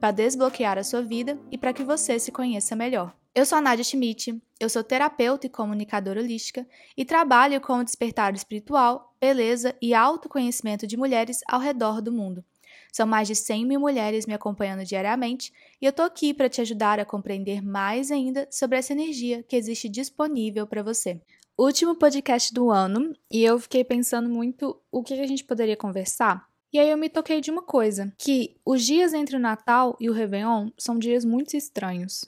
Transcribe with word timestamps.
para 0.00 0.10
desbloquear 0.10 0.78
a 0.78 0.84
sua 0.84 1.02
vida 1.02 1.38
e 1.50 1.58
para 1.58 1.72
que 1.72 1.84
você 1.84 2.18
se 2.18 2.30
conheça 2.30 2.76
melhor. 2.76 3.14
Eu 3.34 3.44
sou 3.44 3.58
a 3.58 3.60
Nadia 3.60 3.84
Schmidt, 3.84 4.40
eu 4.58 4.68
sou 4.70 4.82
terapeuta 4.82 5.46
e 5.46 5.50
comunicadora 5.50 6.20
holística 6.20 6.66
e 6.96 7.04
trabalho 7.04 7.60
com 7.60 7.74
o 7.74 7.84
despertar 7.84 8.34
espiritual, 8.34 9.14
beleza 9.20 9.74
e 9.82 9.92
autoconhecimento 9.92 10.86
de 10.86 10.96
mulheres 10.96 11.40
ao 11.46 11.60
redor 11.60 12.00
do 12.00 12.10
mundo. 12.10 12.42
São 12.90 13.06
mais 13.06 13.28
de 13.28 13.34
100 13.34 13.66
mil 13.66 13.78
mulheres 13.78 14.24
me 14.24 14.32
acompanhando 14.32 14.86
diariamente 14.86 15.52
e 15.82 15.84
eu 15.84 15.92
tô 15.92 16.00
aqui 16.00 16.32
para 16.32 16.48
te 16.48 16.62
ajudar 16.62 16.98
a 16.98 17.04
compreender 17.04 17.62
mais 17.62 18.10
ainda 18.10 18.48
sobre 18.50 18.78
essa 18.78 18.94
energia 18.94 19.42
que 19.42 19.54
existe 19.54 19.86
disponível 19.86 20.66
para 20.66 20.82
você. 20.82 21.20
Último 21.58 21.94
podcast 21.94 22.54
do 22.54 22.70
ano 22.70 23.14
e 23.30 23.44
eu 23.44 23.58
fiquei 23.58 23.84
pensando 23.84 24.30
muito 24.30 24.80
o 24.90 25.02
que 25.02 25.12
a 25.12 25.26
gente 25.26 25.44
poderia 25.44 25.76
conversar 25.76 26.46
e 26.76 26.78
aí 26.78 26.90
eu 26.90 26.98
me 26.98 27.08
toquei 27.08 27.40
de 27.40 27.50
uma 27.50 27.62
coisa, 27.62 28.12
que 28.18 28.54
os 28.62 28.84
dias 28.84 29.14
entre 29.14 29.34
o 29.34 29.40
Natal 29.40 29.96
e 29.98 30.10
o 30.10 30.12
Réveillon 30.12 30.68
são 30.76 30.98
dias 30.98 31.24
muito 31.24 31.56
estranhos, 31.56 32.26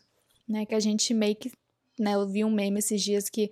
né? 0.49 0.65
Que 0.65 0.75
a 0.75 0.81
gente 0.81 1.13
meio 1.13 1.37
que, 1.37 1.53
né, 2.01 2.15
eu 2.15 2.27
vi 2.27 2.43
um 2.47 2.51
meme 2.51 2.79
esses 2.79 3.03
dias 3.03 3.29
que 3.29 3.51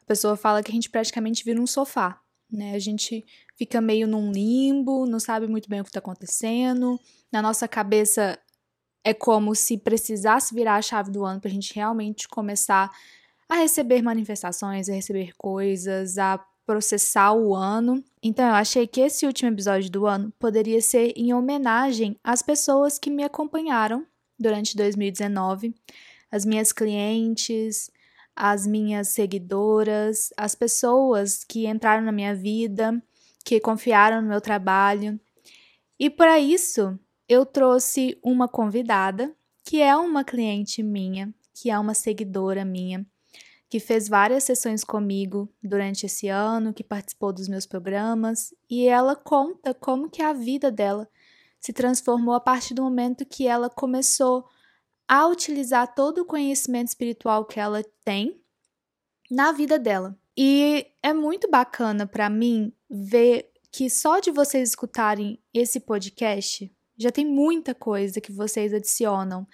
a 0.00 0.04
pessoa 0.06 0.36
fala 0.36 0.62
que 0.62 0.70
a 0.70 0.74
gente 0.74 0.88
praticamente 0.88 1.44
vira 1.44 1.60
um 1.60 1.66
sofá, 1.66 2.20
né? 2.48 2.76
A 2.76 2.78
gente 2.78 3.26
fica 3.56 3.80
meio 3.80 4.06
num 4.06 4.30
limbo, 4.30 5.04
não 5.04 5.18
sabe 5.18 5.48
muito 5.48 5.68
bem 5.68 5.80
o 5.80 5.82
que 5.82 5.90
está 5.90 5.98
acontecendo. 5.98 6.96
Na 7.32 7.42
nossa 7.42 7.66
cabeça 7.66 8.38
é 9.02 9.12
como 9.12 9.52
se 9.52 9.76
precisasse 9.76 10.54
virar 10.54 10.76
a 10.76 10.82
chave 10.82 11.10
do 11.10 11.24
ano 11.24 11.40
para 11.40 11.50
a 11.50 11.54
gente 11.54 11.74
realmente 11.74 12.28
começar 12.28 12.88
a 13.48 13.56
receber 13.56 14.00
manifestações, 14.00 14.88
a 14.88 14.92
receber 14.92 15.32
coisas, 15.36 16.18
a 16.18 16.38
processar 16.66 17.32
o 17.32 17.54
ano. 17.54 18.04
Então 18.22 18.44
eu 18.46 18.54
achei 18.54 18.86
que 18.86 19.00
esse 19.00 19.24
último 19.24 19.50
episódio 19.50 19.88
do 19.90 20.06
ano 20.06 20.32
poderia 20.38 20.82
ser 20.82 21.12
em 21.16 21.32
homenagem 21.32 22.18
às 22.22 22.42
pessoas 22.42 22.98
que 22.98 23.08
me 23.08 23.22
acompanharam 23.22 24.04
durante 24.38 24.76
2019, 24.76 25.74
as 26.30 26.44
minhas 26.44 26.72
clientes, 26.72 27.90
as 28.34 28.66
minhas 28.66 29.08
seguidoras, 29.08 30.30
as 30.36 30.54
pessoas 30.54 31.42
que 31.42 31.66
entraram 31.66 32.04
na 32.04 32.12
minha 32.12 32.34
vida, 32.34 33.02
que 33.44 33.60
confiaram 33.60 34.20
no 34.20 34.28
meu 34.28 34.40
trabalho. 34.40 35.18
E 35.98 36.10
para 36.10 36.38
isso, 36.38 36.98
eu 37.28 37.46
trouxe 37.46 38.18
uma 38.22 38.48
convidada, 38.48 39.34
que 39.64 39.80
é 39.80 39.96
uma 39.96 40.22
cliente 40.22 40.82
minha, 40.82 41.32
que 41.54 41.70
é 41.70 41.78
uma 41.78 41.94
seguidora 41.94 42.64
minha, 42.64 43.06
que 43.68 43.80
fez 43.80 44.08
várias 44.08 44.44
sessões 44.44 44.84
comigo 44.84 45.48
durante 45.62 46.06
esse 46.06 46.28
ano, 46.28 46.72
que 46.72 46.84
participou 46.84 47.32
dos 47.32 47.48
meus 47.48 47.66
programas, 47.66 48.54
e 48.70 48.86
ela 48.86 49.16
conta 49.16 49.74
como 49.74 50.08
que 50.08 50.22
a 50.22 50.32
vida 50.32 50.70
dela 50.70 51.08
se 51.58 51.72
transformou 51.72 52.34
a 52.34 52.40
partir 52.40 52.74
do 52.74 52.82
momento 52.82 53.26
que 53.26 53.46
ela 53.46 53.68
começou 53.68 54.46
a 55.08 55.26
utilizar 55.26 55.94
todo 55.94 56.18
o 56.18 56.24
conhecimento 56.24 56.88
espiritual 56.88 57.44
que 57.44 57.58
ela 57.58 57.82
tem 58.04 58.40
na 59.30 59.52
vida 59.52 59.78
dela. 59.78 60.16
E 60.36 60.86
é 61.02 61.12
muito 61.12 61.50
bacana 61.50 62.06
para 62.06 62.28
mim 62.28 62.72
ver 62.88 63.50
que 63.72 63.90
só 63.90 64.20
de 64.20 64.30
vocês 64.30 64.68
escutarem 64.70 65.40
esse 65.52 65.80
podcast 65.80 66.72
já 66.96 67.10
tem 67.10 67.26
muita 67.26 67.74
coisa 67.74 68.20
que 68.20 68.32
vocês 68.32 68.72
adicionam, 68.72 69.46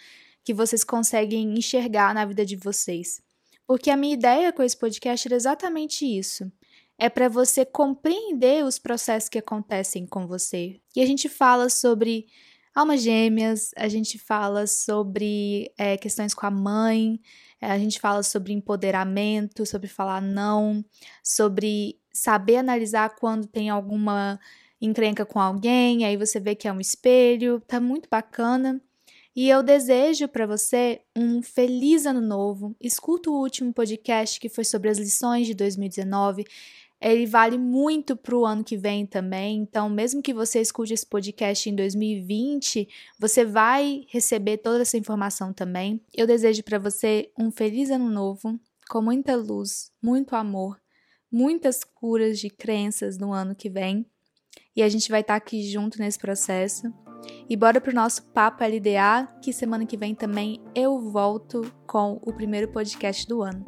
que 0.45 0.55
vocês 0.55 0.84
conseguem 0.84 1.59
enxergar 1.59 2.15
na 2.15 2.25
vida 2.25 2.45
de 2.45 2.56
vocês. 2.56 3.21
Porque 3.67 3.91
a 3.91 3.97
minha 3.97 4.15
ideia 4.15 4.53
com 4.53 4.62
esse 4.62 4.77
podcast 4.77 5.27
era 5.27 5.37
exatamente 5.37 6.05
isso. 6.05 6.50
É 6.99 7.09
para 7.09 7.28
você 7.28 7.65
compreender 7.65 8.65
os 8.65 8.78
processos 8.78 9.28
que 9.28 9.39
acontecem 9.39 10.06
com 10.06 10.27
você. 10.27 10.81
E 10.95 11.00
a 11.00 11.06
gente 11.06 11.28
fala 11.28 11.69
sobre 11.69 12.27
almas 12.75 13.03
gêmeas, 13.03 13.71
a 13.77 13.89
gente 13.89 14.19
fala 14.19 14.67
sobre 14.67 15.72
é, 15.77 15.97
questões 15.97 16.34
com 16.34 16.47
a 16.47 16.51
mãe, 16.51 17.21
é, 17.61 17.71
a 17.71 17.78
gente 17.78 18.01
fala 18.01 18.22
sobre 18.22 18.53
empoderamento, 18.53 19.67
sobre 19.67 19.89
falar 19.89 20.21
não, 20.21 20.84
sobre 21.22 21.99
saber 22.12 22.56
analisar 22.56 23.15
quando 23.17 23.47
tem 23.47 23.71
alguma 23.71 24.39
encrenca 24.81 25.25
com 25.25 25.41
alguém, 25.41 26.05
aí 26.05 26.17
você 26.17 26.41
vê 26.41 26.55
que 26.55 26.67
é 26.67 26.72
um 26.72 26.81
espelho, 26.81 27.61
tá 27.67 27.81
muito 27.81 28.09
bacana. 28.11 28.81
E 29.34 29.48
eu 29.48 29.62
desejo 29.62 30.28
para 30.28 30.47
você 30.47 31.00
um 31.16 31.41
feliz 31.41 32.04
ano 32.04 32.20
novo. 32.20 32.76
Escuta 32.78 33.31
o 33.31 33.41
último 33.41 33.72
podcast 33.72 34.38
que 34.38 34.50
foi 34.50 34.62
sobre 34.62 34.91
as 34.91 34.98
lições 34.98 35.47
de 35.47 35.54
2019. 35.54 36.44
Ele 37.00 37.26
vale 37.26 37.56
muito 37.56 38.15
para 38.15 38.37
o 38.37 38.44
ano 38.44 38.62
que 38.62 38.76
vem 38.76 39.06
também. 39.06 39.56
Então, 39.56 39.88
mesmo 39.88 40.22
que 40.22 40.34
você 40.34 40.60
escute 40.60 40.92
esse 40.92 41.06
podcast 41.06 41.69
em 41.69 41.75
2020, 41.75 42.87
você 43.19 43.44
vai 43.44 44.04
receber 44.09 44.59
toda 44.59 44.82
essa 44.82 44.98
informação 44.98 45.50
também. 45.53 45.98
Eu 46.15 46.26
desejo 46.26 46.62
para 46.62 46.78
você 46.78 47.31
um 47.37 47.50
feliz 47.50 47.91
ano 47.91 48.10
novo, 48.10 48.60
com 48.88 49.00
muita 49.00 49.34
luz, 49.34 49.91
muito 50.00 50.37
amor, 50.37 50.78
muitas 51.31 51.82
curas 51.82 52.38
de 52.38 52.50
crenças 52.50 53.16
no 53.16 53.32
ano 53.32 53.54
que 53.54 53.71
vem. 53.71 54.04
E 54.76 54.82
a 54.82 54.88
gente 54.91 55.10
vai 55.10 55.22
estar 55.22 55.34
tá 55.34 55.38
aqui 55.38 55.62
junto 55.62 55.98
nesse 55.98 56.19
processo. 56.19 56.92
E 57.49 57.56
bora 57.56 57.81
pro 57.81 57.94
nosso 57.94 58.31
Papo 58.33 58.65
LDA, 58.65 59.28
que 59.43 59.53
semana 59.53 59.87
que 59.87 59.97
vem 59.97 60.15
também 60.15 60.62
eu 60.75 60.99
volto 61.00 61.62
com 61.87 62.21
o 62.22 62.33
primeiro 62.33 62.69
podcast 62.72 63.27
do 63.27 63.43
ano. 63.43 63.65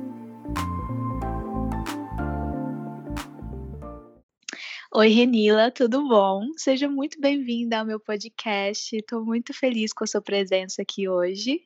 Oi, 4.97 5.09
Renila, 5.09 5.72
tudo 5.72 6.06
bom? 6.06 6.42
Seja 6.56 6.88
muito 6.88 7.20
bem-vinda 7.20 7.81
ao 7.81 7.84
meu 7.84 7.98
podcast. 7.98 8.97
Estou 8.97 9.25
muito 9.25 9.53
feliz 9.53 9.92
com 9.92 10.04
a 10.04 10.06
sua 10.06 10.22
presença 10.22 10.82
aqui 10.82 11.09
hoje. 11.09 11.60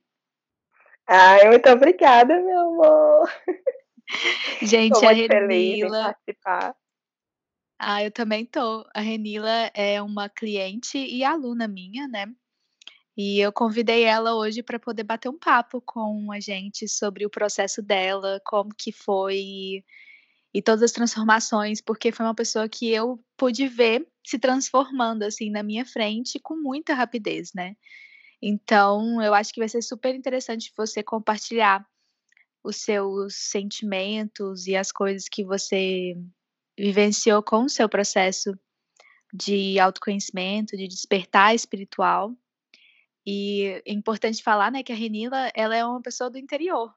Ai, 1.07 1.47
muito 1.49 1.69
obrigada, 1.69 2.41
meu 2.41 2.59
amor. 2.59 3.31
Gente, 4.63 5.05
a 5.05 5.13
Renila. 5.13 6.17
Ah, 7.79 8.03
eu 8.03 8.11
também 8.11 8.45
tô. 8.45 8.85
A 8.95 9.01
Renila 9.01 9.71
é 9.75 10.03
uma 10.03 10.29
cliente 10.29 10.99
e 10.99 11.23
aluna 11.25 11.69
minha, 11.69 12.09
né? 12.09 12.27
E 13.17 13.41
eu 13.41 13.53
convidei 13.53 14.05
ela 14.05 14.35
hoje 14.37 14.63
para 14.63 14.79
poder 14.79 15.05
bater 15.05 15.29
um 15.29 15.39
papo 15.39 15.81
com 15.83 16.33
a 16.33 16.41
gente 16.41 16.89
sobre 16.89 17.27
o 17.27 17.31
processo 17.31 17.83
dela, 17.83 18.41
como 18.45 18.71
que 18.77 18.93
foi 18.93 19.85
e 20.55 20.63
todas 20.63 20.83
as 20.83 20.93
transformações, 20.93 21.81
porque 21.81 22.13
foi 22.13 22.27
uma 22.27 22.35
pessoa 22.35 22.69
que 22.69 22.91
eu 22.91 23.23
pude 23.37 23.69
ver 23.69 24.07
se 24.27 24.39
transformando 24.39 25.23
assim 25.25 25.51
na 25.51 25.63
minha 25.63 25.85
frente 25.85 26.41
com 26.41 26.57
muita 26.57 26.95
rapidez, 26.95 27.53
né? 27.55 27.77
Então, 28.43 29.23
eu 29.23 29.35
acho 29.35 29.53
que 29.53 29.61
vai 29.61 29.69
ser 29.69 29.83
super 29.83 30.15
interessante 30.15 30.73
você 30.77 31.03
compartilhar 31.03 31.87
os 32.65 32.77
seus 32.77 33.37
sentimentos 33.37 34.67
e 34.67 34.77
as 34.77 34.93
coisas 34.93 35.29
que 35.29 35.45
você 35.45 36.15
vivenciou 36.79 37.43
com 37.43 37.65
o 37.65 37.69
seu 37.69 37.89
processo 37.89 38.59
de 39.33 39.79
autoconhecimento, 39.79 40.77
de 40.77 40.87
despertar 40.87 41.55
espiritual. 41.55 42.35
E 43.27 43.83
é 43.85 43.93
importante 43.93 44.43
falar, 44.43 44.71
né, 44.71 44.83
que 44.83 44.93
a 44.93 44.97
Renila, 44.97 45.51
ela 45.55 45.77
é 45.77 45.85
uma 45.85 46.01
pessoa 46.01 46.31
do 46.31 46.39
interior. 46.39 46.95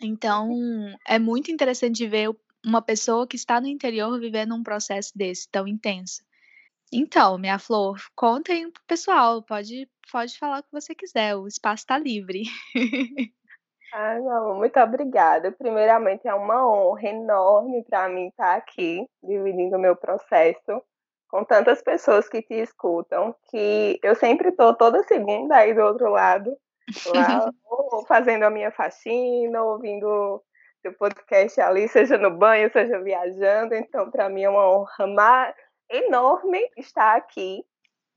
Então, 0.00 0.50
é 1.06 1.18
muito 1.18 1.50
interessante 1.50 2.06
ver 2.06 2.30
uma 2.64 2.82
pessoa 2.82 3.26
que 3.26 3.36
está 3.36 3.60
no 3.60 3.66
interior 3.66 4.18
vivendo 4.18 4.54
um 4.54 4.62
processo 4.62 5.16
desse 5.16 5.48
tão 5.48 5.66
intenso. 5.68 6.22
Então, 6.92 7.38
minha 7.38 7.58
flor, 7.58 8.00
contem 8.14 8.70
pro 8.70 8.82
pessoal, 8.86 9.42
pode 9.42 9.88
pode 10.10 10.38
falar 10.38 10.60
o 10.60 10.62
que 10.62 10.72
você 10.72 10.94
quiser, 10.94 11.34
o 11.36 11.48
espaço 11.48 11.82
está 11.82 11.98
livre. 11.98 12.44
Ah, 13.96 14.18
não, 14.18 14.56
muito 14.56 14.78
obrigada. 14.80 15.52
Primeiramente, 15.52 16.26
é 16.26 16.34
uma 16.34 16.68
honra 16.68 17.10
enorme 17.10 17.84
para 17.84 18.08
mim 18.08 18.26
estar 18.26 18.56
aqui, 18.56 19.08
dividindo 19.22 19.76
o 19.76 19.80
meu 19.80 19.94
processo 19.94 20.82
com 21.28 21.44
tantas 21.44 21.80
pessoas 21.80 22.28
que 22.28 22.42
te 22.42 22.54
escutam, 22.54 23.32
que 23.48 24.00
eu 24.02 24.16
sempre 24.16 24.48
estou 24.48 24.74
toda 24.74 25.04
segunda 25.04 25.58
aí 25.58 25.72
do 25.72 25.80
outro 25.82 26.10
lado, 26.10 26.56
lá, 27.06 27.48
ou 27.64 28.04
fazendo 28.04 28.42
a 28.42 28.50
minha 28.50 28.72
faxina, 28.72 29.62
ouvindo 29.62 30.42
o 30.84 30.92
podcast 30.98 31.60
ali, 31.60 31.86
seja 31.86 32.18
no 32.18 32.32
banho, 32.32 32.72
seja 32.72 32.98
viajando. 32.98 33.76
Então, 33.76 34.10
para 34.10 34.28
mim 34.28 34.42
é 34.42 34.50
uma 34.50 34.68
honra 34.68 35.54
enorme 35.88 36.68
estar 36.76 37.14
aqui 37.14 37.64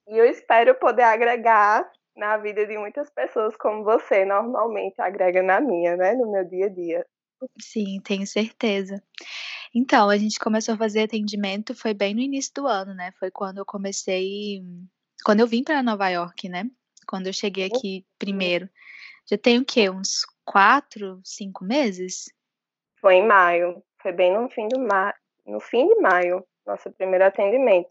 e 0.07 0.17
eu 0.17 0.25
espero 0.25 0.73
poder 0.73 1.03
agregar 1.03 1.87
na 2.17 2.35
vida 2.37 2.65
de 2.65 2.77
muitas 2.77 3.09
pessoas 3.09 3.55
como 3.55 3.83
você 3.83 4.25
normalmente 4.25 4.99
agrega 4.99 5.41
na 5.43 5.61
minha, 5.61 5.95
né, 5.95 6.13
no 6.13 6.31
meu 6.31 6.43
dia 6.43 6.65
a 6.65 6.69
dia. 6.69 7.05
Sim, 7.61 8.01
tenho 8.03 8.25
certeza. 8.25 9.01
Então, 9.73 10.09
a 10.09 10.17
gente 10.17 10.39
começou 10.39 10.73
a 10.73 10.77
fazer 10.77 11.03
atendimento 11.03 11.75
foi 11.75 11.93
bem 11.93 12.15
no 12.15 12.21
início 12.21 12.51
do 12.55 12.67
ano, 12.67 12.95
né? 12.95 13.11
Foi 13.19 13.29
quando 13.29 13.59
eu 13.59 13.65
comecei, 13.65 14.63
quando 15.23 15.41
eu 15.41 15.47
vim 15.47 15.63
para 15.63 15.83
Nova 15.83 16.09
York, 16.09 16.49
né? 16.49 16.63
Quando 17.07 17.27
eu 17.27 17.33
cheguei 17.33 17.65
aqui 17.65 18.05
primeiro. 18.17 18.67
Já 19.29 19.37
tem 19.37 19.59
o 19.59 19.65
quê? 19.65 19.89
Uns 19.89 20.25
quatro, 20.43 21.21
cinco 21.23 21.63
meses? 21.63 22.25
Foi 22.99 23.15
em 23.15 23.27
maio. 23.27 23.83
Foi 24.01 24.11
bem 24.11 24.33
no 24.33 24.49
fim 24.49 24.67
do 24.67 24.79
ma... 24.79 25.13
no 25.45 25.59
fim 25.59 25.87
de 25.87 25.95
maio, 26.01 26.43
nosso 26.65 26.91
primeiro 26.91 27.25
atendimento. 27.25 27.89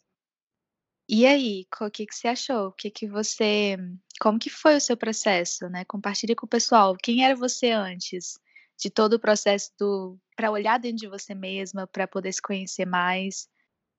E 1.09 1.25
aí, 1.25 1.65
o 1.81 1.91
que, 1.91 2.05
que 2.05 2.15
você 2.15 2.29
achou? 2.29 2.67
O 2.69 2.73
que, 2.73 2.91
que 2.91 3.07
você. 3.07 3.77
Como 4.21 4.39
que 4.39 4.51
foi 4.51 4.77
o 4.77 4.81
seu 4.81 4.97
processo, 4.97 5.69
né? 5.69 5.85
Compartilhe 5.87 6.35
com 6.35 6.47
o 6.47 6.49
pessoal. 6.49 6.97
Quem 7.01 7.25
era 7.25 7.35
você 7.37 7.71
antes 7.71 8.39
de 8.77 8.91
todo 8.91 9.15
o 9.15 9.21
processo 9.21 9.71
do 9.79 10.19
para 10.37 10.51
olhar 10.51 10.79
dentro 10.79 10.99
de 10.99 11.09
você 11.09 11.35
mesma, 11.35 11.87
para 11.87 12.07
poder 12.07 12.33
se 12.33 12.43
conhecer 12.43 12.85
mais? 12.85 13.49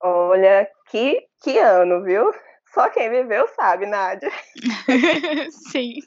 Olha, 0.02 0.70
que, 0.92 1.28
que 1.42 1.58
ano, 1.58 2.04
viu? 2.04 2.32
Só 2.74 2.90
quem 2.90 3.10
viveu 3.10 3.48
sabe, 3.56 3.86
Nádia. 3.86 4.30
Sim. 5.72 6.00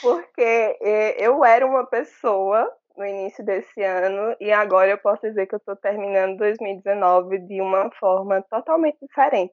Porque 0.00 0.76
eh, 0.82 1.16
eu 1.24 1.44
era 1.44 1.64
uma 1.64 1.86
pessoa 1.86 2.68
no 2.96 3.04
início 3.04 3.44
desse 3.44 3.82
ano 3.82 4.34
e 4.40 4.50
agora 4.50 4.90
eu 4.90 4.98
posso 4.98 5.22
dizer 5.22 5.46
que 5.46 5.54
eu 5.54 5.58
estou 5.58 5.76
terminando 5.76 6.38
2019 6.38 7.38
de 7.40 7.60
uma 7.60 7.90
forma 7.92 8.42
totalmente 8.50 8.98
diferente. 9.00 9.52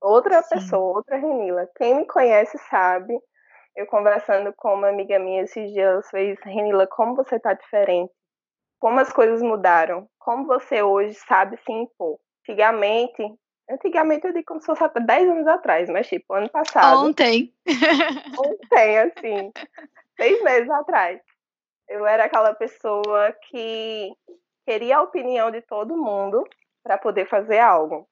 Outra 0.00 0.42
Sim. 0.42 0.54
pessoa, 0.54 0.96
outra 0.96 1.16
Renila. 1.16 1.68
Quem 1.76 1.96
me 1.96 2.06
conhece 2.06 2.56
sabe. 2.70 3.18
Eu 3.76 3.86
conversando 3.86 4.52
com 4.56 4.74
uma 4.74 4.88
amiga 4.88 5.18
minha 5.18 5.42
esses 5.42 5.72
dias, 5.72 6.08
fez, 6.10 6.36
Renila, 6.42 6.86
como 6.86 7.14
você 7.14 7.38
tá 7.38 7.52
diferente? 7.52 8.12
Como 8.80 8.98
as 8.98 9.12
coisas 9.12 9.40
mudaram? 9.40 10.08
Como 10.18 10.46
você 10.46 10.82
hoje 10.82 11.14
sabe 11.14 11.56
se 11.58 11.72
impor? 11.72 12.18
Antigamente, 12.42 13.22
antigamente 13.70 14.26
eu 14.26 14.32
digo 14.32 14.46
como 14.46 14.60
se 14.60 14.66
fosse 14.66 14.82
até 14.82 15.00
10 15.00 15.28
anos 15.28 15.46
atrás, 15.46 15.88
mas 15.88 16.08
tipo, 16.08 16.32
ano 16.34 16.48
passado. 16.48 17.04
Ontem. 17.04 17.52
Ontem, 18.38 18.98
assim, 18.98 19.52
seis 20.16 20.42
meses 20.42 20.70
atrás. 20.70 21.20
Eu 21.88 22.06
era 22.06 22.24
aquela 22.24 22.54
pessoa 22.54 23.32
que 23.48 24.12
queria 24.66 24.98
a 24.98 25.02
opinião 25.02 25.50
de 25.50 25.60
todo 25.62 25.96
mundo 25.96 26.44
para 26.82 26.98
poder 26.98 27.28
fazer 27.28 27.58
algo 27.58 28.08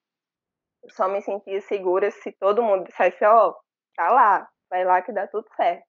só 0.90 1.08
me 1.08 1.20
sentia 1.22 1.60
segura 1.62 2.10
se 2.10 2.32
todo 2.32 2.62
mundo 2.62 2.84
dissesse, 2.84 3.24
ó, 3.24 3.48
oh, 3.48 3.54
tá 3.96 4.10
lá, 4.10 4.48
vai 4.70 4.84
lá 4.84 5.02
que 5.02 5.12
dá 5.12 5.26
tudo 5.26 5.46
certo. 5.56 5.84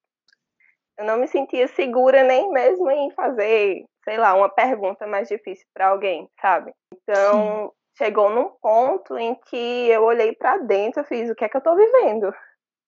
Eu 0.97 1.05
não 1.05 1.17
me 1.17 1.27
sentia 1.27 1.67
segura 1.67 2.23
nem 2.23 2.49
mesmo 2.51 2.89
em 2.89 3.11
fazer, 3.11 3.85
sei 4.03 4.17
lá, 4.17 4.33
uma 4.33 4.49
pergunta 4.49 5.05
mais 5.05 5.27
difícil 5.27 5.65
para 5.73 5.89
alguém, 5.89 6.27
sabe? 6.41 6.73
Então, 6.91 7.67
Sim. 7.67 7.71
chegou 7.97 8.29
num 8.29 8.49
ponto 8.61 9.17
em 9.17 9.35
que 9.35 9.89
eu 9.89 10.03
olhei 10.03 10.33
para 10.33 10.57
dentro 10.57 11.01
e 11.01 11.05
fiz, 11.05 11.29
o 11.29 11.35
que 11.35 11.45
é 11.45 11.49
que 11.49 11.57
eu 11.57 11.61
tô 11.61 11.75
vivendo? 11.75 12.33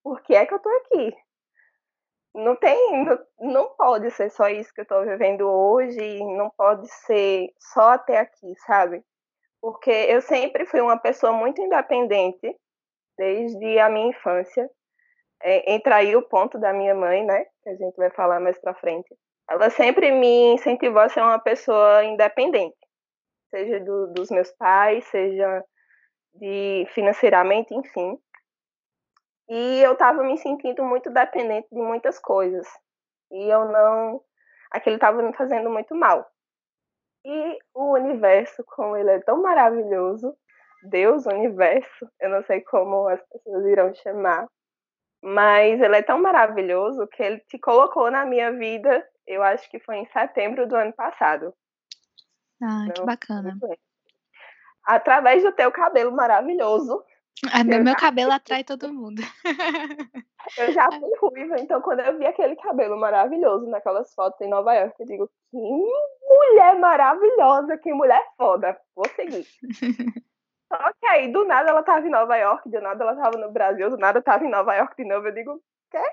Por 0.03 0.21
que 0.21 0.33
é 0.33 0.45
que 0.45 0.53
eu 0.53 0.59
tô 0.59 0.69
aqui? 0.69 1.15
Não 2.33 2.55
tem, 2.55 3.03
não, 3.03 3.19
não 3.39 3.75
pode 3.75 4.09
ser 4.11 4.29
só 4.31 4.47
isso 4.49 4.73
que 4.73 4.81
eu 4.81 4.87
tô 4.87 5.03
vivendo 5.03 5.47
hoje, 5.47 6.19
não 6.35 6.49
pode 6.57 6.87
ser 7.05 7.49
só 7.59 7.91
até 7.91 8.17
aqui, 8.17 8.53
sabe? 8.65 9.03
Porque 9.61 9.91
eu 9.91 10.21
sempre 10.21 10.65
fui 10.65 10.81
uma 10.81 10.97
pessoa 10.97 11.33
muito 11.33 11.61
independente, 11.61 12.55
desde 13.17 13.79
a 13.79 13.89
minha 13.89 14.09
infância. 14.09 14.69
É, 15.41 15.73
entra 15.73 15.97
aí 15.97 16.15
o 16.15 16.21
ponto 16.21 16.57
da 16.59 16.73
minha 16.73 16.95
mãe, 16.95 17.25
né? 17.25 17.45
Que 17.63 17.69
a 17.69 17.75
gente 17.75 17.95
vai 17.95 18.09
falar 18.11 18.39
mais 18.39 18.59
pra 18.59 18.73
frente. 18.73 19.15
Ela 19.49 19.69
sempre 19.69 20.11
me 20.11 20.53
incentivou 20.53 21.01
a 21.01 21.09
ser 21.09 21.21
uma 21.21 21.39
pessoa 21.39 22.03
independente, 22.03 22.77
seja 23.49 23.79
do, 23.79 24.07
dos 24.13 24.29
meus 24.29 24.51
pais, 24.51 25.03
seja 25.05 25.63
de 26.35 26.85
financeiramente, 26.93 27.73
enfim. 27.73 28.17
E 29.49 29.81
eu 29.81 29.93
estava 29.93 30.23
me 30.23 30.37
sentindo 30.37 30.83
muito 30.83 31.09
dependente 31.09 31.67
de 31.71 31.81
muitas 31.81 32.19
coisas. 32.19 32.67
E 33.31 33.49
eu 33.49 33.65
não. 33.65 34.21
Aquilo 34.71 34.95
estava 34.95 35.21
me 35.23 35.33
fazendo 35.33 35.69
muito 35.69 35.95
mal. 35.95 36.29
E 37.25 37.59
o 37.73 37.93
universo, 37.93 38.63
como 38.65 38.95
ele 38.95 39.11
é 39.11 39.19
tão 39.19 39.41
maravilhoso, 39.41 40.35
Deus, 40.83 41.25
universo, 41.25 42.09
eu 42.19 42.29
não 42.29 42.43
sei 42.43 42.61
como 42.61 43.07
as 43.07 43.21
pessoas 43.27 43.65
irão 43.65 43.93
chamar, 43.93 44.47
mas 45.21 45.81
ele 45.81 45.97
é 45.97 46.01
tão 46.01 46.21
maravilhoso 46.21 47.07
que 47.07 47.21
ele 47.21 47.39
te 47.41 47.59
colocou 47.59 48.09
na 48.09 48.25
minha 48.25 48.51
vida, 48.53 49.05
eu 49.27 49.43
acho 49.43 49.69
que 49.69 49.79
foi 49.79 49.97
em 49.97 50.05
setembro 50.07 50.67
do 50.67 50.75
ano 50.75 50.93
passado. 50.93 51.53
Ah, 52.63 52.87
que 52.93 53.01
bacana. 53.03 53.57
Através 54.85 55.43
do 55.43 55.51
teu 55.51 55.71
cabelo 55.71 56.11
maravilhoso, 56.11 57.03
ah, 57.51 57.63
meu, 57.63 57.83
meu 57.83 57.95
cabelo 57.95 58.31
atrai 58.31 58.63
todo 58.63 58.93
mundo. 58.93 59.21
Eu 60.57 60.71
já 60.73 60.89
fui 60.91 61.15
ruiva, 61.21 61.59
então 61.59 61.81
quando 61.81 62.01
eu 62.01 62.17
vi 62.17 62.25
aquele 62.25 62.55
cabelo 62.57 62.97
maravilhoso 62.99 63.65
naquelas 63.67 64.13
fotos 64.13 64.41
em 64.41 64.49
Nova 64.49 64.73
York, 64.73 64.95
eu 64.99 65.05
digo, 65.05 65.31
que 65.49 65.57
mulher 65.57 66.77
maravilhosa, 66.79 67.77
que 67.77 67.93
mulher 67.93 68.23
foda. 68.37 68.77
Vou 68.95 69.07
seguir. 69.15 69.45
Só 70.67 70.93
que 70.99 71.07
aí, 71.07 71.31
do 71.31 71.45
nada, 71.45 71.69
ela 71.69 71.81
tava 71.81 72.05
em 72.05 72.11
Nova 72.11 72.35
York, 72.35 72.69
do 72.69 72.81
nada 72.81 73.03
ela 73.03 73.15
tava 73.15 73.37
no 73.37 73.51
Brasil, 73.51 73.89
do 73.89 73.97
nada 73.97 74.21
tava 74.21 74.45
em 74.45 74.49
Nova 74.49 74.75
York 74.75 74.95
de 74.95 75.07
novo. 75.07 75.27
Eu 75.27 75.33
digo, 75.33 75.63
quê? 75.89 76.03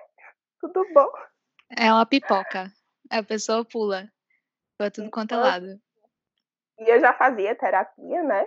Tudo 0.61 0.87
bom? 0.95 1.11
É 1.77 1.93
uma 1.93 2.07
pipoca. 2.07 2.73
A 3.11 3.23
pessoa 3.23 3.65
pula 3.65 4.09
pra 4.79 4.91
tudo 4.91 5.11
quanto 5.11 5.35
é 5.35 5.37
lado. 5.37 5.81
E 6.79 6.91
eu 6.91 7.01
já 7.01 7.13
fazia 7.13 7.55
terapia, 7.55 8.23
né? 8.23 8.47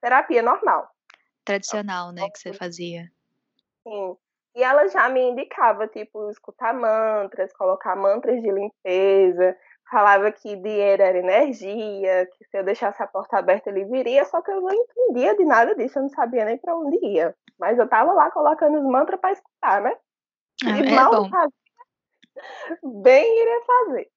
Terapia 0.00 0.42
normal 0.42 0.90
tradicional, 1.44 2.12
né, 2.12 2.28
que 2.30 2.38
você 2.38 2.52
fazia. 2.52 3.10
Sim. 3.86 4.16
E 4.54 4.62
ela 4.62 4.88
já 4.88 5.08
me 5.08 5.20
indicava, 5.20 5.86
tipo, 5.86 6.28
escutar 6.30 6.74
mantras, 6.74 7.52
colocar 7.52 7.94
mantras 7.94 8.42
de 8.42 8.50
limpeza, 8.50 9.56
falava 9.90 10.30
que 10.32 10.56
dinheiro 10.56 11.02
era 11.02 11.18
energia, 11.18 12.26
que 12.26 12.44
se 12.44 12.58
eu 12.58 12.64
deixasse 12.64 13.02
a 13.02 13.06
porta 13.06 13.38
aberta 13.38 13.70
ele 13.70 13.84
viria, 13.84 14.24
só 14.24 14.40
que 14.42 14.50
eu 14.50 14.60
não 14.60 14.72
entendia 14.72 15.36
de 15.36 15.44
nada 15.44 15.74
disso, 15.74 15.98
eu 15.98 16.02
não 16.02 16.10
sabia 16.10 16.44
nem 16.44 16.58
para 16.58 16.76
onde 16.76 16.98
ia. 17.04 17.34
Mas 17.58 17.78
eu 17.78 17.88
tava 17.88 18.12
lá 18.12 18.30
colocando 18.30 18.78
os 18.78 18.84
mantras 18.84 19.20
para 19.20 19.32
escutar, 19.32 19.80
né? 19.82 19.96
Ah, 20.64 20.78
e 20.78 20.82
é 20.82 20.90
mal 20.90 21.10
bom. 21.10 21.28
fazia, 21.28 21.52
bem 23.02 23.40
iria 23.40 23.60
fazer. 23.64 24.10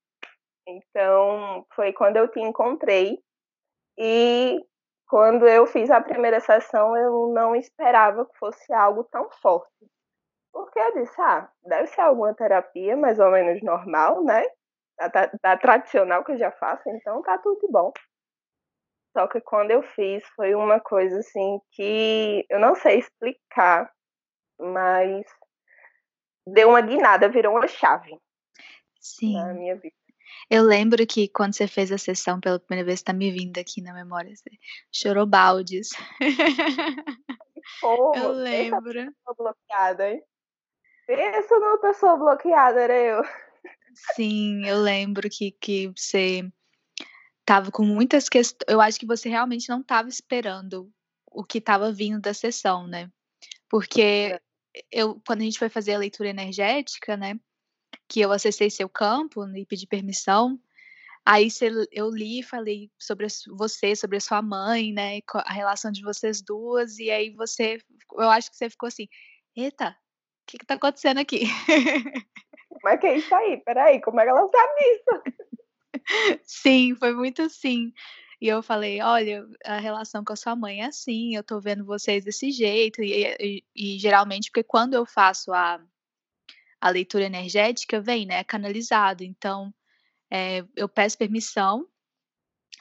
Então, 0.67 1.65
foi 1.75 1.91
quando 1.93 2.17
eu 2.17 2.27
te 2.27 2.39
encontrei 2.39 3.19
e 3.97 4.63
quando 5.07 5.47
eu 5.47 5.65
fiz 5.67 5.89
a 5.91 6.01
primeira 6.01 6.39
sessão, 6.39 6.95
eu 6.95 7.27
não 7.33 7.55
esperava 7.55 8.25
que 8.25 8.37
fosse 8.37 8.73
algo 8.73 9.03
tão 9.05 9.29
forte. 9.41 9.71
Porque 10.51 10.79
eu 10.79 10.93
disse, 10.93 11.19
ah, 11.21 11.49
deve 11.65 11.87
ser 11.87 12.01
alguma 12.01 12.33
terapia 12.33 12.95
mais 12.95 13.19
ou 13.19 13.31
menos 13.31 13.61
normal, 13.61 14.23
né? 14.23 14.43
Da, 14.97 15.07
da, 15.07 15.31
da 15.41 15.57
tradicional 15.57 16.23
que 16.23 16.33
eu 16.33 16.37
já 16.37 16.51
faço, 16.51 16.87
então 16.89 17.21
tá 17.23 17.37
tudo 17.39 17.67
bom. 17.69 17.91
Só 19.17 19.27
que 19.27 19.41
quando 19.41 19.71
eu 19.71 19.81
fiz, 19.81 20.23
foi 20.35 20.55
uma 20.55 20.79
coisa 20.79 21.19
assim 21.19 21.59
que 21.71 22.45
eu 22.49 22.59
não 22.59 22.75
sei 22.75 22.99
explicar, 22.99 23.91
mas 24.59 25.25
deu 26.47 26.69
uma 26.69 26.81
guinada, 26.81 27.29
virou 27.29 27.55
uma 27.55 27.67
chave 27.67 28.19
Sim. 28.99 29.35
na 29.35 29.53
minha 29.53 29.75
vida. 29.75 29.95
Eu 30.49 30.63
lembro 30.63 31.05
que 31.07 31.27
quando 31.27 31.53
você 31.53 31.67
fez 31.67 31.91
a 31.91 31.97
sessão 31.97 32.39
pela 32.39 32.59
primeira 32.59 32.85
vez, 32.85 33.01
tá 33.01 33.13
me 33.13 33.31
vindo 33.31 33.57
aqui 33.57 33.81
na 33.81 33.93
memória, 33.93 34.35
você 34.35 34.49
chorou 34.91 35.25
baldes. 35.25 35.89
Pô, 37.79 38.13
eu 38.15 38.31
lembro. 38.31 38.93
Pessoa 38.93 39.35
bloqueada, 39.37 40.11
hein? 40.11 40.23
Pensa 41.07 41.59
numa 41.59 41.79
pessoa 41.79 42.17
bloqueada, 42.17 42.81
era 42.81 42.95
eu. 42.95 43.21
Sim, 44.15 44.65
eu 44.65 44.81
lembro 44.81 45.29
que, 45.29 45.51
que 45.51 45.87
você 45.95 46.49
tava 47.45 47.71
com 47.71 47.83
muitas 47.83 48.29
questões. 48.29 48.65
Eu 48.67 48.81
acho 48.81 48.99
que 48.99 49.05
você 49.05 49.29
realmente 49.29 49.69
não 49.69 49.83
tava 49.83 50.09
esperando 50.09 50.91
o 51.31 51.43
que 51.43 51.59
tava 51.59 51.91
vindo 51.91 52.19
da 52.19 52.33
sessão, 52.33 52.87
né? 52.87 53.09
Porque 53.69 54.01
é. 54.01 54.39
eu, 54.91 55.21
quando 55.25 55.41
a 55.41 55.43
gente 55.43 55.59
foi 55.59 55.69
fazer 55.69 55.93
a 55.93 55.99
leitura 55.99 56.29
energética, 56.29 57.17
né? 57.17 57.39
Que 58.07 58.21
eu 58.21 58.31
acessei 58.31 58.69
seu 58.69 58.89
campo 58.89 59.45
e 59.55 59.65
pedi 59.65 59.87
permissão, 59.87 60.59
Aí 61.25 61.47
eu 61.91 62.09
li 62.09 62.39
e 62.39 62.43
falei 62.43 62.91
sobre 62.99 63.27
você, 63.55 63.95
sobre 63.95 64.17
a 64.17 64.21
sua 64.21 64.41
mãe, 64.41 64.91
né, 64.91 65.19
a 65.33 65.53
relação 65.53 65.89
de 65.89 66.01
vocês 66.01 66.41
duas, 66.41 66.99
e 66.99 67.09
aí 67.09 67.29
você, 67.29 67.79
eu 68.13 68.29
acho 68.29 68.51
que 68.51 68.57
você 68.57 68.69
ficou 68.69 68.87
assim, 68.87 69.07
eita, 69.55 69.91
o 69.91 70.45
que 70.45 70.57
que 70.57 70.65
tá 70.65 70.73
acontecendo 70.73 71.19
aqui? 71.19 71.43
Como 72.67 72.89
é 72.89 72.97
que 72.97 73.07
é 73.07 73.15
isso 73.15 73.33
aí? 73.33 73.57
Peraí, 73.63 74.01
como 74.01 74.19
é 74.19 74.23
que 74.23 74.29
ela 74.29 74.49
sabe 74.49 74.81
isso? 74.91 76.41
Sim, 76.43 76.95
foi 76.95 77.13
muito 77.13 77.43
assim. 77.43 77.93
E 78.41 78.47
eu 78.47 78.61
falei, 78.61 78.99
olha, 79.01 79.45
a 79.63 79.77
relação 79.77 80.25
com 80.25 80.33
a 80.33 80.35
sua 80.35 80.55
mãe 80.55 80.81
é 80.81 80.87
assim, 80.87 81.35
eu 81.35 81.43
tô 81.43 81.61
vendo 81.61 81.85
vocês 81.85 82.25
desse 82.25 82.51
jeito, 82.51 83.01
e, 83.01 83.23
e, 83.39 83.63
e 83.73 83.99
geralmente, 83.99 84.49
porque 84.49 84.63
quando 84.63 84.95
eu 84.95 85.05
faço 85.05 85.53
a, 85.53 85.79
a 86.83 86.89
leitura 86.89 87.23
energética, 87.23 88.01
vem, 88.01 88.25
né, 88.25 88.43
canalizado, 88.43 89.23
então 89.23 89.73
é, 90.29 90.65
eu 90.75 90.89
peço 90.89 91.17
permissão 91.17 91.87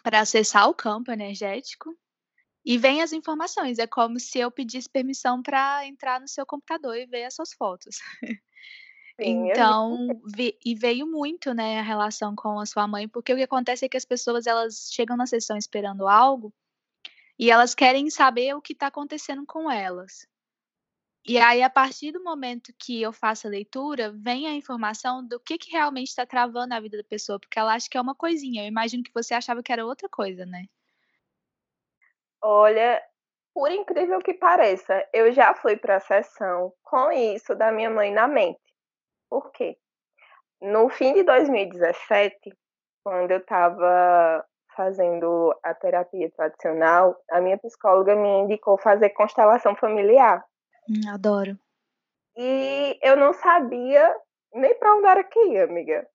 para 0.02 0.18
acessar 0.18 0.68
o 0.68 0.74
campo 0.74 1.12
energético 1.12 1.96
e 2.64 2.76
vem 2.76 3.00
as 3.00 3.12
informações. 3.12 3.78
É 3.78 3.86
como 3.86 4.18
se 4.18 4.40
eu 4.40 4.50
pedisse 4.50 4.90
permissão 4.90 5.40
para 5.40 5.86
entrar 5.86 6.20
no 6.20 6.26
seu 6.26 6.44
computador 6.44 6.96
e 6.96 7.06
ver 7.06 7.20
essas 7.20 7.52
fotos. 7.52 7.98
Sim, 9.20 9.48
então, 9.48 10.08
vi, 10.34 10.58
e 10.64 10.74
veio 10.74 11.06
muito, 11.06 11.54
né, 11.54 11.78
a 11.78 11.82
relação 11.82 12.34
com 12.34 12.58
a 12.58 12.66
sua 12.66 12.88
mãe, 12.88 13.06
porque 13.06 13.32
o 13.32 13.36
que 13.36 13.44
acontece 13.44 13.84
é 13.84 13.88
que 13.88 13.96
as 13.96 14.04
pessoas 14.04 14.48
elas 14.48 14.90
chegam 14.90 15.16
na 15.16 15.26
sessão 15.26 15.56
esperando 15.56 16.08
algo 16.08 16.52
e 17.38 17.52
elas 17.52 17.72
querem 17.72 18.10
saber 18.10 18.52
o 18.56 18.60
que 18.60 18.72
está 18.72 18.88
acontecendo 18.88 19.46
com 19.46 19.70
elas. 19.70 20.26
E 21.24 21.38
aí, 21.38 21.62
a 21.62 21.70
partir 21.70 22.10
do 22.10 22.22
momento 22.22 22.72
que 22.76 23.00
eu 23.00 23.12
faço 23.12 23.46
a 23.46 23.50
leitura, 23.50 24.10
vem 24.12 24.48
a 24.48 24.54
informação 24.54 25.24
do 25.24 25.38
que, 25.38 25.56
que 25.56 25.70
realmente 25.70 26.08
está 26.08 26.26
travando 26.26 26.74
a 26.74 26.80
vida 26.80 26.96
da 26.96 27.04
pessoa, 27.04 27.38
porque 27.38 27.58
ela 27.58 27.74
acha 27.74 27.88
que 27.88 27.96
é 27.96 28.00
uma 28.00 28.14
coisinha. 28.14 28.64
Eu 28.64 28.68
imagino 28.68 29.04
que 29.04 29.14
você 29.14 29.32
achava 29.32 29.62
que 29.62 29.72
era 29.72 29.86
outra 29.86 30.08
coisa, 30.08 30.44
né? 30.44 30.64
Olha, 32.42 33.00
por 33.54 33.70
incrível 33.70 34.18
que 34.18 34.34
pareça, 34.34 35.06
eu 35.12 35.30
já 35.30 35.54
fui 35.54 35.76
para 35.76 35.96
a 35.96 36.00
sessão 36.00 36.72
com 36.82 37.12
isso 37.12 37.54
da 37.54 37.70
minha 37.70 37.88
mãe 37.88 38.12
na 38.12 38.26
mente. 38.26 38.60
Por 39.30 39.52
quê? 39.52 39.78
No 40.60 40.88
fim 40.88 41.12
de 41.12 41.22
2017, 41.22 42.52
quando 43.04 43.30
eu 43.30 43.38
estava 43.38 44.44
fazendo 44.76 45.54
a 45.62 45.72
terapia 45.72 46.30
tradicional, 46.30 47.16
a 47.30 47.40
minha 47.40 47.58
psicóloga 47.58 48.16
me 48.16 48.28
indicou 48.40 48.76
fazer 48.76 49.10
constelação 49.10 49.76
familiar. 49.76 50.44
Hum, 50.88 51.08
adoro. 51.08 51.58
E 52.36 52.98
eu 53.02 53.16
não 53.16 53.32
sabia 53.32 54.16
nem 54.54 54.74
para 54.78 54.94
onde 54.94 55.06
era 55.06 55.24
que 55.24 55.38
ia, 55.46 55.64
amiga. 55.64 56.06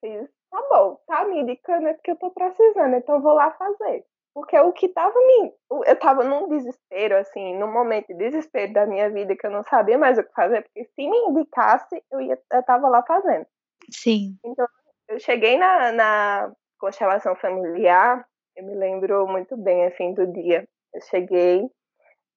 Fiz, 0.00 0.28
tá 0.50 0.62
bom, 0.70 1.00
tá 1.06 1.24
me 1.24 1.40
indicando 1.40 1.88
é 1.88 1.94
porque 1.94 2.10
eu 2.12 2.16
tô 2.16 2.30
precisando, 2.30 2.94
então 2.94 3.16
eu 3.16 3.22
vou 3.22 3.34
lá 3.34 3.50
fazer. 3.52 4.04
Porque 4.34 4.58
o 4.58 4.70
que 4.72 4.88
tava 4.88 5.14
me. 5.18 5.52
Eu 5.86 5.98
tava 5.98 6.22
num 6.22 6.46
desespero, 6.48 7.16
assim, 7.16 7.56
num 7.56 7.72
momento 7.72 8.08
de 8.08 8.14
desespero 8.14 8.70
da 8.70 8.84
minha 8.84 9.08
vida 9.08 9.34
que 9.34 9.46
eu 9.46 9.50
não 9.50 9.62
sabia 9.62 9.96
mais 9.96 10.18
o 10.18 10.22
que 10.22 10.32
fazer, 10.34 10.62
porque 10.62 10.84
se 10.84 11.08
me 11.08 11.16
indicasse, 11.28 12.02
eu, 12.10 12.20
ia, 12.20 12.38
eu 12.52 12.62
tava 12.62 12.86
lá 12.86 13.02
fazendo. 13.02 13.46
Sim. 13.90 14.38
Então, 14.44 14.66
eu 15.08 15.18
cheguei 15.18 15.56
na, 15.56 15.90
na 15.90 16.52
constelação 16.78 17.34
familiar, 17.34 18.26
eu 18.54 18.64
me 18.64 18.74
lembro 18.74 19.26
muito 19.26 19.56
bem, 19.56 19.86
assim, 19.86 20.12
do 20.12 20.26
dia. 20.26 20.68
Eu 20.92 21.00
cheguei, 21.00 21.70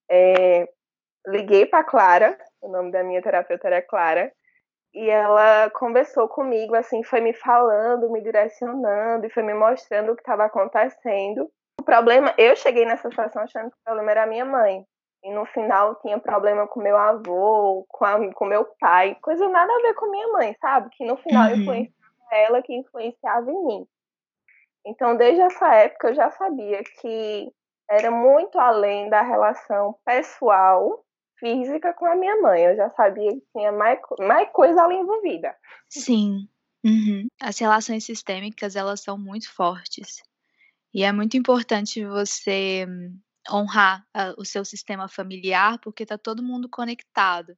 é, 0.10 0.70
liguei 1.28 1.66
para 1.66 1.84
Clara, 1.84 2.38
o 2.62 2.70
nome 2.70 2.92
da 2.92 3.04
minha 3.04 3.22
terapeuta 3.22 3.68
era 3.68 3.82
Clara, 3.82 4.32
e 4.94 5.10
ela 5.10 5.70
conversou 5.72 6.28
comigo, 6.28 6.76
assim, 6.76 7.04
foi 7.04 7.22
me 7.22 7.34
falando, 7.34 8.10
me 8.10 8.22
direcionando 8.22 9.26
e 9.26 9.30
foi 9.30 9.44
me 9.44 9.54
mostrando 9.54 10.12
o 10.12 10.16
que 10.16 10.22
estava 10.22 10.46
acontecendo. 10.46 11.50
O 11.80 11.84
problema, 11.84 12.34
eu 12.38 12.56
cheguei 12.56 12.86
nessa 12.86 13.10
situação 13.10 13.44
achando 13.44 13.70
que 13.70 13.78
o 13.78 13.84
problema 13.86 14.12
era 14.12 14.24
a 14.24 14.28
minha 14.28 14.46
mãe. 14.46 14.84
E 15.24 15.32
no 15.32 15.46
final 15.46 15.96
tinha 16.02 16.18
problema 16.18 16.66
com 16.68 16.82
meu 16.82 16.98
avô, 16.98 17.86
com, 17.90 18.06
a, 18.06 18.34
com 18.34 18.46
meu 18.46 18.66
pai, 18.80 19.16
coisa 19.22 19.48
nada 19.50 19.72
a 19.72 19.82
ver 19.82 19.94
com 19.94 20.10
minha 20.10 20.28
mãe, 20.30 20.56
sabe? 20.60 20.90
Que 20.94 21.06
no 21.06 21.18
final 21.18 21.50
uhum. 21.50 21.56
influenciava 21.58 22.28
ela, 22.32 22.62
que 22.62 22.74
influenciava 22.74 23.52
em 23.52 23.66
mim. 23.66 23.88
Então, 24.86 25.16
desde 25.16 25.42
essa 25.42 25.76
época, 25.76 26.10
eu 26.10 26.16
já 26.16 26.32
sabia 26.32 26.82
que 27.00 27.52
era 27.90 28.10
muito 28.10 28.58
além 28.58 29.10
da 29.10 29.22
relação 29.22 29.96
pessoal 30.06 31.04
física 31.39 31.93
com 31.93 32.05
a 32.05 32.15
minha 32.15 32.41
mãe. 32.41 32.63
Eu 32.63 32.75
já 32.75 32.89
sabia 32.91 33.31
que 33.31 33.43
tinha 33.51 33.72
mais, 33.72 34.00
mais 34.19 34.50
coisa 34.51 34.84
ali 34.84 34.96
envolvida. 34.96 35.55
Sim. 35.88 36.48
Uhum. 36.84 37.27
As 37.41 37.58
relações 37.60 38.03
sistêmicas, 38.03 38.75
elas 38.75 39.01
são 39.01 39.17
muito 39.17 39.51
fortes. 39.51 40.22
E 40.93 41.03
é 41.03 41.12
muito 41.12 41.38
importante 41.38 42.05
você 42.05 42.88
honrar 43.51 44.05
uh, 44.15 44.39
o 44.39 44.46
seu 44.46 44.63
sistema 44.63 45.08
familiar, 45.08 45.79
porque 45.79 46.03
está 46.03 46.17
todo 46.17 46.43
mundo 46.43 46.69
conectado. 46.69 47.55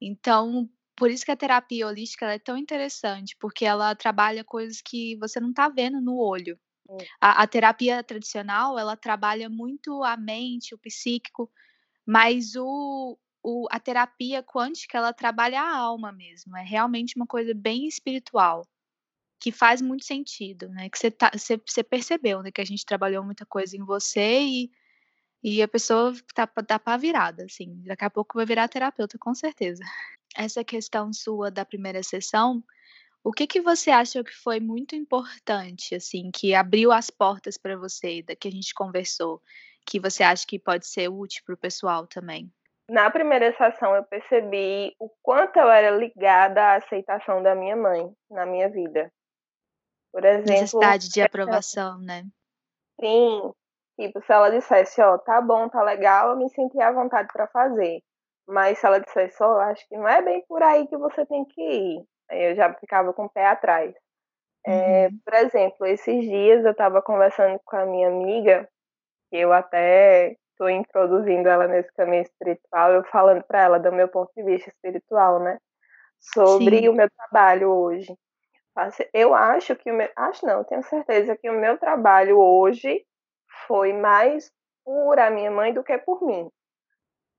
Então, 0.00 0.68
por 0.96 1.10
isso 1.10 1.24
que 1.24 1.30
a 1.30 1.36
terapia 1.36 1.86
holística 1.86 2.26
é 2.26 2.38
tão 2.38 2.56
interessante, 2.56 3.36
porque 3.38 3.64
ela 3.64 3.94
trabalha 3.94 4.44
coisas 4.44 4.80
que 4.80 5.16
você 5.16 5.40
não 5.40 5.50
está 5.50 5.68
vendo 5.68 6.00
no 6.00 6.16
olho. 6.16 6.58
A, 7.20 7.42
a, 7.42 7.46
terapia 7.46 8.02
tradicional, 8.02 8.78
ela 8.78 8.96
trabalha 8.96 9.48
muito 9.48 10.02
a 10.02 10.16
mente, 10.16 10.74
o 10.74 10.78
psíquico, 10.78 11.50
mas 12.06 12.56
o, 12.56 13.18
o, 13.42 13.66
a 13.70 13.80
terapia 13.80 14.42
quântica, 14.42 14.98
ela 14.98 15.12
trabalha 15.12 15.60
a 15.60 15.76
alma 15.76 16.12
mesmo. 16.12 16.56
É 16.56 16.62
realmente 16.62 17.16
uma 17.16 17.26
coisa 17.26 17.54
bem 17.54 17.86
espiritual, 17.86 18.66
que 19.40 19.52
faz 19.52 19.82
muito 19.82 20.04
sentido, 20.04 20.68
né? 20.70 20.88
Que 20.88 20.98
você, 20.98 21.10
tá, 21.10 21.30
você, 21.34 21.60
você 21.66 21.82
percebeu, 21.82 22.42
né? 22.42 22.50
Que 22.52 22.60
a 22.60 22.66
gente 22.66 22.86
trabalhou 22.86 23.24
muita 23.24 23.46
coisa 23.46 23.76
em 23.76 23.84
você 23.84 24.40
e, 24.40 24.70
e 25.42 25.62
a 25.62 25.68
pessoa 25.68 26.14
tá, 26.34 26.46
tá 26.46 26.78
pra 26.78 26.96
virada, 26.96 27.44
assim. 27.44 27.82
Daqui 27.84 28.04
a 28.04 28.10
pouco 28.10 28.38
vai 28.38 28.46
virar 28.46 28.68
terapeuta, 28.68 29.18
com 29.18 29.34
certeza. 29.34 29.82
Essa 30.36 30.64
questão 30.64 31.12
sua 31.12 31.50
da 31.50 31.64
primeira 31.64 32.02
sessão, 32.02 32.64
o 33.24 33.32
que 33.32 33.46
que 33.46 33.60
você 33.60 33.90
acha 33.90 34.24
que 34.24 34.34
foi 34.34 34.58
muito 34.60 34.96
importante, 34.96 35.94
assim, 35.94 36.30
que 36.32 36.54
abriu 36.54 36.90
as 36.90 37.10
portas 37.10 37.56
para 37.56 37.76
você, 37.76 38.22
da 38.22 38.34
que 38.34 38.48
a 38.48 38.50
gente 38.50 38.74
conversou? 38.74 39.40
Que 39.86 40.00
você 40.00 40.22
acha 40.22 40.46
que 40.46 40.58
pode 40.58 40.86
ser 40.86 41.08
útil 41.08 41.42
para 41.44 41.54
o 41.54 41.58
pessoal 41.58 42.06
também? 42.06 42.50
Na 42.88 43.10
primeira 43.10 43.56
sessão 43.56 43.94
eu 43.94 44.04
percebi 44.04 44.94
o 44.98 45.08
quanto 45.22 45.58
eu 45.58 45.70
era 45.70 45.96
ligada 45.96 46.62
à 46.62 46.74
aceitação 46.76 47.42
da 47.42 47.54
minha 47.54 47.76
mãe 47.76 48.12
na 48.30 48.44
minha 48.44 48.68
vida. 48.68 49.10
Por 50.12 50.24
exemplo, 50.24 50.50
necessidade 50.50 51.08
de 51.08 51.22
aprovação, 51.22 51.98
né? 51.98 52.24
Sim. 53.00 53.52
Tipo, 53.98 54.20
se 54.22 54.32
ela 54.32 54.50
dissesse, 54.50 55.00
ó, 55.00 55.14
oh, 55.14 55.18
tá 55.18 55.40
bom, 55.40 55.68
tá 55.68 55.82
legal, 55.82 56.30
eu 56.30 56.36
me 56.36 56.48
sentia 56.50 56.88
à 56.88 56.92
vontade 56.92 57.28
para 57.32 57.46
fazer. 57.46 58.02
Mas 58.46 58.78
se 58.78 58.86
ela 58.86 58.98
dissesse, 58.98 59.42
ó, 59.42 59.56
oh, 59.56 59.60
acho 59.60 59.86
que 59.88 59.96
não 59.96 60.08
é 60.08 60.20
bem 60.20 60.44
por 60.46 60.62
aí 60.62 60.86
que 60.86 60.96
você 60.96 61.24
tem 61.24 61.44
que 61.44 61.62
ir, 61.62 62.04
aí 62.30 62.50
eu 62.50 62.56
já 62.56 62.74
ficava 62.74 63.12
com 63.12 63.24
o 63.24 63.30
pé 63.30 63.46
atrás. 63.46 63.94
É, 64.66 64.70
uhum. 64.70 64.76
É, 64.76 65.08
por 65.24 65.34
exemplo, 65.34 65.86
esses 65.86 66.24
dias 66.24 66.64
eu 66.64 66.72
estava 66.72 67.00
conversando 67.00 67.60
com 67.64 67.76
a 67.76 67.86
minha 67.86 68.08
amiga 68.08 68.68
eu 69.36 69.52
até 69.52 70.36
estou 70.52 70.70
introduzindo 70.70 71.48
ela 71.48 71.66
nesse 71.66 71.92
caminho 71.94 72.22
espiritual, 72.22 72.92
eu 72.92 73.04
falando 73.04 73.42
para 73.44 73.62
ela 73.62 73.78
do 73.78 73.92
meu 73.92 74.08
ponto 74.08 74.30
de 74.36 74.42
vista 74.42 74.68
espiritual, 74.70 75.40
né? 75.40 75.58
Sobre 76.20 76.78
Sim. 76.78 76.88
o 76.88 76.92
meu 76.92 77.08
trabalho 77.10 77.70
hoje. 77.70 78.14
Eu 79.12 79.34
acho 79.34 79.74
que 79.76 79.90
o 79.90 79.94
meu, 79.94 80.08
acho 80.16 80.46
não, 80.46 80.64
tenho 80.64 80.82
certeza 80.84 81.36
que 81.36 81.50
o 81.50 81.60
meu 81.60 81.76
trabalho 81.78 82.38
hoje 82.38 83.04
foi 83.66 83.92
mais 83.92 84.50
por 84.84 85.18
a 85.18 85.30
minha 85.30 85.50
mãe 85.50 85.74
do 85.74 85.84
que 85.84 85.96
por 85.98 86.22
mim. 86.22 86.48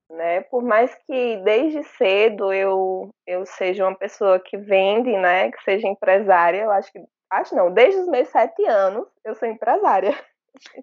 Né? 0.10 0.42
Por 0.42 0.62
mais 0.62 0.94
que 1.08 1.38
desde 1.38 1.84
cedo 1.84 2.54
eu 2.54 3.10
eu 3.26 3.46
seja 3.46 3.88
uma 3.88 3.98
pessoa 3.98 4.40
que 4.40 4.58
vende, 4.58 5.12
né, 5.18 5.50
que 5.52 5.64
seja 5.64 5.88
empresária, 5.88 6.64
eu 6.64 6.72
acho 6.72 6.92
que 6.92 7.04
acho 7.32 7.56
não, 7.56 7.74
desde 7.74 8.02
os 8.02 8.08
meus 8.08 8.28
sete 8.28 8.64
anos 8.66 9.08
eu 9.24 9.34
sou 9.34 9.48
empresária. 9.48 10.14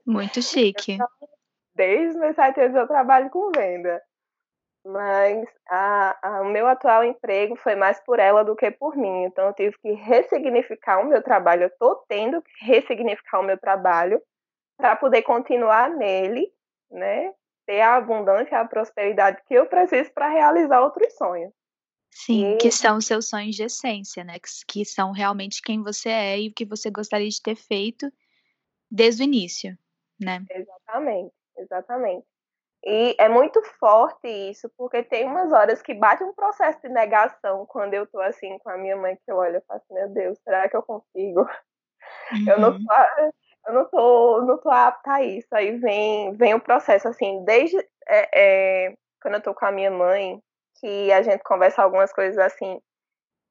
Muito 0.06 0.40
chique. 0.42 0.98
Desde 1.74 2.18
meus 2.18 2.34
sete 2.34 2.60
anos 2.60 2.76
eu 2.76 2.86
trabalho 2.86 3.30
com 3.30 3.50
venda. 3.54 4.02
Mas 4.84 5.46
a, 5.68 6.18
a, 6.22 6.42
o 6.42 6.46
meu 6.46 6.66
atual 6.66 7.04
emprego 7.04 7.54
foi 7.56 7.74
mais 7.74 8.00
por 8.00 8.18
ela 8.18 8.42
do 8.42 8.56
que 8.56 8.70
por 8.70 8.96
mim. 8.96 9.24
Então 9.24 9.46
eu 9.46 9.54
tive 9.54 9.76
que 9.78 9.92
ressignificar 9.92 11.00
o 11.00 11.06
meu 11.06 11.22
trabalho. 11.22 11.64
Eu 11.64 11.68
estou 11.68 11.96
tendo 12.08 12.40
que 12.42 12.64
ressignificar 12.64 13.40
o 13.40 13.44
meu 13.44 13.58
trabalho 13.58 14.20
para 14.78 14.96
poder 14.96 15.22
continuar 15.22 15.90
nele, 15.90 16.50
né? 16.90 17.32
Ter 17.66 17.82
a 17.82 17.96
abundância, 17.96 18.58
a 18.58 18.66
prosperidade 18.66 19.42
que 19.46 19.54
eu 19.54 19.66
preciso 19.66 20.10
para 20.12 20.28
realizar 20.28 20.80
outros 20.80 21.14
sonhos. 21.14 21.52
Sim, 22.10 22.54
e... 22.54 22.56
que 22.56 22.70
são 22.70 22.96
os 22.96 23.06
seus 23.06 23.28
sonhos 23.28 23.54
de 23.54 23.64
essência, 23.64 24.24
né? 24.24 24.38
Que, 24.38 24.48
que 24.66 24.84
são 24.84 25.12
realmente 25.12 25.62
quem 25.62 25.82
você 25.82 26.08
é 26.08 26.40
e 26.40 26.48
o 26.48 26.54
que 26.54 26.64
você 26.64 26.90
gostaria 26.90 27.28
de 27.28 27.40
ter 27.40 27.54
feito 27.54 28.10
desde 28.90 29.22
o 29.22 29.24
início, 29.24 29.76
né? 30.20 30.44
Exatamente, 30.50 31.32
exatamente. 31.56 32.26
E 32.82 33.14
é 33.18 33.28
muito 33.28 33.62
forte 33.78 34.26
isso, 34.26 34.70
porque 34.76 35.02
tem 35.02 35.26
umas 35.26 35.52
horas 35.52 35.82
que 35.82 35.92
bate 35.92 36.24
um 36.24 36.32
processo 36.32 36.80
de 36.80 36.88
negação 36.88 37.66
quando 37.66 37.92
eu 37.92 38.06
tô 38.06 38.18
assim 38.20 38.58
com 38.60 38.70
a 38.70 38.78
minha 38.78 38.96
mãe, 38.96 39.16
que 39.16 39.30
eu 39.30 39.36
olho 39.36 39.58
e 39.58 39.60
faço, 39.66 39.84
meu 39.90 40.08
Deus, 40.08 40.38
será 40.42 40.68
que 40.68 40.76
eu 40.76 40.82
consigo? 40.82 41.40
Uhum. 42.32 42.44
Eu 42.48 42.58
não 42.58 42.70
uhum. 42.70 42.84
tô, 42.84 42.94
eu 43.66 43.74
não 43.74 43.84
tô, 43.90 44.42
não 44.42 44.58
tô 44.58 44.70
apta 44.70 45.12
a 45.12 45.22
isso. 45.22 45.48
Aí 45.52 45.76
vem, 45.76 46.32
vem 46.32 46.54
o 46.54 46.60
processo, 46.60 47.06
assim, 47.08 47.44
desde 47.44 47.76
é, 48.08 48.86
é, 48.88 48.94
quando 49.20 49.34
eu 49.34 49.42
tô 49.42 49.54
com 49.54 49.66
a 49.66 49.72
minha 49.72 49.90
mãe, 49.90 50.42
que 50.80 51.12
a 51.12 51.20
gente 51.22 51.42
conversa 51.42 51.82
algumas 51.82 52.12
coisas 52.12 52.38
assim, 52.38 52.80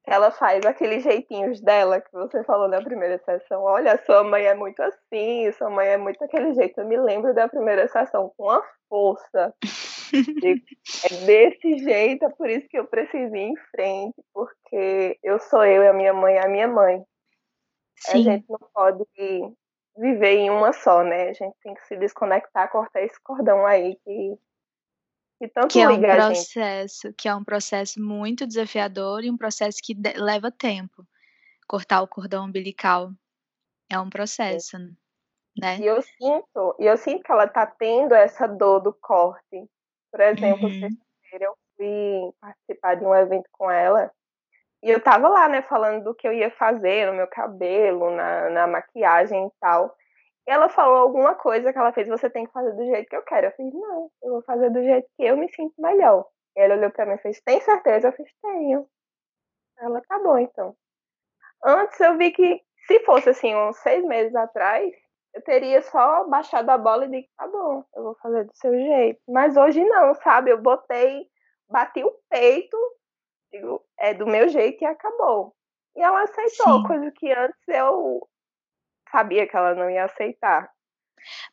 ela 0.05 0.31
faz 0.31 0.65
aqueles 0.65 1.03
jeitinhos 1.03 1.61
dela 1.61 2.01
que 2.01 2.11
você 2.11 2.43
falou 2.43 2.67
na 2.67 2.81
primeira 2.81 3.17
sessão. 3.19 3.61
Olha, 3.63 4.01
sua 4.05 4.23
mãe 4.23 4.45
é 4.45 4.55
muito 4.55 4.81
assim, 4.81 5.51
sua 5.53 5.69
mãe 5.69 5.87
é 5.87 5.97
muito 5.97 6.23
aquele 6.23 6.53
jeito. 6.53 6.79
Eu 6.79 6.87
me 6.87 6.97
lembro 6.97 7.33
da 7.33 7.47
primeira 7.47 7.87
sessão 7.87 8.31
com 8.35 8.49
a 8.49 8.63
força. 8.87 9.53
é 11.11 11.25
desse 11.25 11.77
jeito, 11.77 12.25
é 12.25 12.29
por 12.29 12.49
isso 12.49 12.67
que 12.67 12.79
eu 12.79 12.87
preciso 12.87 13.35
ir 13.35 13.51
em 13.51 13.55
frente, 13.71 14.15
porque 14.33 15.19
eu 15.21 15.39
sou 15.39 15.63
eu 15.63 15.83
e 15.83 15.87
a 15.87 15.93
minha 15.93 16.13
mãe 16.13 16.35
é 16.35 16.45
a 16.45 16.49
minha 16.49 16.67
mãe. 16.67 17.03
Sim. 17.97 18.19
A 18.19 18.21
gente 18.21 18.45
não 18.49 18.59
pode 18.73 19.03
viver 19.97 20.37
em 20.37 20.49
uma 20.49 20.73
só, 20.73 21.03
né? 21.03 21.29
A 21.29 21.33
gente 21.33 21.55
tem 21.61 21.73
que 21.73 21.85
se 21.85 21.97
desconectar, 21.97 22.71
cortar 22.71 23.01
esse 23.01 23.21
cordão 23.21 23.65
aí 23.65 23.95
que 24.03 24.37
que 25.39 25.47
tanto 25.47 25.69
que 25.69 25.79
é 25.79 25.87
um 25.87 26.01
processo, 26.01 27.13
que 27.13 27.29
é 27.29 27.33
um 27.33 27.43
processo 27.43 28.01
muito 28.01 28.45
desafiador 28.45 29.23
e 29.23 29.31
um 29.31 29.37
processo 29.37 29.79
que 29.81 29.95
leva 30.17 30.51
tempo. 30.51 31.07
Cortar 31.65 32.01
o 32.01 32.07
cordão 32.07 32.45
umbilical 32.45 33.11
é 33.89 33.97
um 33.97 34.09
processo, 34.09 34.75
é. 34.75 34.79
né? 35.57 35.77
E 35.79 35.85
eu 35.85 36.01
sinto, 36.01 36.75
e 36.77 36.85
eu 36.85 36.97
sinto 36.97 37.23
que 37.23 37.31
ela 37.31 37.47
tá 37.47 37.65
tendo 37.65 38.13
essa 38.13 38.47
dor 38.47 38.81
do 38.81 38.93
corte. 38.93 39.65
Por 40.11 40.19
exemplo, 40.19 40.67
uhum. 40.67 40.79
sexta-feira 40.79 41.45
eu 41.45 41.55
fui 41.77 42.33
participar 42.41 42.95
de 42.95 43.05
um 43.05 43.15
evento 43.15 43.47
com 43.53 43.71
ela 43.71 44.11
e 44.83 44.89
eu 44.89 45.01
tava 45.01 45.27
lá, 45.27 45.47
né, 45.47 45.61
falando 45.61 46.03
do 46.03 46.15
que 46.15 46.27
eu 46.27 46.33
ia 46.33 46.51
fazer 46.51 47.05
no 47.07 47.13
meu 47.13 47.27
cabelo, 47.27 48.09
na, 48.11 48.49
na 48.49 48.67
maquiagem 48.67 49.47
e 49.47 49.51
tal 49.59 49.95
ela 50.49 50.69
falou 50.69 50.97
alguma 50.97 51.35
coisa 51.35 51.71
que 51.71 51.77
ela 51.77 51.93
fez, 51.93 52.07
você 52.07 52.29
tem 52.29 52.45
que 52.45 52.51
fazer 52.51 52.71
do 52.73 52.85
jeito 52.85 53.07
que 53.07 53.15
eu 53.15 53.23
quero. 53.23 53.47
Eu 53.47 53.51
fiz, 53.51 53.73
não, 53.73 54.09
eu 54.23 54.31
vou 54.33 54.41
fazer 54.43 54.69
do 54.71 54.81
jeito 54.81 55.07
que 55.15 55.23
eu 55.23 55.37
me 55.37 55.47
sinto 55.53 55.73
melhor. 55.77 56.25
Ela 56.55 56.75
olhou 56.75 56.91
pra 56.91 57.05
mim 57.05 57.13
e 57.13 57.17
fez, 57.19 57.39
tem 57.41 57.61
certeza? 57.61 58.07
Eu 58.07 58.13
fiz, 58.13 58.29
tenho. 58.41 58.87
Ela, 59.79 60.01
tá 60.01 60.19
bom, 60.19 60.37
então. 60.37 60.75
Antes 61.63 61.99
eu 61.99 62.17
vi 62.17 62.31
que, 62.31 62.61
se 62.87 62.99
fosse 63.01 63.29
assim, 63.29 63.55
uns 63.55 63.77
seis 63.77 64.03
meses 64.03 64.35
atrás, 64.35 64.91
eu 65.33 65.41
teria 65.43 65.81
só 65.83 66.27
baixado 66.27 66.69
a 66.69 66.77
bola 66.77 67.05
e 67.05 67.09
dito, 67.09 67.29
tá 67.37 67.47
bom, 67.47 67.83
eu 67.95 68.03
vou 68.03 68.15
fazer 68.15 68.45
do 68.45 68.55
seu 68.55 68.73
jeito. 68.73 69.21
Mas 69.27 69.55
hoje 69.55 69.83
não, 69.83 70.15
sabe? 70.15 70.51
Eu 70.51 70.61
botei, 70.61 71.27
bati 71.69 72.03
o 72.03 72.11
peito, 72.29 72.77
digo, 73.51 73.83
é 73.99 74.13
do 74.13 74.25
meu 74.25 74.47
jeito 74.47 74.83
e 74.83 74.87
acabou. 74.87 75.53
E 75.95 76.01
ela 76.01 76.23
aceitou, 76.23 76.77
Sim. 76.77 76.83
coisa 76.87 77.11
que 77.11 77.31
antes 77.31 77.67
eu 77.67 78.27
sabia 79.11 79.47
que 79.47 79.55
ela 79.55 79.75
não 79.75 79.89
ia 79.89 80.05
aceitar. 80.05 80.69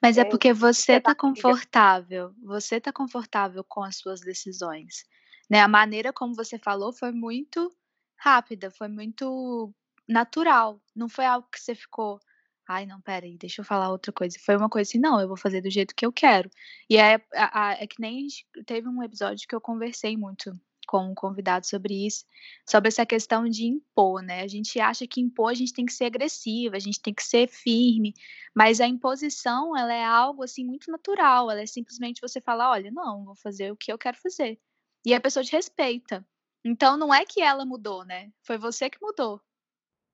Mas 0.00 0.16
é, 0.16 0.24
porque 0.24 0.52
você 0.52 1.00
tá 1.00 1.14
confortável, 1.14 2.32
você 2.42 2.80
tá 2.80 2.92
confortável 2.92 3.64
com 3.64 3.82
as 3.82 3.96
suas 3.96 4.20
decisões, 4.20 5.04
né? 5.50 5.60
A 5.60 5.68
maneira 5.68 6.12
como 6.12 6.34
você 6.34 6.58
falou 6.58 6.92
foi 6.92 7.12
muito 7.12 7.74
rápida, 8.16 8.70
foi 8.70 8.88
muito 8.88 9.72
natural, 10.08 10.80
não 10.94 11.08
foi 11.08 11.26
algo 11.26 11.48
que 11.50 11.60
você 11.60 11.74
ficou, 11.74 12.20
ai 12.68 12.86
não, 12.86 13.00
peraí, 13.00 13.36
deixa 13.36 13.60
eu 13.60 13.64
falar 13.64 13.90
outra 13.90 14.12
coisa. 14.12 14.38
Foi 14.44 14.56
uma 14.56 14.68
coisa 14.68 14.88
assim, 14.88 15.00
não, 15.00 15.20
eu 15.20 15.28
vou 15.28 15.36
fazer 15.36 15.60
do 15.60 15.70
jeito 15.70 15.94
que 15.94 16.06
eu 16.06 16.12
quero. 16.12 16.48
E 16.88 16.96
é, 16.96 17.14
é, 17.14 17.84
é 17.84 17.86
que 17.86 18.00
nem 18.00 18.26
teve 18.64 18.88
um 18.88 19.02
episódio 19.02 19.46
que 19.48 19.54
eu 19.54 19.60
conversei 19.60 20.16
muito 20.16 20.58
com 20.86 21.10
um 21.10 21.14
convidado 21.14 21.66
sobre 21.66 22.06
isso, 22.06 22.24
sobre 22.64 22.88
essa 22.88 23.04
questão 23.04 23.48
de 23.48 23.66
impor, 23.66 24.22
né? 24.22 24.42
A 24.42 24.48
gente 24.48 24.78
acha 24.78 25.06
que 25.06 25.20
impor 25.20 25.50
a 25.50 25.54
gente 25.54 25.72
tem 25.72 25.84
que 25.84 25.92
ser 25.92 26.04
agressiva, 26.04 26.76
a 26.76 26.80
gente 26.80 27.00
tem 27.00 27.12
que 27.12 27.22
ser 27.22 27.48
firme, 27.48 28.14
mas 28.54 28.80
a 28.80 28.86
imposição 28.86 29.76
ela 29.76 29.92
é 29.92 30.04
algo 30.04 30.44
assim 30.44 30.64
muito 30.64 30.90
natural, 30.90 31.50
ela 31.50 31.60
é 31.60 31.66
simplesmente 31.66 32.20
você 32.20 32.40
falar, 32.40 32.70
olha, 32.70 32.90
não, 32.90 33.24
vou 33.24 33.36
fazer 33.36 33.72
o 33.72 33.76
que 33.76 33.92
eu 33.92 33.98
quero 33.98 34.16
fazer. 34.16 34.58
E 35.04 35.12
a 35.12 35.20
pessoa 35.20 35.44
te 35.44 35.52
respeita. 35.52 36.24
Então 36.64 36.96
não 36.96 37.12
é 37.12 37.24
que 37.24 37.40
ela 37.40 37.64
mudou, 37.64 38.04
né? 38.04 38.30
Foi 38.42 38.58
você 38.58 38.88
que 38.88 38.98
mudou. 39.00 39.40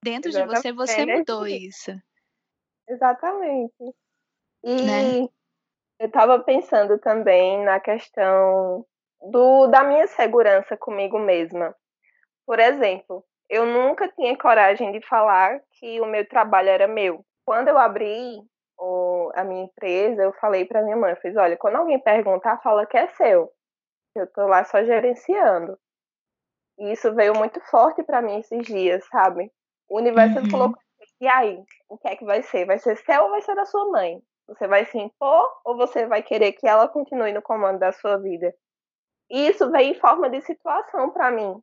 Dentro 0.03 0.31
Exatamente. 0.31 0.63
de 0.63 0.73
você, 0.73 0.97
você 0.97 1.07
mudou 1.07 1.47
isso. 1.47 1.93
Exatamente. 2.89 3.95
E 4.65 4.83
né? 4.83 5.29
eu 5.99 6.07
estava 6.07 6.39
pensando 6.41 6.99
também 6.99 7.65
na 7.65 7.79
questão 7.79 8.85
do, 9.31 9.67
da 9.69 9.85
minha 9.85 10.07
segurança 10.09 10.77
comigo 10.77 11.19
mesma. 11.19 11.75
Por 12.47 12.59
exemplo, 12.59 13.25
eu 13.49 13.65
nunca 13.67 14.09
tinha 14.09 14.37
coragem 14.37 14.93
de 14.93 15.07
falar 15.07 15.61
que 15.79 16.01
o 16.01 16.07
meu 16.07 16.27
trabalho 16.29 16.69
era 16.69 16.89
meu. 16.89 17.25
Quando 17.45 17.69
eu 17.69 17.79
abri 17.79 18.41
o, 18.79 19.31
a 19.35 19.45
minha 19.45 19.65
empresa, 19.65 20.23
eu 20.23 20.33
falei 20.35 20.65
para 20.65 20.83
minha 20.83 20.97
mãe, 20.97 21.11
eu 21.13 21.17
fiz, 21.17 21.37
olha, 21.37 21.57
quando 21.57 21.77
alguém 21.77 21.99
perguntar, 22.01 22.61
fala 22.63 22.87
que 22.87 22.97
é 22.97 23.07
seu. 23.09 23.51
Eu 24.15 24.27
tô 24.33 24.47
lá 24.47 24.65
só 24.65 24.83
gerenciando. 24.85 25.79
E 26.79 26.93
isso 26.93 27.15
veio 27.15 27.35
muito 27.35 27.61
forte 27.71 28.03
para 28.03 28.23
mim 28.23 28.41
esses 28.41 28.67
dias, 28.67 29.07
sabe? 29.09 29.51
O 29.89 29.99
universo 29.99 30.39
uhum. 30.39 30.51
falou, 30.51 30.75
e 31.21 31.29
aí, 31.29 31.63
o 31.89 31.99
que 31.99 32.09
é 32.09 32.17
que 32.17 32.25
vai 32.25 32.43
ser? 32.43 32.65
Vai 32.67 32.79
ser 32.79 32.97
seu 32.97 33.23
ou 33.25 33.31
vai 33.31 33.43
ser 33.43 33.55
da 33.55 33.65
sua 33.65 33.87
mãe? 33.91 34.21
Você 34.49 34.67
vai 34.67 34.85
se 34.87 34.99
impor 34.99 35.49
ou 35.65 35.77
você 35.77 36.07
vai 36.07 36.23
querer 36.23 36.53
que 36.53 36.67
ela 36.67 36.89
continue 36.89 37.33
no 37.33 37.43
comando 37.43 37.79
da 37.79 37.93
sua 37.93 38.17
vida? 38.17 38.53
E 39.33 39.49
isso 39.49 39.71
veio 39.71 39.93
em 39.93 39.99
forma 39.99 40.29
de 40.29 40.43
situação 40.43 41.11
para 41.11 41.31
mim. 41.31 41.59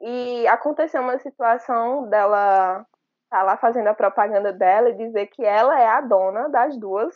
E 0.00 0.46
aconteceu 0.48 1.02
uma 1.02 1.18
situação 1.18 2.08
dela 2.08 2.86
tá 3.30 3.42
lá 3.42 3.56
fazendo 3.58 3.88
a 3.88 3.94
propaganda 3.94 4.52
dela 4.52 4.90
e 4.90 4.96
dizer 4.96 5.26
que 5.28 5.44
ela 5.44 5.78
é 5.80 5.86
a 5.86 6.00
dona 6.00 6.48
das 6.48 6.78
duas 6.78 7.14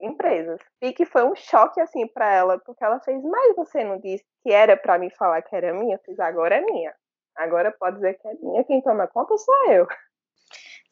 empresas. 0.00 0.60
E 0.82 0.92
que 0.92 1.06
foi 1.06 1.24
um 1.24 1.34
choque 1.36 1.80
assim 1.80 2.06
para 2.08 2.32
ela, 2.32 2.58
porque 2.60 2.84
ela 2.84 3.00
fez: 3.00 3.22
"Mas 3.24 3.56
você 3.56 3.84
não 3.84 3.98
disse 4.00 4.24
que 4.44 4.52
era 4.52 4.76
para 4.76 4.98
me 4.98 5.10
falar 5.10 5.42
que 5.42 5.56
era 5.56 5.74
minha?" 5.74 5.96
Eu 5.96 6.00
fiz: 6.04 6.18
"Agora 6.20 6.56
é 6.56 6.60
minha. 6.62 6.94
Agora 7.36 7.72
pode 7.72 7.96
dizer 7.96 8.14
que 8.14 8.28
é 8.28 8.34
minha, 8.34 8.64
quem 8.64 8.82
toma 8.82 9.08
conta 9.08 9.36
sou 9.38 9.72
eu." 9.72 9.86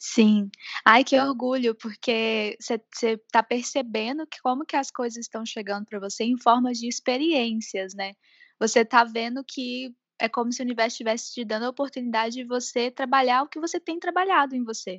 Sim. 0.04 0.50
Ai, 0.84 1.04
que 1.04 1.16
orgulho, 1.16 1.76
porque 1.76 2.56
você 2.58 2.82
está 3.00 3.40
percebendo 3.40 4.26
que 4.26 4.40
como 4.42 4.66
que 4.66 4.74
as 4.74 4.90
coisas 4.90 5.18
estão 5.18 5.46
chegando 5.46 5.86
para 5.86 6.00
você 6.00 6.24
em 6.24 6.36
formas 6.36 6.78
de 6.78 6.88
experiências, 6.88 7.94
né. 7.94 8.14
Você 8.58 8.80
está 8.80 9.04
vendo 9.04 9.44
que 9.46 9.94
é 10.18 10.28
como 10.28 10.52
se 10.52 10.60
o 10.60 10.64
universo 10.64 10.94
estivesse 10.94 11.32
te 11.32 11.44
dando 11.44 11.66
a 11.66 11.68
oportunidade 11.68 12.34
de 12.34 12.44
você 12.44 12.90
trabalhar 12.90 13.44
o 13.44 13.48
que 13.48 13.60
você 13.60 13.78
tem 13.78 14.00
trabalhado 14.00 14.56
em 14.56 14.64
você, 14.64 14.98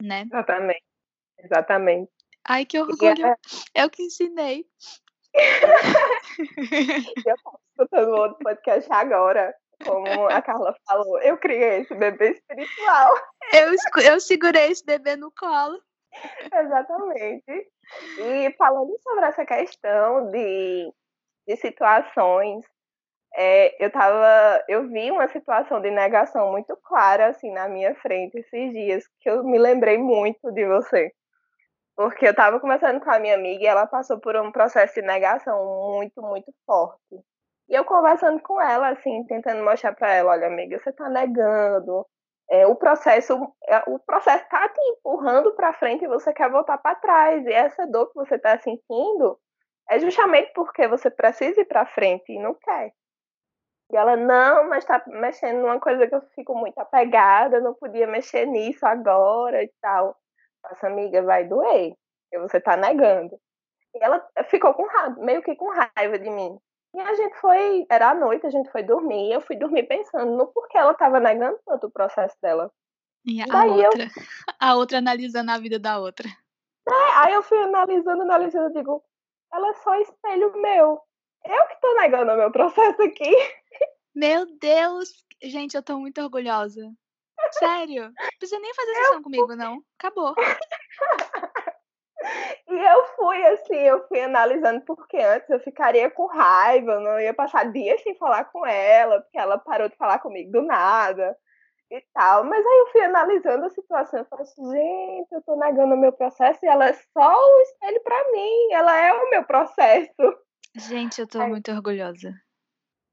né. 0.00 0.22
Exatamente, 0.22 0.84
exatamente. 1.40 2.12
Ai, 2.44 2.64
que 2.64 2.78
orgulho, 2.78 3.26
é 3.26 3.36
eu 3.74 3.90
que 3.90 4.04
ensinei. 4.04 4.64
Eu 7.26 7.34
estava 7.34 7.58
escutando 7.70 8.10
outro 8.10 8.38
podcast 8.38 8.92
agora, 8.92 9.52
como 9.84 10.26
a 10.28 10.42
Carla 10.42 10.74
falou, 10.86 11.20
eu 11.22 11.36
criei 11.38 11.80
esse 11.80 11.94
bebê 11.94 12.32
espiritual. 12.32 13.14
Eu, 13.52 14.02
eu 14.04 14.20
segurei 14.20 14.70
esse 14.70 14.84
bebê 14.84 15.16
no 15.16 15.32
colo. 15.32 15.80
Exatamente. 16.52 17.70
E 18.18 18.54
falando 18.56 18.96
sobre 19.02 19.24
essa 19.24 19.44
questão 19.44 20.30
de, 20.30 20.92
de 21.46 21.56
situações, 21.56 22.64
é, 23.34 23.84
eu 23.84 23.90
tava, 23.90 24.62
eu 24.68 24.88
vi 24.88 25.10
uma 25.10 25.26
situação 25.28 25.80
de 25.80 25.90
negação 25.90 26.50
muito 26.50 26.76
clara 26.84 27.28
assim 27.28 27.50
na 27.50 27.68
minha 27.68 27.94
frente 27.94 28.38
esses 28.38 28.72
dias, 28.72 29.04
que 29.20 29.30
eu 29.30 29.42
me 29.42 29.58
lembrei 29.58 29.98
muito 29.98 30.52
de 30.52 30.66
você. 30.66 31.12
Porque 31.96 32.26
eu 32.26 32.30
estava 32.30 32.58
conversando 32.60 33.00
com 33.00 33.10
a 33.10 33.18
minha 33.18 33.34
amiga 33.34 33.62
e 33.62 33.66
ela 33.66 33.86
passou 33.86 34.18
por 34.18 34.36
um 34.36 34.50
processo 34.50 34.94
de 34.94 35.02
negação 35.02 35.92
muito, 35.94 36.20
muito 36.22 36.52
forte. 36.66 37.22
E 37.72 37.74
eu 37.74 37.86
conversando 37.86 38.38
com 38.42 38.60
ela, 38.60 38.90
assim, 38.90 39.24
tentando 39.24 39.64
mostrar 39.64 39.94
para 39.94 40.12
ela, 40.12 40.32
olha, 40.32 40.46
amiga, 40.46 40.78
você 40.78 40.90
está 40.90 41.08
negando. 41.08 42.06
É, 42.50 42.66
o 42.66 42.76
processo, 42.76 43.32
é, 43.66 43.78
o 43.86 43.98
processo 43.98 44.44
está 44.44 44.68
te 44.68 44.78
empurrando 44.90 45.52
para 45.54 45.72
frente 45.72 46.04
e 46.04 46.08
você 46.08 46.34
quer 46.34 46.50
voltar 46.50 46.76
para 46.76 46.96
trás. 46.96 47.46
E 47.46 47.50
essa 47.50 47.86
dor 47.86 48.08
que 48.08 48.14
você 48.14 48.34
está 48.34 48.58
sentindo 48.58 49.38
é 49.88 49.98
justamente 49.98 50.52
porque 50.52 50.86
você 50.86 51.10
precisa 51.10 51.62
ir 51.62 51.64
para 51.64 51.86
frente 51.86 52.30
e 52.30 52.38
não 52.38 52.52
quer. 52.52 52.92
E 53.90 53.96
ela, 53.96 54.16
não, 54.16 54.68
mas 54.68 54.84
está 54.84 55.02
mexendo 55.06 55.62
numa 55.62 55.80
coisa 55.80 56.06
que 56.06 56.14
eu 56.14 56.20
fico 56.34 56.54
muito 56.54 56.78
apegada, 56.78 57.58
não 57.58 57.72
podia 57.72 58.06
mexer 58.06 58.44
nisso 58.44 58.84
agora 58.84 59.62
e 59.62 59.72
tal. 59.80 60.14
Essa 60.70 60.88
amiga 60.88 61.22
vai 61.22 61.44
doer, 61.44 61.94
porque 62.30 62.38
você 62.38 62.58
está 62.58 62.76
negando. 62.76 63.34
E 63.94 64.04
ela 64.04 64.22
ficou 64.50 64.74
com 64.74 64.84
raiva, 64.86 65.16
meio 65.20 65.42
que 65.42 65.56
com 65.56 65.70
raiva 65.70 66.18
de 66.18 66.28
mim. 66.28 66.58
E 66.94 67.00
a 67.00 67.14
gente 67.14 67.34
foi, 67.36 67.86
era 67.88 68.10
à 68.10 68.14
noite, 68.14 68.46
a 68.46 68.50
gente 68.50 68.70
foi 68.70 68.82
dormir, 68.82 69.32
eu 69.32 69.40
fui 69.40 69.56
dormir 69.56 69.84
pensando 69.84 70.36
no 70.36 70.46
porquê 70.48 70.76
ela 70.76 70.92
estava 70.92 71.18
negando 71.18 71.58
tanto 71.64 71.86
o 71.86 71.90
processo 71.90 72.36
dela. 72.42 72.70
E 73.24 73.40
a 73.40 73.46
Daí 73.46 73.70
outra, 73.70 74.04
eu... 74.04 74.10
a 74.60 74.74
outra 74.74 74.98
analisando 74.98 75.50
a 75.50 75.58
vida 75.58 75.78
da 75.78 75.98
outra. 75.98 76.28
É, 76.88 77.16
aí 77.16 77.32
eu 77.32 77.42
fui 77.42 77.58
analisando, 77.58 78.22
analisando, 78.22 78.66
eu 78.66 78.72
digo, 78.72 79.04
ela 79.52 79.70
é 79.70 79.74
só 79.74 79.94
espelho 80.00 80.52
meu. 80.60 81.00
Eu 81.44 81.66
que 81.68 81.80
tô 81.80 81.94
negando 81.94 82.32
o 82.32 82.36
meu 82.36 82.50
processo 82.50 83.02
aqui. 83.02 83.30
Meu 84.14 84.46
Deus! 84.58 85.24
Gente, 85.42 85.76
eu 85.76 85.82
tô 85.82 85.98
muito 85.98 86.20
orgulhosa. 86.20 86.92
Sério? 87.52 88.04
Não 88.04 88.28
precisa 88.38 88.60
nem 88.60 88.74
fazer 88.74 88.94
sessão 88.94 89.14
eu... 89.14 89.22
comigo, 89.22 89.56
não. 89.56 89.82
Acabou. 89.98 90.34
E 92.68 92.78
eu 92.78 93.04
fui 93.16 93.44
assim, 93.46 93.76
eu 93.76 94.06
fui 94.08 94.20
analisando 94.20 94.80
porque 94.82 95.16
antes 95.18 95.48
eu 95.50 95.60
ficaria 95.60 96.10
com 96.10 96.26
raiva, 96.26 96.92
eu 96.92 97.00
não 97.00 97.20
ia 97.20 97.34
passar 97.34 97.70
dias 97.70 98.00
sem 98.02 98.14
falar 98.16 98.44
com 98.46 98.66
ela, 98.66 99.20
porque 99.20 99.38
ela 99.38 99.58
parou 99.58 99.88
de 99.88 99.96
falar 99.96 100.18
comigo 100.18 100.50
do 100.52 100.62
nada 100.62 101.36
e 101.90 102.00
tal. 102.14 102.44
Mas 102.44 102.64
aí 102.64 102.78
eu 102.78 102.86
fui 102.88 103.02
analisando 103.02 103.66
a 103.66 103.70
situação, 103.70 104.20
eu 104.20 104.26
falei 104.26 104.44
assim, 104.44 104.70
gente, 104.70 105.32
eu 105.32 105.42
tô 105.42 105.56
negando 105.56 105.94
o 105.94 105.98
meu 105.98 106.12
processo 106.12 106.64
e 106.64 106.68
ela 106.68 106.88
é 106.88 106.92
só 106.92 107.34
o 107.34 107.60
espelho 107.60 108.02
para 108.02 108.32
mim, 108.32 108.72
ela 108.72 108.96
é 108.96 109.12
o 109.12 109.30
meu 109.30 109.44
processo. 109.44 110.38
Gente, 110.74 111.20
eu 111.20 111.26
tô 111.26 111.40
aí, 111.40 111.48
muito 111.48 111.70
orgulhosa. 111.70 112.32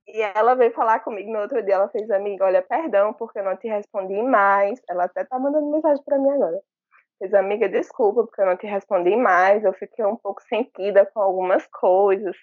E 0.07 0.21
ela 0.21 0.55
veio 0.55 0.71
falar 0.71 1.01
comigo 1.01 1.31
no 1.31 1.39
outro 1.39 1.61
dia, 1.63 1.75
ela 1.75 1.89
fez, 1.89 2.09
amiga, 2.09 2.45
olha, 2.45 2.61
perdão 2.61 3.13
porque 3.13 3.39
eu 3.39 3.43
não 3.43 3.57
te 3.57 3.67
respondi 3.67 4.21
mais. 4.23 4.79
Ela 4.89 5.03
até 5.03 5.23
tá 5.25 5.37
mandando 5.37 5.69
mensagem 5.69 6.03
para 6.03 6.17
mim 6.17 6.29
agora. 6.29 6.59
Fez, 7.19 7.33
amiga, 7.33 7.67
desculpa 7.67 8.23
porque 8.23 8.41
eu 8.41 8.45
não 8.45 8.55
te 8.55 8.65
respondi 8.65 9.15
mais, 9.15 9.63
eu 9.63 9.73
fiquei 9.73 10.05
um 10.05 10.15
pouco 10.15 10.41
sentida 10.43 11.05
com 11.05 11.19
algumas 11.19 11.67
coisas, 11.67 12.35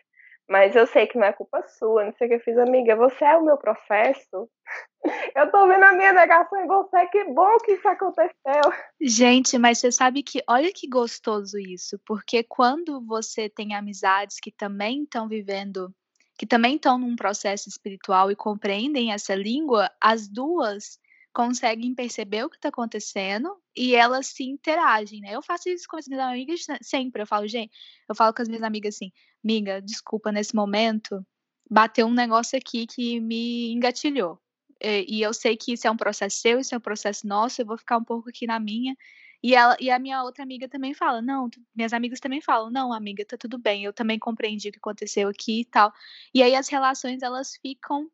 mas 0.48 0.76
eu 0.76 0.86
sei 0.86 1.06
que 1.06 1.18
não 1.18 1.26
é 1.26 1.32
culpa 1.32 1.66
sua, 1.66 2.04
não 2.04 2.12
sei 2.12 2.26
o 2.26 2.30
que 2.30 2.36
eu 2.36 2.40
fiz, 2.40 2.58
amiga, 2.58 2.94
você 2.94 3.24
é 3.24 3.36
o 3.36 3.44
meu 3.44 3.56
processo. 3.56 4.48
Eu 5.36 5.50
tô 5.50 5.68
vendo 5.68 5.84
a 5.84 5.92
minha 5.92 6.12
negação 6.12 6.58
em 6.60 6.66
você, 6.66 7.06
que 7.06 7.24
bom 7.24 7.58
que 7.58 7.72
isso 7.72 7.86
aconteceu. 7.86 8.62
Gente, 9.00 9.56
mas 9.56 9.78
você 9.78 9.92
sabe 9.92 10.22
que, 10.22 10.42
olha 10.48 10.72
que 10.72 10.88
gostoso 10.88 11.58
isso, 11.58 12.00
porque 12.04 12.42
quando 12.42 13.00
você 13.06 13.48
tem 13.48 13.74
amizades 13.74 14.38
que 14.40 14.50
também 14.50 15.04
estão 15.04 15.28
vivendo, 15.28 15.94
que 16.36 16.46
também 16.46 16.76
estão 16.76 16.98
num 16.98 17.14
processo 17.14 17.68
espiritual 17.68 18.30
e 18.30 18.36
compreendem 18.36 19.12
essa 19.12 19.34
língua, 19.34 19.90
as 20.00 20.26
duas 20.26 20.98
conseguem 21.37 21.94
perceber 21.94 22.44
o 22.44 22.49
que 22.49 22.57
está 22.57 22.70
acontecendo 22.70 23.55
e 23.77 23.94
elas 23.94 24.29
se 24.29 24.42
interagem, 24.42 25.20
né? 25.20 25.35
Eu 25.35 25.42
faço 25.42 25.68
isso 25.68 25.87
com 25.87 25.99
as 25.99 26.09
minhas 26.09 26.25
amigas 26.25 26.66
sempre. 26.81 27.20
Eu 27.20 27.27
falo, 27.27 27.46
gente, 27.46 27.70
eu 28.09 28.14
falo 28.14 28.33
com 28.33 28.40
as 28.40 28.49
minhas 28.49 28.62
amigas 28.62 28.94
assim, 28.94 29.12
amiga, 29.44 29.83
desculpa, 29.83 30.33
nesse 30.33 30.57
momento 30.57 31.22
bateu 31.70 32.07
um 32.07 32.14
negócio 32.14 32.57
aqui 32.57 32.87
que 32.87 33.20
me 33.20 33.70
engatilhou. 33.70 34.40
E, 34.83 35.20
eu 35.20 35.35
sei 35.35 35.59
que 35.59 35.75
isso 35.75 35.87
é 35.87 35.90
um 35.90 35.96
processo 35.96 36.38
seu, 36.38 36.59
isso 36.59 36.75
é 36.75 36.79
um 36.79 36.81
processo 36.81 37.27
nosso, 37.27 37.61
eu 37.61 37.66
vou 37.66 37.77
ficar 37.77 37.99
um 37.99 38.05
pouco 38.05 38.31
aqui 38.31 38.46
na 38.46 38.59
minha. 38.59 38.96
E, 39.42 39.55
ela, 39.55 39.77
e 39.79 39.90
a 39.90 39.99
minha 39.99 40.22
outra 40.22 40.42
amiga 40.42 40.66
também 40.70 40.94
fala, 40.94 41.20
não, 41.20 41.51
minhas 41.75 41.92
amigas 41.92 42.18
também 42.18 42.40
falam, 42.40 42.70
não, 42.70 42.94
amiga, 42.94 43.27
tá 43.27 43.37
tudo 43.37 43.59
bem, 43.59 43.85
eu 43.85 43.92
também 43.92 44.18
compreendi 44.18 44.70
o 44.70 44.72
que 44.72 44.79
aconteceu 44.79 45.29
aqui 45.29 45.61
e 45.61 45.64
tal. 45.66 45.92
E 46.33 46.42
aí 46.42 46.55
as 46.55 46.68
relações, 46.70 47.22
elas 47.22 47.57
ficam 47.61 48.11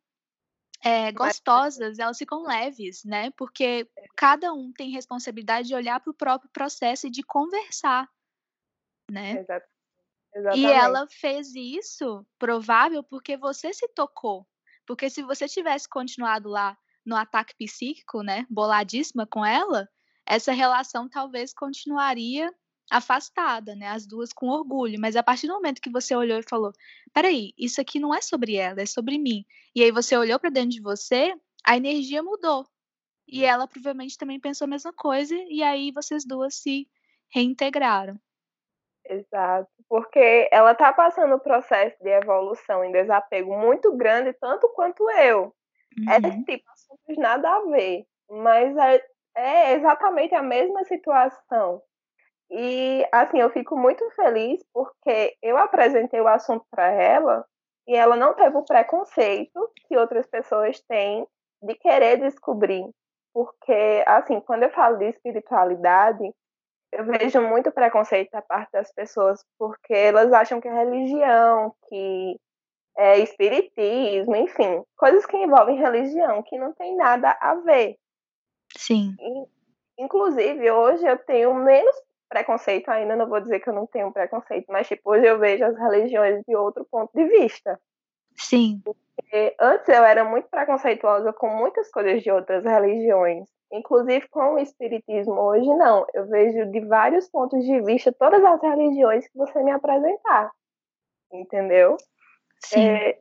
é, 0.85 1.12
gostosas, 1.12 1.99
elas 1.99 2.18
ficam 2.18 2.42
leves, 2.42 3.05
né? 3.05 3.31
Porque 3.37 3.88
cada 4.16 4.53
um 4.53 4.73
tem 4.73 4.90
responsabilidade 4.90 5.68
de 5.68 5.75
olhar 5.75 6.01
para 6.01 6.11
o 6.11 6.14
próprio 6.14 6.51
processo 6.53 7.07
e 7.07 7.11
de 7.11 7.23
conversar, 7.23 8.09
né? 9.11 9.40
Exato. 9.40 9.66
Exatamente. 10.35 10.66
E 10.66 10.73
ela 10.73 11.07
fez 11.09 11.55
isso 11.55 12.27
provável 12.38 13.03
porque 13.03 13.37
você 13.37 13.73
se 13.73 13.87
tocou. 13.88 14.47
Porque 14.87 15.11
se 15.11 15.23
você 15.23 15.47
tivesse 15.47 15.88
continuado 15.88 16.49
lá 16.49 16.77
no 17.05 17.16
ataque 17.16 17.55
psíquico, 17.59 18.23
né, 18.23 18.47
boladíssima 18.49 19.27
com 19.27 19.45
ela, 19.45 19.88
essa 20.27 20.53
relação 20.53 21.09
talvez 21.09 21.53
continuaria 21.53 22.53
afastada, 22.90 23.75
né? 23.75 23.88
As 23.88 24.07
duas 24.07 24.33
com 24.33 24.49
orgulho. 24.49 25.01
Mas 25.01 25.16
a 25.16 25.23
partir 25.23 25.47
do 25.47 25.55
momento 25.55 25.81
que 25.81 25.90
você 25.90 26.14
olhou 26.14 26.38
e 26.38 26.49
falou: 26.49 26.73
peraí, 27.12 27.53
isso 27.59 27.81
aqui 27.81 27.99
não 27.99 28.14
é 28.14 28.21
sobre 28.21 28.57
ela, 28.57 28.81
é 28.83 28.87
sobre 28.87 29.18
mim. 29.18 29.45
E 29.75 29.83
aí 29.83 29.90
você 29.90 30.16
olhou 30.16 30.38
para 30.38 30.51
dentro 30.51 30.71
de 30.71 30.81
você, 30.81 31.35
a 31.64 31.77
energia 31.77 32.23
mudou. 32.23 32.66
E 33.27 33.45
ela 33.45 33.66
provavelmente 33.66 34.18
também 34.18 34.38
pensou 34.38 34.66
a 34.66 34.68
mesma 34.68 34.92
coisa, 34.92 35.35
e 35.49 35.62
aí 35.62 35.90
vocês 35.92 36.25
duas 36.25 36.55
se 36.57 36.88
reintegraram. 37.33 38.18
Exato, 39.05 39.71
porque 39.88 40.49
ela 40.53 40.73
está 40.73 40.92
passando 40.92 41.35
um 41.35 41.38
processo 41.38 41.97
de 42.03 42.11
evolução 42.11 42.85
em 42.85 42.92
desapego 42.92 43.57
muito 43.59 43.97
grande, 43.97 44.33
tanto 44.35 44.68
quanto 44.71 45.09
eu. 45.11 45.55
É 46.09 46.18
uhum. 46.18 46.27
É 46.27 46.45
tipo 46.45 46.71
assuntos 46.71 47.16
nada 47.18 47.51
a 47.51 47.61
ver, 47.66 48.07
mas 48.31 48.77
é, 48.77 49.05
é 49.37 49.73
exatamente 49.75 50.35
a 50.35 50.42
mesma 50.42 50.85
situação. 50.85 51.83
E 52.55 53.09
assim, 53.11 53.38
eu 53.38 53.49
fico 53.51 53.75
muito 53.75 54.09
feliz 54.11 54.62
porque 54.75 55.35
eu 55.41 55.57
apresentei 55.57 56.21
o 56.21 56.29
assunto 56.29 56.67
para 56.71 56.87
ela 56.91 57.47
e 57.88 57.97
ela 57.97 58.15
não 58.15 58.35
teve 58.35 58.55
o 58.59 58.65
preconceito 58.65 59.71
que 59.88 59.97
outras 59.97 60.27
pessoas 60.27 60.79
têm 60.83 61.27
de 61.62 61.75
querer 61.77 62.19
descobrir. 62.19 62.85
Porque, 63.33 64.05
assim, 64.07 64.38
quando 64.41 64.65
eu 64.65 64.71
falo 64.71 64.99
de 64.99 65.07
espiritualidade, 65.07 66.31
eu 66.93 67.07
vejo 67.07 67.41
muito 67.41 67.73
preconceito 67.73 68.31
da 68.31 68.43
parte 68.43 68.71
das 68.73 68.93
pessoas, 68.93 69.43
porque 69.59 69.95
elas 69.95 70.31
acham 70.31 70.61
que 70.61 70.69
é 70.69 70.75
religião, 70.75 71.75
que 71.88 72.38
é 72.99 73.19
espiritismo, 73.21 74.37
enfim, 74.37 74.85
coisas 74.99 75.25
que 75.25 75.38
envolvem 75.38 75.79
religião, 75.79 76.43
que 76.43 76.59
não 76.59 76.75
tem 76.75 76.95
nada 76.95 77.35
a 77.41 77.55
ver. 77.55 77.97
Sim. 78.77 79.17
E, 79.19 80.05
inclusive, 80.05 80.71
hoje 80.71 81.07
eu 81.07 81.17
tenho 81.17 81.55
menos 81.55 81.97
preconceito 82.33 82.88
ainda, 82.88 83.14
não 83.14 83.29
vou 83.29 83.40
dizer 83.40 83.61
que 83.61 83.68
eu 83.68 83.75
não 83.75 83.87
tenho 83.87 84.11
preconceito, 84.11 84.64
mas 84.71 84.88
tipo, 84.88 85.11
hoje 85.11 85.27
eu 85.27 85.38
vejo 85.38 85.62
as 85.64 85.77
religiões 85.77 86.42
de 86.49 86.57
outro 86.57 86.87
ponto 86.90 87.11
de 87.14 87.25
vista. 87.27 87.79
Sim. 88.35 88.81
Porque 88.83 89.55
antes 89.61 89.87
eu 89.88 90.03
era 90.03 90.25
muito 90.25 90.49
preconceituosa 90.49 91.31
com 91.35 91.49
muitas 91.49 91.90
coisas 91.90 92.23
de 92.23 92.31
outras 92.31 92.64
religiões, 92.64 93.47
inclusive 93.71 94.27
com 94.29 94.55
o 94.55 94.59
espiritismo. 94.59 95.35
Hoje 95.35 95.68
não, 95.77 96.07
eu 96.14 96.27
vejo 96.27 96.71
de 96.71 96.81
vários 96.81 97.29
pontos 97.29 97.62
de 97.62 97.83
vista 97.83 98.11
todas 98.18 98.42
as 98.42 98.62
religiões 98.62 99.29
que 99.29 99.37
você 99.37 99.62
me 99.62 99.71
apresentar. 99.71 100.51
Entendeu? 101.31 101.99
Sim. 102.64 102.81
É, 102.81 103.18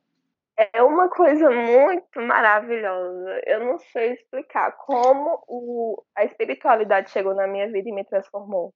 é 0.74 0.84
uma 0.84 1.10
coisa 1.10 1.50
muito 1.52 2.22
maravilhosa. 2.22 3.42
Eu 3.46 3.66
não 3.66 3.78
sei 3.78 4.14
explicar 4.14 4.72
como 4.78 5.44
o, 5.48 6.02
a 6.16 6.24
espiritualidade 6.24 7.12
chegou 7.12 7.36
na 7.36 7.48
minha 7.48 7.70
vida 7.70 7.90
e 7.90 7.94
me 7.94 8.06
transformou. 8.06 8.74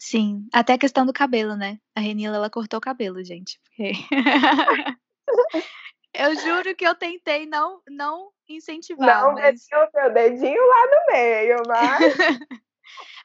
Sim, 0.00 0.48
até 0.50 0.72
a 0.72 0.78
questão 0.78 1.04
do 1.04 1.12
cabelo, 1.12 1.54
né? 1.54 1.78
A 1.94 2.00
Renila, 2.00 2.36
ela 2.36 2.48
cortou 2.48 2.78
o 2.78 2.80
cabelo, 2.80 3.22
gente. 3.22 3.60
Porque... 3.62 3.92
eu 6.14 6.34
juro 6.36 6.74
que 6.74 6.86
eu 6.86 6.94
tentei 6.94 7.44
não, 7.44 7.82
não 7.86 8.32
incentivar. 8.48 9.24
Não 9.24 9.34
mas... 9.34 9.60
o 9.60 9.90
seu 9.90 10.14
dedinho 10.14 10.66
lá 10.66 10.86
no 10.86 11.12
meio, 11.12 11.62
mas... 11.68 12.14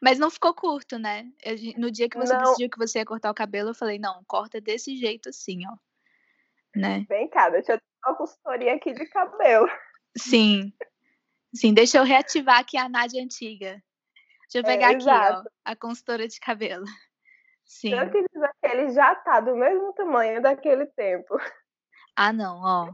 mas 0.04 0.20
não 0.20 0.30
ficou 0.30 0.54
curto, 0.54 1.00
né? 1.00 1.26
Eu, 1.42 1.56
no 1.78 1.90
dia 1.90 2.10
que 2.10 2.18
você 2.18 2.34
não. 2.34 2.44
decidiu 2.44 2.70
que 2.70 2.78
você 2.78 3.00
ia 3.00 3.06
cortar 3.06 3.32
o 3.32 3.36
cabelo, 3.36 3.70
eu 3.70 3.76
falei, 3.76 3.98
não, 3.98 4.22
corta 4.28 4.60
desse 4.60 4.98
jeito 4.98 5.30
assim, 5.30 5.62
ó. 5.66 5.78
Né? 6.76 7.06
Vem 7.08 7.30
cá, 7.30 7.50
deixa 7.50 7.72
eu 7.72 7.78
ter 7.78 7.86
uma 8.06 8.18
consultoria 8.18 8.74
aqui 8.76 8.94
de 8.94 9.06
cabelo. 9.06 9.70
Sim. 10.18 10.74
Sim, 11.54 11.74
deixa 11.74 12.00
eu 12.00 12.04
reativar 12.04 12.60
aqui 12.60 12.76
a 12.76 12.90
Nádia 12.90 13.24
antiga. 13.24 13.82
Deixa 14.52 14.60
eu 14.60 14.64
pegar 14.64 14.92
é, 14.92 14.96
aqui, 14.96 15.06
ó, 15.08 15.44
a 15.64 15.76
consultora 15.76 16.28
de 16.28 16.40
cabelo. 16.40 16.86
Sim. 17.66 17.90
Dizer 17.90 18.52
que 18.62 18.68
ele 18.68 18.92
já 18.92 19.16
tá 19.16 19.40
do 19.40 19.56
mesmo 19.56 19.92
tamanho 19.94 20.42
daquele 20.42 20.86
tempo. 20.86 21.36
Ah, 22.16 22.32
não, 22.32 22.62
ó. 22.62 22.94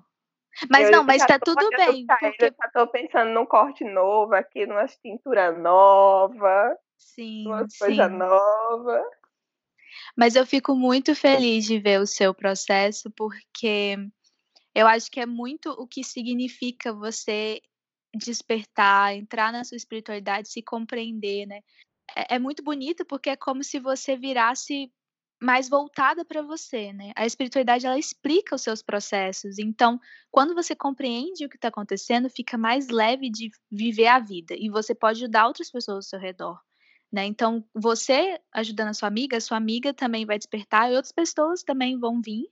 Mas 0.69 0.85
eu 0.85 0.91
não, 0.91 1.03
mas 1.03 1.25
tá 1.25 1.39
tudo 1.39 1.69
bem. 1.69 2.05
Porque... 2.05 2.45
Eu 2.45 2.47
já 2.49 2.71
tô 2.73 2.87
pensando 2.87 3.31
num 3.31 3.45
corte 3.45 3.83
novo 3.83 4.33
aqui, 4.33 4.65
numa 4.65 4.85
tintura 4.87 5.51
nova. 5.51 6.77
Sim, 6.97 7.47
uma 7.47 7.65
coisa 7.79 8.07
nova. 8.07 9.03
Mas 10.15 10.35
eu 10.35 10.45
fico 10.45 10.75
muito 10.75 11.15
feliz 11.15 11.65
de 11.65 11.79
ver 11.79 11.99
o 11.99 12.07
seu 12.07 12.33
processo, 12.33 13.09
porque 13.11 13.97
eu 14.73 14.87
acho 14.87 15.09
que 15.09 15.19
é 15.19 15.25
muito 15.25 15.69
o 15.71 15.87
que 15.87 16.03
significa 16.03 16.93
você 16.93 17.61
despertar, 18.15 19.15
entrar 19.15 19.51
na 19.51 19.63
sua 19.63 19.77
espiritualidade, 19.77 20.49
se 20.49 20.61
compreender, 20.61 21.45
né? 21.45 21.61
É, 22.15 22.35
é 22.35 22.39
muito 22.39 22.63
bonito 22.63 23.05
porque 23.05 23.29
é 23.29 23.35
como 23.35 23.63
se 23.63 23.79
você 23.79 24.15
virasse 24.15 24.91
mais 25.41 25.67
voltada 25.67 26.23
para 26.23 26.43
você, 26.43 26.93
né? 26.93 27.11
A 27.15 27.25
espiritualidade 27.25 27.85
ela 27.87 27.97
explica 27.97 28.55
os 28.55 28.61
seus 28.61 28.83
processos. 28.83 29.57
Então, 29.57 29.99
quando 30.29 30.53
você 30.53 30.75
compreende 30.75 31.45
o 31.45 31.49
que 31.49 31.55
está 31.55 31.69
acontecendo, 31.69 32.29
fica 32.29 32.57
mais 32.57 32.89
leve 32.89 33.29
de 33.29 33.49
viver 33.71 34.07
a 34.07 34.19
vida 34.19 34.53
e 34.55 34.69
você 34.69 34.93
pode 34.93 35.23
ajudar 35.23 35.47
outras 35.47 35.71
pessoas 35.71 35.95
ao 35.97 36.01
seu 36.03 36.19
redor, 36.19 36.59
né? 37.11 37.25
Então, 37.25 37.65
você 37.73 38.39
ajudando 38.53 38.89
a 38.89 38.93
sua 38.93 39.07
amiga, 39.07 39.37
a 39.37 39.41
sua 39.41 39.57
amiga 39.57 39.93
também 39.93 40.25
vai 40.25 40.37
despertar 40.37 40.91
e 40.91 40.95
outras 40.95 41.11
pessoas 41.11 41.63
também 41.63 41.97
vão 41.97 42.21
vir 42.21 42.45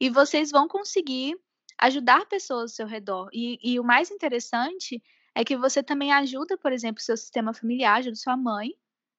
e 0.00 0.08
vocês 0.08 0.50
vão 0.50 0.66
conseguir 0.66 1.36
ajudar 1.82 2.26
pessoas 2.26 2.62
ao 2.62 2.68
seu 2.68 2.86
redor. 2.86 3.28
E, 3.32 3.58
e 3.62 3.78
o 3.78 3.84
mais 3.84 4.10
interessante 4.10 5.02
é 5.34 5.44
que 5.44 5.56
você 5.56 5.82
também 5.82 6.12
ajuda, 6.12 6.56
por 6.56 6.72
exemplo, 6.72 6.98
o 6.98 7.04
seu 7.04 7.16
sistema 7.16 7.52
familiar, 7.52 7.98
ajuda 7.98 8.14
sua 8.16 8.36
mãe, 8.36 8.70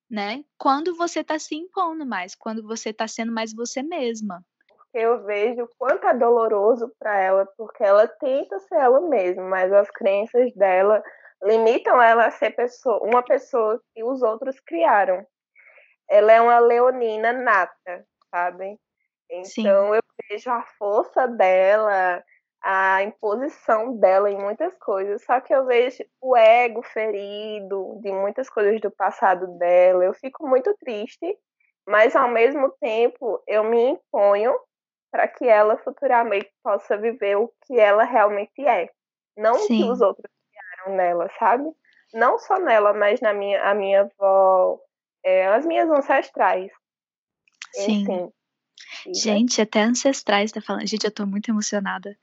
né? 0.10 0.44
Quando 0.58 0.96
você 0.96 1.20
está 1.20 1.38
se 1.38 1.56
impondo 1.56 2.06
mais, 2.06 2.36
quando 2.36 2.64
você 2.64 2.90
está 2.90 3.08
sendo 3.08 3.32
mais 3.32 3.54
você 3.54 3.84
mesma. 3.84 4.44
Eu 4.94 5.24
vejo 5.26 5.64
o 5.64 5.70
quanto 5.78 6.08
é 6.08 6.14
doloroso 6.14 6.94
para 7.00 7.20
ela, 7.20 7.46
porque 7.58 7.84
ela 7.84 8.08
tenta 8.08 8.60
ser 8.60 8.76
ela 8.76 9.02
mesma, 9.02 9.44
mas 9.44 9.74
as 9.74 9.90
crenças 9.90 10.54
dela 10.54 11.04
limitam 11.42 12.02
ela 12.02 12.28
a 12.28 12.32
ser 12.32 12.52
pessoa, 12.52 13.04
uma 13.04 13.24
pessoa 13.24 13.82
que 13.94 14.04
os 14.04 14.22
outros 14.22 14.60
criaram. 14.60 15.26
Ela 16.08 16.32
é 16.34 16.42
uma 16.42 16.60
leonina 16.60 17.34
nata, 17.34 18.06
sabe? 18.30 18.80
Então 19.30 19.46
Sim. 19.46 19.96
eu 19.96 20.02
vejo 20.30 20.50
a 20.52 20.62
força 20.78 21.28
dela, 21.28 22.24
a 22.64 23.04
imposição 23.04 23.98
dela 23.98 24.32
em 24.32 24.40
muitas 24.40 24.74
coisas, 24.80 25.22
só 25.26 25.42
que 25.42 25.54
eu 25.54 25.66
vejo 25.66 26.04
o 26.22 26.36
ego 26.36 26.82
ferido 26.82 28.00
de 28.02 28.10
muitas 28.10 28.50
coisas 28.50 28.80
do 28.80 28.90
passado 28.90 29.58
dela. 29.58 30.06
Eu 30.06 30.14
fico 30.14 30.48
muito 30.48 30.74
triste, 30.78 31.38
mas 31.86 32.16
ao 32.16 32.30
mesmo 32.30 32.70
tempo 32.80 33.44
eu 33.46 33.66
me 33.66 33.90
imponho 33.90 34.58
para 35.12 35.28
que 35.28 35.46
ela 35.46 35.78
futuramente 35.78 36.50
possa 36.64 36.98
viver 36.98 37.36
o 37.36 37.52
que 37.68 37.78
ela 37.78 38.06
realmente 38.06 38.66
é, 38.66 38.90
não 39.38 39.56
Sim. 39.56 39.64
o 39.64 39.68
que 39.68 39.92
os 39.92 40.02
outros 40.02 40.32
criaram 40.50 40.98
nela, 40.98 41.30
sabe? 41.38 41.70
Não 42.14 42.40
só 42.40 42.58
nela, 42.60 42.94
mas 42.94 43.20
na 43.20 43.34
minha 43.34 43.62
a 43.62 43.76
minha 43.76 44.02
avó, 44.02 44.80
é, 45.24 45.48
as 45.48 45.66
minhas 45.66 45.90
ancestrais. 45.90 46.72
Sim. 47.74 48.04
Enfim. 48.04 48.34
Gente, 49.14 49.62
até 49.62 49.82
ancestrais 49.82 50.52
tá 50.52 50.62
falando. 50.62 50.88
Gente, 50.88 51.04
eu 51.04 51.12
tô 51.12 51.26
muito 51.26 51.50
emocionada. 51.50 52.18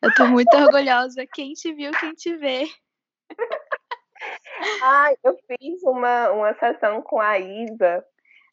Eu 0.00 0.14
tô 0.14 0.26
muito 0.26 0.54
orgulhosa. 0.56 1.26
Quem 1.26 1.52
te 1.52 1.72
viu, 1.72 1.90
quem 1.92 2.14
te 2.14 2.36
vê. 2.36 2.64
Ai, 4.82 5.16
eu 5.22 5.36
fiz 5.46 5.82
uma, 5.82 6.30
uma 6.30 6.54
sessão 6.54 7.02
com 7.02 7.20
a 7.20 7.38
Isa. 7.38 8.04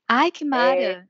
Ai, 0.08 0.32
que 0.32 0.46
mara! 0.46 0.80
É, 0.80 1.06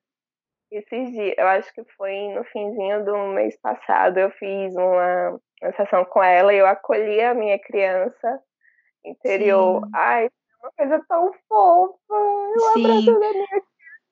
esses 0.71 1.11
dias, 1.11 1.35
eu 1.37 1.47
acho 1.47 1.73
que 1.73 1.83
foi 1.97 2.33
no 2.33 2.43
finzinho 2.45 3.05
do 3.05 3.17
mês 3.27 3.57
passado, 3.61 4.17
eu 4.17 4.29
fiz 4.31 4.75
uma, 4.75 5.39
uma 5.61 5.73
sessão 5.75 6.03
com 6.05 6.23
ela 6.23 6.53
e 6.53 6.57
eu 6.57 6.65
acolhi 6.65 7.21
a 7.21 7.33
minha 7.33 7.59
criança 7.59 8.41
interior. 9.03 9.83
Sim. 9.83 9.91
Ai, 9.93 10.29
uma 10.61 10.71
coisa 10.71 11.05
tão 11.07 11.31
fofa! 11.47 12.13
Eu 12.53 12.61
Sim. 12.73 12.85
abraçando 12.85 13.23
a 13.23 13.33
minha 13.33 13.61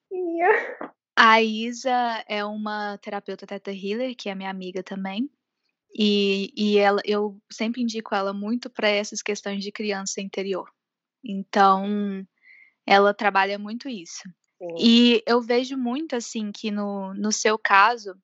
criancinha. 0.10 0.78
A 1.16 1.42
Isa 1.42 2.24
é 2.28 2.44
uma 2.44 2.98
terapeuta 2.98 3.46
Teta 3.46 3.72
Healer, 3.72 4.16
que 4.16 4.30
é 4.30 4.36
minha 4.36 4.50
amiga 4.50 4.82
também. 4.84 5.30
E, 5.96 6.52
e 6.56 6.78
ela, 6.78 7.02
eu 7.06 7.40
sempre 7.52 7.82
indico 7.82 8.16
ela 8.16 8.34
muito 8.34 8.70
para 8.70 8.90
essas 8.90 9.22
questões 9.22 9.64
de 9.64 9.72
criança 9.72 10.22
interior. 10.22 10.68
Então, 11.24 12.26
ela 12.86 13.14
trabalha 13.14 13.60
muito 13.60 13.88
isso. 13.88 14.24
Sim. 14.58 14.76
E 14.80 15.24
eu 15.28 15.42
vejo 15.42 15.78
muito 15.78 16.16
assim 16.16 16.52
que 16.52 16.72
no, 16.72 17.14
no 17.14 17.32
seu 17.32 17.58
caso 17.58 18.16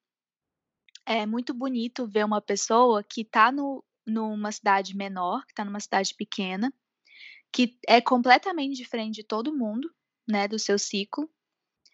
é 1.05 1.25
muito 1.25 1.53
bonito 1.53 2.07
ver 2.07 2.25
uma 2.25 2.41
pessoa 2.41 3.03
que 3.03 3.21
está 3.21 3.51
no, 3.51 3.83
numa 4.05 4.51
cidade 4.51 4.95
menor, 4.95 5.45
que 5.45 5.51
está 5.51 5.65
numa 5.65 5.79
cidade 5.79 6.13
pequena, 6.15 6.73
que 7.51 7.77
é 7.87 7.99
completamente 7.99 8.75
diferente 8.75 9.15
de 9.15 9.23
todo 9.23 9.55
mundo, 9.55 9.91
né, 10.27 10.47
do 10.47 10.59
seu 10.59 10.77
ciclo, 10.77 11.29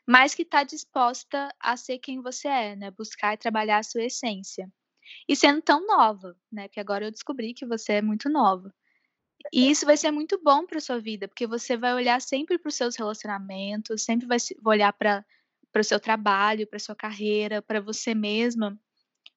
mas 0.07 0.35
que 0.35 0.43
está 0.43 0.63
disposta 0.63 1.53
a 1.59 1.77
ser 1.77 1.99
quem 1.99 2.21
você 2.21 2.47
é, 2.47 2.75
né, 2.75 2.91
buscar 2.91 3.33
e 3.33 3.37
trabalhar 3.37 3.79
a 3.79 3.83
sua 3.83 4.03
essência. 4.03 4.69
E 5.27 5.35
sendo 5.35 5.61
tão 5.61 5.85
nova, 5.85 6.35
né? 6.51 6.67
Porque 6.67 6.79
agora 6.79 7.05
eu 7.05 7.11
descobri 7.11 7.53
que 7.53 7.65
você 7.65 7.93
é 7.93 8.01
muito 8.01 8.29
nova. 8.29 8.73
E 9.53 9.69
isso 9.69 9.85
vai 9.85 9.97
ser 9.97 10.11
muito 10.11 10.39
bom 10.41 10.65
para 10.65 10.79
sua 10.79 10.99
vida, 10.99 11.27
porque 11.27 11.47
você 11.47 11.77
vai 11.77 11.93
olhar 11.93 12.21
sempre 12.21 12.57
para 12.57 12.69
os 12.69 12.75
seus 12.75 12.95
relacionamentos, 12.95 14.03
sempre 14.03 14.27
vai 14.27 14.37
olhar 14.65 14.93
para 14.93 15.23
o 15.75 15.83
seu 15.83 15.99
trabalho, 15.99 16.67
para 16.67 16.79
sua 16.79 16.95
carreira, 16.95 17.61
para 17.61 17.79
você 17.79 18.15
mesma, 18.15 18.79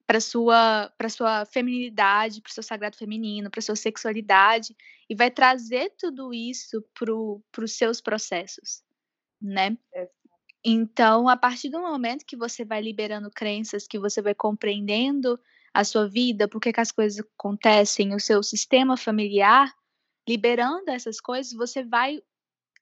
para 0.06 0.20
sua 0.20 0.90
para 0.96 1.08
sua 1.10 1.44
feminilidade, 1.44 2.40
para 2.40 2.50
o 2.50 2.52
seu 2.54 2.62
sagrado 2.62 2.96
feminino, 2.96 3.50
para 3.50 3.60
sua 3.60 3.76
sexualidade 3.76 4.74
e 5.08 5.14
vai 5.14 5.30
trazer 5.30 5.92
tudo 5.98 6.32
isso 6.32 6.82
para 6.94 7.64
os 7.64 7.72
seus 7.72 8.00
processos, 8.00 8.82
né? 9.40 9.76
É. 9.94 10.08
Então, 10.64 11.28
a 11.28 11.36
partir 11.36 11.70
do 11.70 11.80
momento 11.80 12.26
que 12.26 12.36
você 12.36 12.64
vai 12.64 12.80
liberando 12.80 13.30
crenças, 13.30 13.86
que 13.86 13.98
você 13.98 14.20
vai 14.20 14.34
compreendendo 14.34 15.38
a 15.78 15.84
sua 15.84 16.08
vida, 16.08 16.48
por 16.48 16.60
que, 16.60 16.72
que 16.72 16.80
as 16.80 16.90
coisas 16.90 17.24
acontecem, 17.36 18.12
o 18.12 18.18
seu 18.18 18.42
sistema 18.42 18.96
familiar, 18.96 19.72
liberando 20.28 20.90
essas 20.90 21.20
coisas, 21.20 21.52
você 21.52 21.84
vai 21.84 22.20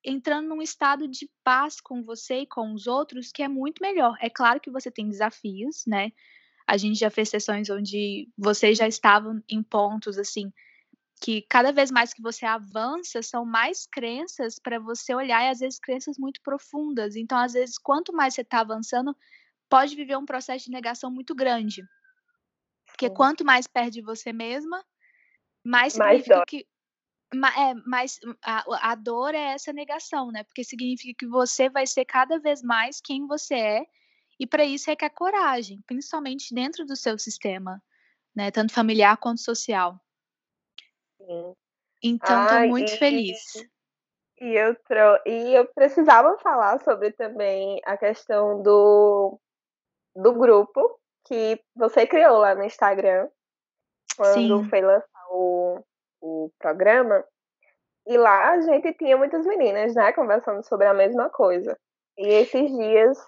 entrando 0.02 0.48
num 0.48 0.62
estado 0.62 1.06
de 1.06 1.28
paz 1.44 1.78
com 1.78 2.02
você 2.02 2.40
e 2.40 2.46
com 2.46 2.72
os 2.72 2.86
outros 2.86 3.30
que 3.30 3.42
é 3.42 3.48
muito 3.48 3.82
melhor. 3.82 4.16
É 4.18 4.30
claro 4.30 4.58
que 4.58 4.70
você 4.70 4.90
tem 4.90 5.10
desafios, 5.10 5.82
né? 5.86 6.10
A 6.66 6.78
gente 6.78 6.98
já 6.98 7.10
fez 7.10 7.28
sessões 7.28 7.68
onde 7.68 8.30
vocês 8.34 8.78
já 8.78 8.88
estavam 8.88 9.42
em 9.46 9.62
pontos 9.62 10.16
assim 10.16 10.50
que 11.20 11.42
cada 11.42 11.72
vez 11.72 11.90
mais 11.90 12.14
que 12.14 12.22
você 12.22 12.46
avança, 12.46 13.20
são 13.22 13.44
mais 13.44 13.86
crenças 13.86 14.58
para 14.58 14.78
você 14.78 15.14
olhar 15.14 15.44
e 15.44 15.50
às 15.50 15.58
vezes 15.58 15.78
crenças 15.78 16.16
muito 16.18 16.40
profundas. 16.40 17.14
Então, 17.14 17.36
às 17.36 17.52
vezes, 17.52 17.76
quanto 17.76 18.12
mais 18.14 18.32
você 18.32 18.40
está 18.40 18.60
avançando, 18.60 19.14
pode 19.68 19.94
viver 19.94 20.16
um 20.16 20.24
processo 20.24 20.64
de 20.64 20.70
negação 20.70 21.10
muito 21.10 21.34
grande. 21.34 21.82
Porque 22.96 23.10
quanto 23.10 23.44
mais 23.44 23.66
perde 23.66 24.00
você 24.00 24.32
mesma, 24.32 24.82
mais 25.62 25.92
significa 25.92 26.36
mais 26.36 26.44
que. 26.48 26.66
É, 27.34 27.74
mais, 27.86 28.18
a, 28.42 28.92
a 28.92 28.94
dor 28.94 29.34
é 29.34 29.52
essa 29.52 29.70
negação, 29.72 30.30
né? 30.32 30.44
Porque 30.44 30.64
significa 30.64 31.12
que 31.18 31.26
você 31.26 31.68
vai 31.68 31.86
ser 31.86 32.06
cada 32.06 32.38
vez 32.38 32.62
mais 32.62 33.00
quem 33.00 33.26
você 33.26 33.54
é, 33.54 33.86
e 34.40 34.46
para 34.46 34.64
isso 34.64 34.88
requer 34.88 35.10
coragem, 35.10 35.82
principalmente 35.86 36.54
dentro 36.54 36.86
do 36.86 36.96
seu 36.96 37.18
sistema, 37.18 37.82
né? 38.34 38.50
Tanto 38.50 38.72
familiar 38.72 39.18
quanto 39.18 39.42
social. 39.42 40.00
Sim. 41.20 41.54
Então, 42.02 42.44
estou 42.44 42.68
muito 42.68 42.92
e, 42.92 42.96
feliz. 42.96 43.38
E 44.40 44.54
eu, 44.54 44.74
tro... 44.74 45.20
e 45.26 45.54
eu 45.54 45.66
precisava 45.74 46.38
falar 46.38 46.82
sobre 46.82 47.12
também 47.12 47.78
a 47.84 47.96
questão 47.98 48.62
do, 48.62 49.38
do 50.14 50.32
grupo 50.32 50.98
que 51.26 51.60
você 51.74 52.06
criou 52.06 52.38
lá 52.38 52.54
no 52.54 52.64
Instagram, 52.64 53.28
quando 54.16 54.62
Sim. 54.62 54.68
foi 54.68 54.80
lançar 54.80 55.26
o, 55.30 55.84
o 56.20 56.50
programa. 56.58 57.24
E 58.06 58.16
lá 58.16 58.50
a 58.52 58.60
gente 58.60 58.92
tinha 58.94 59.16
muitas 59.16 59.44
meninas, 59.44 59.94
né, 59.94 60.12
conversando 60.12 60.62
sobre 60.64 60.86
a 60.86 60.94
mesma 60.94 61.28
coisa. 61.28 61.76
E 62.16 62.28
esses 62.28 62.70
dias 62.70 63.18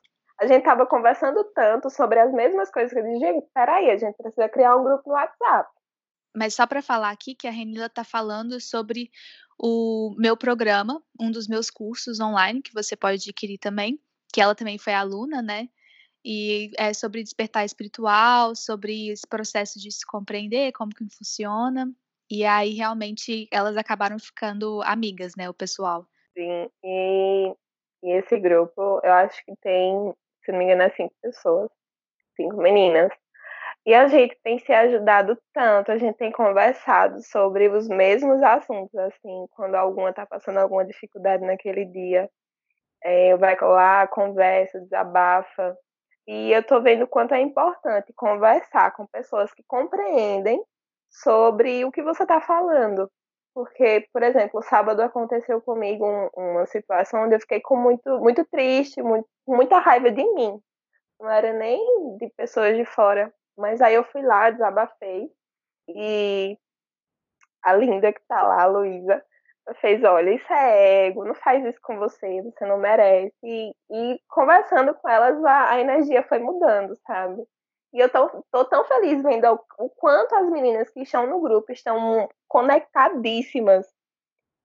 a 0.41 0.47
gente 0.47 0.63
tava 0.63 0.87
conversando 0.87 1.43
tanto 1.53 1.91
sobre 1.91 2.21
as 2.21 2.33
mesmas 2.33 2.71
coisas 2.71 2.93
que 2.93 2.99
eu 2.99 3.03
disse, 3.03 3.19
gente, 3.19 3.45
peraí, 3.53 3.91
a 3.91 3.97
gente 3.97 4.17
precisa 4.17 4.49
criar 4.49 4.77
um 4.77 4.85
grupo 4.85 5.03
no 5.09 5.15
WhatsApp. 5.15 5.69
Mas 6.37 6.55
só 6.55 6.67
para 6.67 6.81
falar 6.81 7.11
aqui 7.11 7.35
que 7.35 7.49
a 7.49 7.51
Renila 7.51 7.89
tá 7.89 8.05
falando 8.05 8.61
sobre 8.61 9.11
o 9.59 10.15
meu 10.17 10.37
programa, 10.37 11.03
um 11.21 11.33
dos 11.33 11.49
meus 11.49 11.69
cursos 11.69 12.21
online, 12.21 12.63
que 12.63 12.73
você 12.73 12.95
pode 12.95 13.17
adquirir 13.17 13.59
também, 13.59 14.01
que 14.33 14.41
ela 14.41 14.55
também 14.55 14.79
foi 14.79 14.93
aluna, 14.93 15.43
né? 15.43 15.69
E 16.31 16.73
é 16.77 16.93
sobre 16.93 17.23
despertar 17.23 17.65
espiritual, 17.65 18.55
sobre 18.55 19.09
esse 19.09 19.27
processo 19.27 19.81
de 19.81 19.91
se 19.91 20.05
compreender, 20.05 20.73
como 20.73 20.91
que 20.91 21.03
funciona. 21.09 21.91
E 22.31 22.45
aí, 22.45 22.75
realmente, 22.75 23.49
elas 23.51 23.79
acabaram 23.79 24.19
ficando 24.19 24.83
amigas, 24.83 25.35
né, 25.35 25.49
o 25.49 25.55
pessoal. 25.55 26.07
Sim, 26.37 26.69
e, 26.85 27.55
e 28.03 28.11
esse 28.11 28.39
grupo, 28.39 29.01
eu 29.03 29.11
acho 29.11 29.43
que 29.43 29.57
tem, 29.63 30.13
se 30.45 30.53
não 30.53 30.59
me 30.59 30.67
engano, 30.67 30.83
é 30.83 30.91
cinco 30.91 31.15
pessoas, 31.23 31.71
cinco 32.37 32.59
meninas. 32.59 33.11
E 33.87 33.95
a 33.95 34.07
gente 34.07 34.37
tem 34.45 34.59
se 34.59 34.71
ajudado 34.71 35.35
tanto, 35.55 35.91
a 35.91 35.97
gente 35.97 36.19
tem 36.19 36.31
conversado 36.31 37.23
sobre 37.23 37.71
os 37.71 37.89
mesmos 37.89 38.43
assuntos, 38.43 38.95
assim, 38.99 39.47
quando 39.53 39.77
alguma 39.77 40.11
está 40.11 40.27
passando 40.27 40.59
alguma 40.59 40.85
dificuldade 40.85 41.43
naquele 41.43 41.87
dia, 41.87 42.29
é, 43.03 43.35
vai 43.39 43.57
lá, 43.59 44.07
conversa, 44.07 44.79
desabafa. 44.79 45.75
E 46.29 46.53
eu 46.53 46.61
estou 46.61 46.83
vendo 46.83 47.05
o 47.05 47.09
quanto 47.09 47.33
é 47.33 47.41
importante 47.41 48.13
conversar 48.13 48.93
com 48.93 49.07
pessoas 49.07 49.51
que 49.55 49.63
compreendem 49.67 50.63
sobre 51.09 51.87
o 51.87 51.91
que 51.91 52.03
você 52.03 52.25
está 52.25 52.39
falando. 52.39 53.11
Porque, 53.55 54.07
por 54.13 54.23
exemplo, 54.23 54.63
sábado 54.63 55.01
aconteceu 55.01 55.59
comigo 55.63 56.07
um, 56.07 56.29
uma 56.37 56.67
situação 56.67 57.25
onde 57.25 57.35
eu 57.35 57.41
fiquei 57.41 57.63
com 57.63 57.77
muito, 57.77 58.21
muito 58.21 58.45
triste, 58.45 59.01
muito, 59.03 59.27
muita 59.47 59.79
raiva 59.79 60.11
de 60.11 60.23
mim. 60.35 60.61
Não 61.19 61.31
era 61.31 61.51
nem 61.55 61.81
de 62.19 62.29
pessoas 62.37 62.77
de 62.77 62.85
fora. 62.85 63.33
Mas 63.57 63.81
aí 63.81 63.95
eu 63.95 64.05
fui 64.05 64.21
lá, 64.21 64.51
desabafei. 64.51 65.31
E 65.89 66.59
a 67.63 67.73
linda 67.73 68.13
que 68.13 68.21
tá 68.29 68.43
lá, 68.43 68.65
a 68.65 68.67
Luísa, 68.67 69.25
fez, 69.81 70.03
olha, 70.05 70.31
isso 70.31 70.53
é 70.53 71.07
ego, 71.07 71.25
não 71.25 71.35
faz 71.35 71.65
isso 71.65 71.79
com 71.83 71.99
você, 71.99 72.43
você 72.43 72.67
não 72.67 72.79
merece. 72.79 73.33
E, 73.43 73.73
e 73.91 74.21
conversando 74.29 74.95
com 74.95 75.09
elas, 75.09 75.43
a, 75.45 75.73
a, 75.73 75.81
energia 75.81 76.23
foi 76.23 76.39
mudando, 76.39 76.97
sabe? 77.07 77.43
E 77.93 78.01
eu 78.01 78.11
tô, 78.11 78.29
tô 78.51 78.65
tão 78.67 78.85
feliz 78.85 79.23
vendo 79.23 79.47
o, 79.47 79.85
o, 79.85 79.91
quanto 79.91 80.35
as 80.35 80.51
meninas 80.51 80.91
que 80.91 81.03
estão 81.03 81.27
no 81.27 81.41
grupo 81.41 81.73
estão 81.73 82.29
conectadíssimas. 82.49 83.87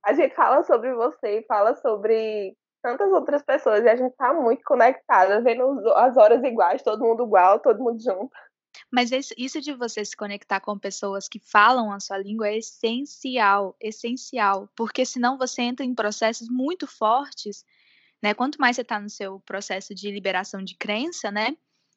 A 0.06 0.14
gente 0.14 0.36
fala 0.36 0.64
sobre 0.64 0.94
você 0.94 1.44
fala 1.48 1.76
sobre 1.76 2.56
tantas 2.82 3.12
outras 3.14 3.42
pessoas 3.44 3.84
e 3.84 3.90
a 3.90 3.96
gente 3.96 4.16
tá 4.18 4.34
muito 4.34 4.62
conectada, 4.66 5.42
vendo 5.42 5.90
as 5.96 6.18
horas 6.18 6.44
iguais, 6.44 6.84
todo 6.84 7.04
mundo 7.04 7.24
igual, 7.24 7.60
todo 7.60 7.82
mundo 7.82 8.02
junto. 8.02 8.32
Mas 8.92 9.12
isso 9.38 9.62
de 9.62 9.74
você 9.74 10.04
se 10.04 10.16
conectar 10.16 10.60
com 10.60 10.78
pessoas 10.78 11.28
que 11.28 11.40
falam 11.40 11.92
a 11.92 12.00
sua 12.00 12.18
língua 12.18 12.48
é 12.50 12.58
essencial, 12.58 13.76
essencial, 13.80 14.70
porque 14.76 15.06
senão 15.06 15.38
você 15.38 15.62
entra 15.62 15.86
em 15.86 15.94
processos 15.96 16.50
muito 16.50 16.88
fortes, 16.88 17.66
né? 18.22 18.34
Quanto 18.34 18.60
mais 18.60 18.76
você 18.76 18.82
está 18.82 19.00
no 19.00 19.10
seu 19.10 19.40
processo 19.42 19.94
de 19.94 20.12
liberação 20.12 20.64
de 20.64 20.76
crença, 20.78 21.32
né? 21.32 21.56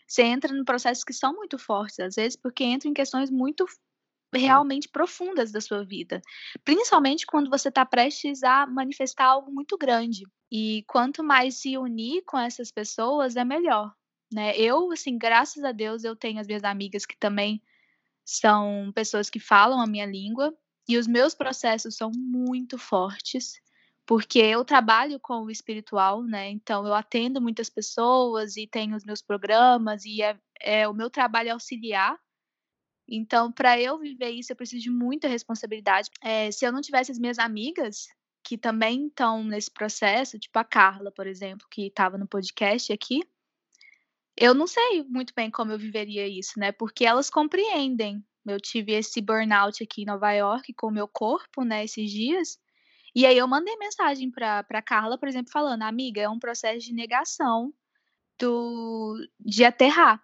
Você 0.09 0.23
entra 0.23 0.57
em 0.57 0.65
processos 0.65 1.05
que 1.05 1.13
são 1.13 1.35
muito 1.35 1.59
fortes, 1.59 1.99
às 2.01 2.15
vezes, 2.17 2.37
porque 2.37 2.65
entra 2.65 2.89
em 2.89 2.95
questões 2.95 3.31
muito 3.31 3.67
realmente 4.35 4.89
profundas 4.89 5.53
da 5.53 5.61
sua 5.61 5.85
vida, 5.85 6.21
principalmente 6.65 7.27
quando 7.27 7.49
você 7.51 7.69
está 7.69 7.87
prestes 7.87 8.43
a 8.43 8.67
manifestar 8.67 9.27
algo 9.27 9.53
muito 9.53 9.79
grande. 9.79 10.25
E 10.51 10.85
quanto 10.87 11.25
mais 11.25 11.57
se 11.61 11.77
unir 11.79 12.23
com 12.25 12.39
essas 12.39 12.71
pessoas, 12.71 13.37
é 13.37 13.45
melhor, 13.45 13.93
né? 14.33 14.57
Eu, 14.57 14.91
assim, 14.93 15.17
graças 15.19 15.63
a 15.65 15.73
Deus, 15.73 16.05
eu 16.05 16.17
tenho 16.17 16.41
as 16.41 16.47
minhas 16.47 16.65
amigas 16.65 17.07
que 17.07 17.17
também 17.17 17.63
são 18.25 18.91
pessoas 18.95 19.31
que 19.31 19.39
falam 19.39 19.81
a 19.81 19.87
minha 19.87 20.07
língua 20.07 20.57
e 20.89 20.97
os 20.97 21.07
meus 21.07 21.35
processos 21.35 21.97
são 21.97 22.11
muito 22.15 22.79
fortes, 22.79 23.61
porque 24.05 24.39
eu 24.39 24.65
trabalho 24.65 25.19
com 25.21 25.43
o 25.43 25.51
espiritual, 25.51 26.23
né? 26.23 26.51
Então 26.51 26.87
eu 26.87 26.95
atendo 26.95 27.41
muitas 27.41 27.69
pessoas 27.71 28.57
e 28.57 28.67
tenho 28.67 28.97
os 28.97 29.05
meus 29.05 29.23
programas 29.23 30.05
e 30.05 30.23
é, 30.23 30.39
é 30.61 30.89
o 30.89 30.95
meu 30.95 31.11
trabalho 31.11 31.49
é 31.49 31.53
auxiliar. 31.53 32.19
Então, 33.09 33.53
para 33.53 33.81
eu 33.81 33.99
viver 33.99 34.31
isso, 34.31 34.53
eu 34.53 34.57
preciso 34.57 34.83
de 34.83 34.91
muita 34.91 35.29
responsabilidade. 35.29 36.11
É, 36.21 36.51
se 36.51 36.65
eu 36.65 36.73
não 36.73 36.81
tivesse 36.81 37.13
as 37.13 37.19
minhas 37.19 37.39
amigas 37.39 38.09
que 38.43 38.59
também 38.59 39.07
estão 39.07 39.45
nesse 39.45 39.71
processo, 39.71 40.39
tipo 40.39 40.59
a 40.59 40.65
Carla, 40.65 41.13
por 41.13 41.27
exemplo, 41.27 41.67
que 41.71 41.87
estava 41.87 42.19
no 42.19 42.27
podcast 42.27 42.93
aqui, 42.93 43.23
eu 44.37 44.55
não 44.55 44.67
sei 44.67 45.05
muito 45.09 45.33
bem 45.35 45.51
como 45.51 45.73
eu 45.73 45.79
viveria 45.79 46.27
isso, 46.29 46.59
né? 46.59 46.73
Porque 46.73 47.05
elas 47.07 47.31
compreendem. 47.31 48.25
Eu 48.47 48.61
tive 48.61 48.93
esse 48.93 49.21
burnout 49.21 49.83
aqui 49.83 50.03
em 50.03 50.07
Nova 50.07 50.33
York 50.33 50.73
com 50.75 50.89
o 50.89 50.93
meu 50.93 51.09
corpo, 51.09 51.65
né, 51.65 51.85
esses 51.85 52.11
dias. 52.11 52.59
E 53.15 53.27
aí 53.27 53.39
eu 53.39 53.49
mandei 53.49 53.77
mensagem 53.77 54.31
para 54.31 54.83
Carla, 54.83 55.19
por 55.19 55.29
exemplo, 55.29 55.51
falando: 55.53 55.83
"Amiga, 55.83 56.21
é 56.23 56.29
um 56.29 56.39
processo 56.39 56.81
de 56.87 56.93
negação 56.95 57.73
do 58.39 59.17
de 59.41 59.65
aterrar. 59.65 60.23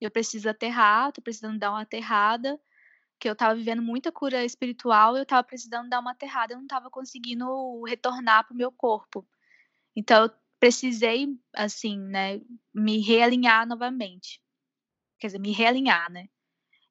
Eu 0.00 0.10
preciso 0.10 0.48
aterrar, 0.50 1.12
tô 1.12 1.22
precisando 1.22 1.58
dar 1.58 1.70
uma 1.72 1.82
aterrada, 1.82 2.60
que 3.20 3.28
eu 3.28 3.36
tava 3.36 3.54
vivendo 3.56 3.82
muita 3.82 4.12
cura 4.12 4.44
espiritual, 4.44 5.16
eu 5.16 5.26
tava 5.26 5.44
precisando 5.44 5.88
dar 5.88 6.00
uma 6.00 6.12
aterrada, 6.12 6.54
eu 6.54 6.58
não 6.60 6.66
tava 6.68 6.90
conseguindo 6.90 7.82
retornar 7.84 8.46
pro 8.46 8.56
meu 8.56 8.72
corpo. 8.72 9.26
Então 9.96 10.30
precisei, 10.58 11.28
assim, 11.54 11.98
né, 11.98 12.40
me 12.74 13.00
realinhar 13.00 13.66
novamente. 13.66 14.42
Quer 15.18 15.28
dizer, 15.28 15.38
me 15.38 15.52
realinhar, 15.52 16.10
né? 16.10 16.28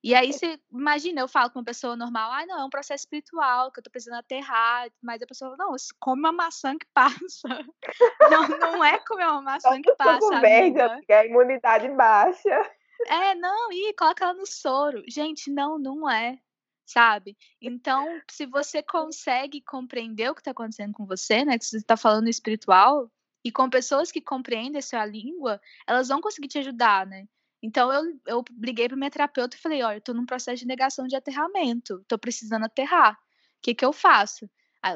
E 0.03 0.13
aí 0.13 0.31
você 0.31 0.59
imagina, 0.71 1.21
eu 1.21 1.27
falo 1.27 1.49
com 1.49 1.59
uma 1.59 1.65
pessoa 1.65 1.95
normal, 1.95 2.31
ah, 2.31 2.45
não, 2.45 2.61
é 2.61 2.63
um 2.65 2.69
processo 2.69 3.01
espiritual, 3.01 3.71
que 3.71 3.79
eu 3.79 3.83
tô 3.83 3.89
precisando 3.89 4.19
aterrar, 4.19 4.87
mas 5.01 5.21
a 5.21 5.27
pessoa 5.27 5.51
fala, 5.51 5.69
não, 5.69 5.75
come 5.99 6.21
uma 6.21 6.31
maçã 6.31 6.77
que 6.77 6.85
passa. 6.93 7.47
não, 8.31 8.47
não 8.47 8.85
é 8.85 8.99
comer 8.99 9.25
uma 9.25 9.41
maçã 9.41 9.81
que 9.81 9.93
passa. 9.95 10.39
Verde, 10.39 10.79
porque 10.95 11.11
a 11.11 11.25
imunidade 11.25 11.89
baixa. 11.89 12.71
É, 13.07 13.35
não, 13.35 13.71
e 13.71 13.93
coloca 13.93 14.23
ela 14.23 14.33
no 14.33 14.45
soro. 14.45 15.03
Gente, 15.07 15.51
não, 15.51 15.77
não 15.77 16.09
é, 16.09 16.39
sabe? 16.85 17.35
Então, 17.61 18.21
se 18.29 18.45
você 18.45 18.81
consegue 18.81 19.61
compreender 19.61 20.29
o 20.29 20.35
que 20.35 20.41
está 20.41 20.51
acontecendo 20.51 20.93
com 20.93 21.05
você, 21.05 21.43
né? 21.43 21.57
Que 21.57 21.65
você 21.65 21.77
está 21.77 21.97
falando 21.97 22.29
espiritual, 22.29 23.11
e 23.47 23.51
com 23.51 23.69
pessoas 23.69 24.11
que 24.11 24.19
compreendem 24.19 24.79
a 24.79 24.81
sua 24.81 25.05
língua, 25.05 25.61
elas 25.87 26.09
vão 26.09 26.19
conseguir 26.19 26.49
te 26.49 26.59
ajudar, 26.59 27.07
né? 27.07 27.25
Então 27.63 27.91
eu, 27.93 28.19
eu 28.25 28.43
liguei 28.59 28.89
para 28.89 28.97
minha 28.97 29.09
terapeuta 29.09 29.55
e 29.55 29.59
falei, 29.59 29.81
olha, 29.81 29.97
eu 29.97 30.01
tô 30.01 30.13
num 30.13 30.25
processo 30.25 30.57
de 30.57 30.67
negação 30.67 31.07
de 31.07 31.15
aterramento, 31.15 32.03
tô 32.09 32.17
precisando 32.19 32.65
aterrar. 32.65 33.13
O 33.13 33.17
que 33.61 33.73
que 33.73 33.85
eu 33.85 33.93
faço? 33.93 34.49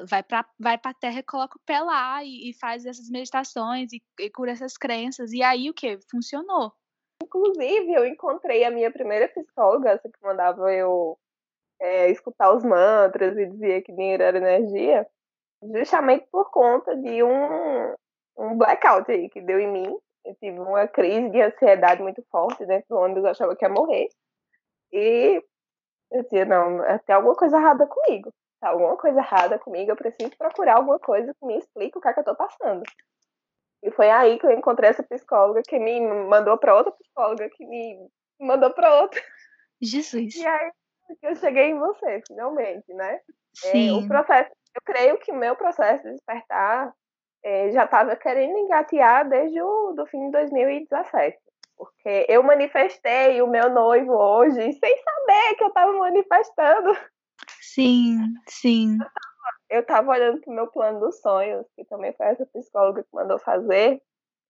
vai 0.07 0.23
para 0.23 0.45
vai 0.59 0.79
a 0.81 0.93
terra 0.93 1.19
e 1.19 1.23
coloca 1.23 1.57
o 1.57 1.61
pé 1.65 1.79
lá 1.79 2.23
e, 2.23 2.49
e 2.49 2.53
faz 2.53 2.85
essas 2.85 3.09
meditações 3.09 3.91
e, 3.91 4.01
e, 4.19 4.29
cura 4.29 4.51
essas 4.51 4.77
crenças. 4.77 5.31
E 5.31 5.41
aí 5.41 5.69
o 5.69 5.73
que? 5.73 5.97
Funcionou. 6.09 6.71
Inclusive, 7.23 7.93
eu 7.93 8.05
encontrei 8.05 8.63
a 8.63 8.71
minha 8.71 8.91
primeira 8.91 9.27
psicóloga, 9.29 9.91
essa 9.91 10.09
que 10.09 10.23
mandava 10.23 10.71
eu 10.73 11.17
é, 11.79 12.09
escutar 12.09 12.53
os 12.53 12.63
mantras 12.63 13.37
e 13.37 13.45
dizia 13.45 13.81
que 13.81 13.93
dinheiro 13.93 14.23
era 14.23 14.37
energia, 14.37 15.07
justamente 15.73 16.25
por 16.31 16.51
conta 16.51 16.95
de 16.95 17.23
um, 17.23 17.95
um 18.41 18.57
blackout 18.57 19.09
aí 19.11 19.29
que 19.29 19.41
deu 19.41 19.59
em 19.59 19.71
mim. 19.71 19.97
Eu 20.25 20.35
tive 20.35 20.59
uma 20.59 20.87
crise 20.87 21.29
de 21.29 21.41
ansiedade 21.41 22.01
muito 22.01 22.23
forte 22.29 22.65
dentro 22.65 22.87
do 22.89 22.97
ônibus, 22.97 23.23
eu 23.23 23.29
achava 23.31 23.55
que 23.55 23.65
ia 23.65 23.69
morrer. 23.69 24.07
E 24.91 25.43
eu 26.11 26.23
dizia, 26.23 26.45
não, 26.45 26.79
tem 27.05 27.15
alguma 27.15 27.35
coisa 27.35 27.57
errada 27.57 27.87
comigo. 27.87 28.33
Tá 28.59 28.69
alguma 28.69 28.95
coisa 28.97 29.19
errada 29.19 29.57
comigo, 29.57 29.91
eu 29.91 29.95
preciso 29.95 30.37
procurar 30.37 30.77
alguma 30.77 30.99
coisa 30.99 31.33
que 31.33 31.45
me 31.45 31.57
explique 31.57 31.97
o 31.97 32.01
que 32.01 32.07
é 32.07 32.13
que 32.13 32.19
eu 32.19 32.23
tô 32.23 32.35
passando. 32.35 32.83
E 33.83 33.89
foi 33.89 34.11
aí 34.11 34.37
que 34.37 34.45
eu 34.45 34.51
encontrei 34.51 34.91
essa 34.91 35.01
psicóloga 35.01 35.63
que 35.67 35.79
me 35.79 35.99
mandou 35.99 36.57
para 36.57 36.75
outra 36.75 36.91
psicóloga 36.91 37.49
que 37.49 37.65
me 37.65 38.07
mandou 38.39 38.71
para 38.71 39.01
outra. 39.01 39.19
Jesus. 39.81 40.35
E 40.35 40.45
aí 40.45 40.71
eu 41.23 41.35
cheguei 41.35 41.71
em 41.71 41.79
você, 41.79 42.21
finalmente, 42.27 42.93
né? 42.93 43.19
Sim. 43.55 43.89
É, 43.89 43.93
o 43.93 44.07
processo, 44.07 44.51
eu 44.75 44.81
creio 44.85 45.17
que 45.17 45.31
o 45.31 45.35
meu 45.35 45.55
processo 45.55 46.03
de 46.03 46.11
despertar 46.11 46.93
é, 47.43 47.71
já 47.71 47.85
estava 47.85 48.15
querendo 48.15 48.57
engatear 48.57 49.27
desde 49.27 49.61
o 49.61 49.93
do 49.93 50.05
fim 50.05 50.25
de 50.25 50.31
2017. 50.31 51.37
Porque 51.75 52.27
eu 52.29 52.43
manifestei 52.43 53.41
o 53.41 53.47
meu 53.47 53.69
noivo 53.69 54.13
hoje 54.13 54.73
sem 54.73 54.97
saber 54.97 55.55
que 55.55 55.63
eu 55.63 55.69
estava 55.69 55.91
manifestando. 55.93 56.95
Sim, 57.59 58.17
sim. 58.47 58.97
Eu 59.67 59.81
estava 59.81 60.11
olhando 60.11 60.39
para 60.41 60.51
o 60.51 60.55
meu 60.55 60.67
plano 60.67 60.99
dos 60.99 61.19
sonhos, 61.21 61.65
que 61.75 61.83
também 61.85 62.13
foi 62.13 62.27
essa 62.27 62.45
psicóloga 62.45 63.01
que 63.01 63.09
mandou 63.11 63.39
fazer. 63.39 63.99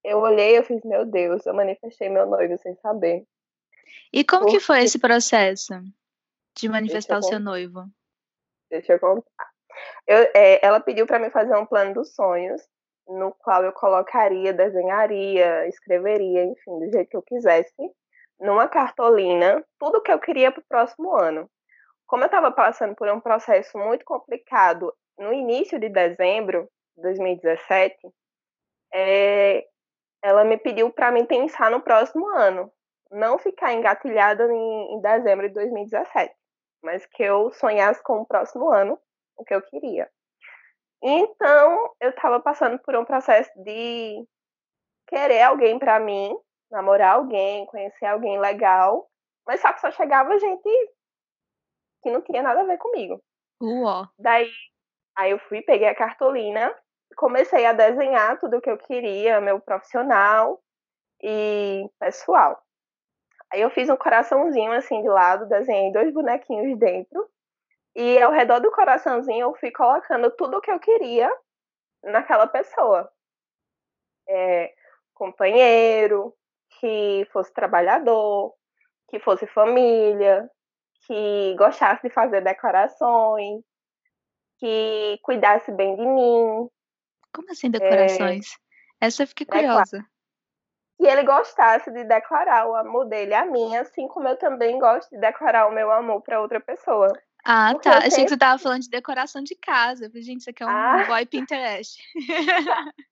Eu 0.04 0.20
olhei 0.20 0.58
e 0.58 0.64
fiz, 0.64 0.84
meu 0.84 1.06
Deus, 1.06 1.46
eu 1.46 1.54
manifestei 1.54 2.10
meu 2.10 2.26
noivo 2.26 2.58
sem 2.58 2.76
saber. 2.78 3.24
E 4.12 4.26
como 4.26 4.42
Porque... 4.42 4.58
que 4.58 4.64
foi 4.64 4.84
esse 4.84 5.00
processo 5.00 5.74
de 6.58 6.68
manifestar 6.68 7.20
o 7.20 7.24
seu 7.24 7.40
noivo? 7.40 7.86
Deixa 8.70 8.94
eu 8.94 9.00
contar. 9.00 9.50
Eu, 10.06 10.30
é, 10.34 10.66
ela 10.66 10.80
pediu 10.80 11.08
para 11.08 11.20
mim 11.20 11.30
fazer 11.30 11.56
um 11.56 11.66
plano 11.66 11.94
dos 11.94 12.14
sonhos 12.14 12.62
no 13.12 13.32
qual 13.40 13.64
eu 13.64 13.74
colocaria, 13.74 14.54
desenharia, 14.54 15.68
escreveria, 15.68 16.46
enfim, 16.46 16.80
do 16.80 16.92
jeito 16.92 17.10
que 17.10 17.18
eu 17.18 17.22
quisesse, 17.22 17.74
numa 18.40 18.68
cartolina, 18.68 19.64
tudo 19.80 20.02
que 20.02 20.12
eu 20.12 20.20
queria 20.20 20.52
para 20.52 20.62
o 20.62 20.68
próximo 20.68 21.16
ano. 21.16 21.50
Como 22.08 22.24
eu 22.24 22.28
estava 22.28 22.52
passando 22.52 22.96
por 22.96 23.08
um 23.10 23.20
processo 23.20 23.78
muito 23.78 24.04
complicado 24.04 24.94
no 25.18 25.32
início 25.32 25.80
de 25.80 25.90
dezembro 25.90 26.68
de 26.96 27.04
2017, 27.04 27.96
é, 28.94 29.66
ela 30.24 30.44
me 30.44 30.58
pediu 30.58 30.92
para 30.92 31.12
mim 31.12 31.26
pensar 31.26 31.72
no 31.72 31.82
próximo 31.82 32.28
ano, 32.30 32.72
não 33.12 33.38
ficar 33.38 33.74
engatilhada 33.74 34.52
em, 34.52 34.96
em 34.96 35.02
dezembro 35.02 35.48
de 35.48 35.54
2017, 35.54 36.34
mas 36.84 37.06
que 37.06 37.24
eu 37.24 37.52
sonhasse 37.52 38.02
com 38.04 38.22
o 38.22 38.26
próximo 38.26 38.70
ano, 38.72 39.00
o 39.38 39.44
que 39.44 39.54
eu 39.54 39.62
queria. 39.62 40.10
Então, 41.04 41.94
eu 42.00 42.12
estava 42.12 42.40
passando 42.40 42.78
por 42.80 42.96
um 42.96 43.04
processo 43.04 43.52
de 43.64 44.24
querer 45.08 45.42
alguém 45.42 45.80
para 45.80 46.00
mim, 46.00 46.36
namorar 46.70 47.16
alguém, 47.16 47.66
conhecer 47.66 48.06
alguém 48.06 48.40
legal, 48.40 49.10
mas 49.46 49.60
só 49.60 49.74
que 49.74 49.82
só 49.82 49.92
chegava 49.92 50.38
gente 50.40 50.62
que 52.04 52.12
não 52.12 52.22
tinha 52.22 52.44
nada 52.44 52.62
a 52.62 52.66
ver 52.66 52.78
comigo. 52.78 53.22
Uó. 53.62 54.08
Daí, 54.18 54.50
aí 55.18 55.32
eu 55.32 55.40
fui, 55.40 55.62
peguei 55.62 55.88
a 55.88 55.96
cartolina, 55.96 56.74
comecei 57.16 57.66
a 57.66 57.74
desenhar 57.74 58.40
tudo 58.40 58.58
o 58.58 58.62
que 58.62 58.70
eu 58.70 58.78
queria, 58.78 59.42
meu 59.42 59.60
profissional 59.60 60.62
e 61.22 61.88
pessoal. 62.00 62.62
Aí 63.52 63.62
eu 63.62 63.70
fiz 63.72 63.90
um 63.90 63.98
coraçãozinho 63.98 64.72
assim 64.72 65.02
de 65.02 65.10
lado, 65.10 65.48
desenhei 65.48 65.92
dois 65.92 66.14
bonequinhos 66.14 66.78
dentro 66.80 67.30
e 67.96 68.22
ao 68.22 68.32
redor 68.32 68.60
do 68.60 68.72
coraçãozinho 68.72 69.48
eu 69.48 69.56
fui 69.56 69.72
colocando 69.72 70.32
tudo 70.32 70.58
o 70.58 70.62
que 70.62 70.72
eu 70.72 70.80
queria 70.80 71.32
naquela 72.04 72.48
pessoa. 72.48 73.12
É, 74.28 74.74
companheiro, 75.14 76.34
que 76.80 77.28
fosse 77.32 77.54
trabalhador, 77.54 78.54
que 79.10 79.20
fosse 79.20 79.46
família, 79.48 80.50
que 81.06 81.56
gostasse 81.58 82.02
de 82.04 82.14
fazer 82.14 82.42
decorações, 82.42 83.62
que 84.58 85.20
cuidasse 85.22 85.72
bem 85.72 85.96
de 85.96 86.06
mim. 86.06 86.70
Como 87.34 87.52
assim 87.52 87.70
decorações? 87.70 88.54
É, 89.02 89.08
Essa 89.08 89.24
eu 89.24 89.28
fiquei 89.28 89.46
curiosa. 89.46 90.06
E 91.00 91.08
ele 91.08 91.24
gostasse 91.24 91.92
de 91.92 92.04
declarar 92.04 92.68
o 92.68 92.76
amor 92.76 93.06
dele 93.06 93.34
a 93.34 93.44
mim, 93.44 93.76
assim 93.76 94.08
como 94.08 94.28
eu 94.28 94.38
também 94.38 94.78
gosto 94.78 95.10
de 95.10 95.18
declarar 95.20 95.68
o 95.68 95.72
meu 95.72 95.92
amor 95.92 96.22
para 96.22 96.40
outra 96.40 96.60
pessoa. 96.60 97.12
Ah, 97.44 97.72
Porque 97.74 97.90
tá. 97.90 97.98
Achei 97.98 98.12
sempre... 98.12 98.24
que 98.26 98.30
você 98.30 98.38
tava 98.38 98.60
falando 98.60 98.82
de 98.82 98.90
decoração 98.90 99.44
de 99.44 99.56
casa. 99.56 100.10
falei, 100.10 100.24
gente, 100.24 100.42
isso 100.42 100.50
aqui 100.50 100.64
é 100.64 100.66
um 100.66 100.70
ah. 100.70 101.06
boy 101.08 101.26
Pinterest. 101.26 102.02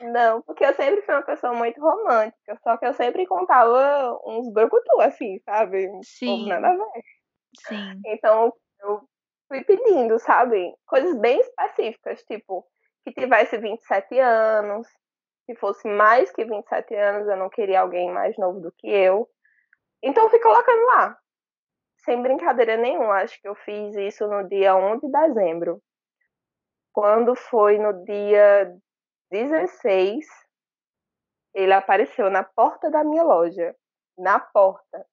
Não, 0.00 0.40
porque 0.42 0.64
eu 0.64 0.74
sempre 0.74 1.02
fui 1.02 1.14
uma 1.14 1.22
pessoa 1.22 1.52
muito 1.52 1.80
romântica, 1.80 2.58
só 2.62 2.76
que 2.76 2.86
eu 2.86 2.94
sempre 2.94 3.26
contava 3.26 4.18
uns 4.24 4.50
brucutu, 4.50 5.00
assim, 5.00 5.38
sabe? 5.40 5.90
Sim. 6.02 6.48
nada 6.48 6.68
a 6.68 6.76
ver. 6.76 7.02
Sim. 7.66 8.00
Então, 8.06 8.52
eu 8.80 9.02
fui 9.48 9.62
pedindo, 9.62 10.18
sabe? 10.18 10.74
Coisas 10.86 11.18
bem 11.18 11.40
específicas, 11.40 12.22
tipo, 12.22 12.66
que 13.04 13.12
tivesse 13.12 13.58
27 13.58 14.18
anos, 14.18 14.86
que 15.46 15.54
fosse 15.56 15.86
mais 15.86 16.30
que 16.32 16.44
27 16.44 16.94
anos, 16.94 17.28
eu 17.28 17.36
não 17.36 17.50
queria 17.50 17.80
alguém 17.80 18.10
mais 18.10 18.36
novo 18.38 18.60
do 18.60 18.72
que 18.72 18.88
eu. 18.88 19.28
Então, 20.02 20.24
eu 20.24 20.30
fui 20.30 20.38
colocando 20.38 20.86
lá. 20.86 21.19
Sem 22.10 22.20
brincadeira 22.22 22.76
nenhuma, 22.76 23.22
acho 23.22 23.40
que 23.40 23.46
eu 23.46 23.54
fiz 23.54 23.94
isso 23.94 24.26
no 24.26 24.42
dia 24.48 24.74
1 24.74 24.98
de 24.98 25.12
dezembro. 25.12 25.80
Quando 26.92 27.36
foi 27.36 27.78
no 27.78 28.04
dia 28.04 28.76
16, 29.30 30.26
ele 31.54 31.72
apareceu 31.72 32.28
na 32.28 32.42
porta 32.42 32.90
da 32.90 33.04
minha 33.04 33.22
loja. 33.22 33.76
Na 34.18 34.40
porta. 34.40 35.06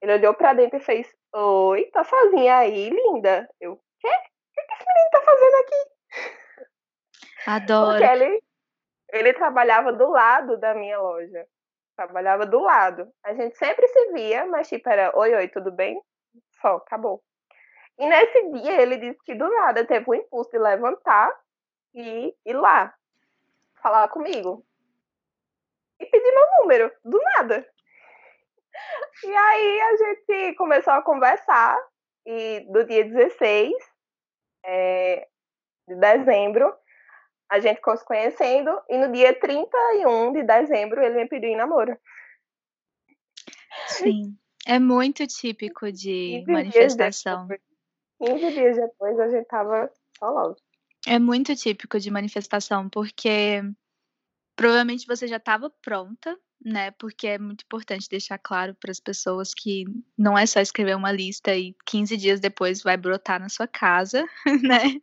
Ele 0.00 0.14
olhou 0.14 0.32
para 0.32 0.54
dentro 0.54 0.78
e 0.78 0.80
fez: 0.80 1.06
Oi, 1.34 1.84
tá 1.92 2.02
sozinha 2.02 2.56
aí, 2.56 2.88
linda? 2.88 3.46
Eu, 3.60 3.78
quê? 4.00 4.08
O 4.08 4.54
que, 4.54 4.62
que 4.62 4.72
esse 4.72 4.86
menino 4.86 5.10
tá 5.12 5.20
fazendo 5.20 5.54
aqui? 5.56 5.90
Adoro. 7.46 7.90
Porque 7.90 8.04
ele, 8.04 8.42
ele 9.12 9.34
trabalhava 9.34 9.92
do 9.92 10.08
lado 10.08 10.56
da 10.56 10.72
minha 10.72 10.98
loja. 10.98 11.46
Trabalhava 11.96 12.44
do 12.44 12.60
lado. 12.60 13.10
A 13.24 13.34
gente 13.34 13.56
sempre 13.56 13.88
se 13.88 14.12
via, 14.12 14.46
mas 14.46 14.68
tipo, 14.68 14.88
era 14.88 15.16
oi, 15.18 15.34
oi, 15.34 15.48
tudo 15.48 15.72
bem? 15.72 16.00
Só, 16.60 16.76
acabou. 16.76 17.22
E 17.98 18.06
nesse 18.06 18.50
dia 18.52 18.82
ele 18.82 18.98
disse 18.98 19.18
que 19.24 19.34
do 19.34 19.48
nada 19.48 19.84
teve 19.86 20.04
o 20.06 20.14
impulso 20.14 20.50
de 20.50 20.58
levantar 20.58 21.32
e 21.94 22.34
ir 22.44 22.52
lá 22.52 22.94
falar 23.82 24.08
comigo. 24.08 24.64
E 25.98 26.04
pedir 26.04 26.32
meu 26.32 26.46
número, 26.60 26.92
do 27.02 27.18
nada. 27.36 27.66
E 29.24 29.34
aí 29.34 29.80
a 29.80 29.96
gente 29.96 30.54
começou 30.56 30.92
a 30.92 31.02
conversar 31.02 31.78
e 32.26 32.66
do 32.68 32.84
dia 32.84 33.04
16 33.04 33.72
é, 34.64 35.26
de 35.88 35.94
dezembro 35.94 36.76
a 37.50 37.60
gente 37.60 37.76
ficou 37.76 37.96
se 37.96 38.04
conhecendo 38.04 38.70
e 38.88 38.98
no 38.98 39.12
dia 39.12 39.38
31 39.38 40.32
de 40.32 40.42
dezembro 40.42 41.02
ele 41.02 41.16
me 41.16 41.28
pediu 41.28 41.50
em 41.50 41.56
namoro. 41.56 41.96
Sim, 43.86 44.36
é 44.66 44.78
muito 44.78 45.26
típico 45.26 45.90
de 45.92 46.44
manifestação. 46.46 47.46
Dias 47.46 47.60
depois, 48.18 48.40
15 48.40 48.54
dias 48.54 48.76
depois 48.76 49.20
a 49.20 49.28
gente 49.28 49.46
tava 49.46 49.90
só 50.18 50.30
logo. 50.30 50.56
É 51.06 51.18
muito 51.18 51.54
típico 51.54 52.00
de 52.00 52.10
manifestação, 52.10 52.88
porque 52.88 53.62
provavelmente 54.56 55.06
você 55.06 55.28
já 55.28 55.36
estava 55.36 55.70
pronta 55.82 56.36
né? 56.64 56.90
Porque 56.92 57.26
é 57.26 57.38
muito 57.38 57.62
importante 57.62 58.08
deixar 58.08 58.38
claro 58.38 58.74
para 58.74 58.90
as 58.90 59.00
pessoas 59.00 59.52
que 59.54 59.84
não 60.16 60.36
é 60.36 60.46
só 60.46 60.60
escrever 60.60 60.96
uma 60.96 61.12
lista 61.12 61.54
e 61.54 61.74
15 61.86 62.16
dias 62.16 62.40
depois 62.40 62.82
vai 62.82 62.96
brotar 62.96 63.40
na 63.40 63.48
sua 63.48 63.66
casa, 63.66 64.24
né? 64.62 64.98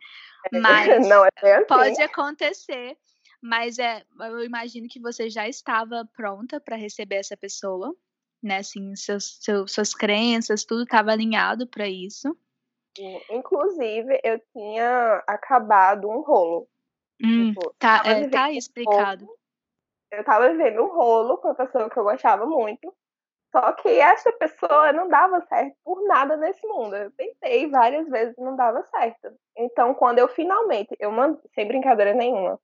Mas 0.52 0.86
não, 1.08 1.24
é 1.24 1.54
assim. 1.56 1.66
pode 1.66 2.02
acontecer. 2.02 2.96
Mas 3.42 3.78
é, 3.78 4.02
eu 4.20 4.42
imagino 4.42 4.88
que 4.88 5.00
você 5.00 5.28
já 5.28 5.46
estava 5.46 6.08
pronta 6.16 6.58
para 6.58 6.76
receber 6.76 7.16
essa 7.16 7.36
pessoa, 7.36 7.94
né? 8.42 8.58
Assim, 8.58 8.96
seus, 8.96 9.38
seus, 9.42 9.72
suas 9.72 9.94
crenças, 9.94 10.64
tudo 10.64 10.84
estava 10.84 11.12
alinhado 11.12 11.66
para 11.66 11.86
isso. 11.86 12.34
Inclusive, 13.30 14.18
eu 14.24 14.40
tinha 14.52 15.22
acabado 15.26 16.08
um 16.08 16.20
rolo. 16.20 16.68
Hum, 17.22 17.52
tipo, 17.52 17.74
tá, 17.78 18.02
é, 18.06 18.28
tá 18.28 18.50
explicado. 18.50 19.24
Um 19.24 19.44
eu 20.16 20.24
tava 20.24 20.50
vivendo 20.50 20.82
um 20.82 20.94
rolo 20.94 21.38
com 21.38 21.48
uma 21.48 21.54
pessoa 21.54 21.90
que 21.90 21.98
eu 21.98 22.04
gostava 22.04 22.46
muito. 22.46 22.94
Só 23.54 23.72
que 23.74 23.88
essa 24.00 24.32
pessoa 24.32 24.92
não 24.92 25.06
dava 25.06 25.40
certo 25.42 25.76
por 25.84 26.02
nada 26.08 26.36
nesse 26.36 26.66
mundo. 26.66 26.96
Eu 26.96 27.12
tentei 27.12 27.70
várias 27.70 28.08
vezes 28.08 28.34
não 28.36 28.56
dava 28.56 28.82
certo. 28.90 29.32
Então, 29.56 29.94
quando 29.94 30.18
eu 30.18 30.26
finalmente, 30.26 30.96
eu 30.98 31.12
mando, 31.12 31.40
sem 31.54 31.68
brincadeira 31.68 32.12
nenhuma, 32.12 32.58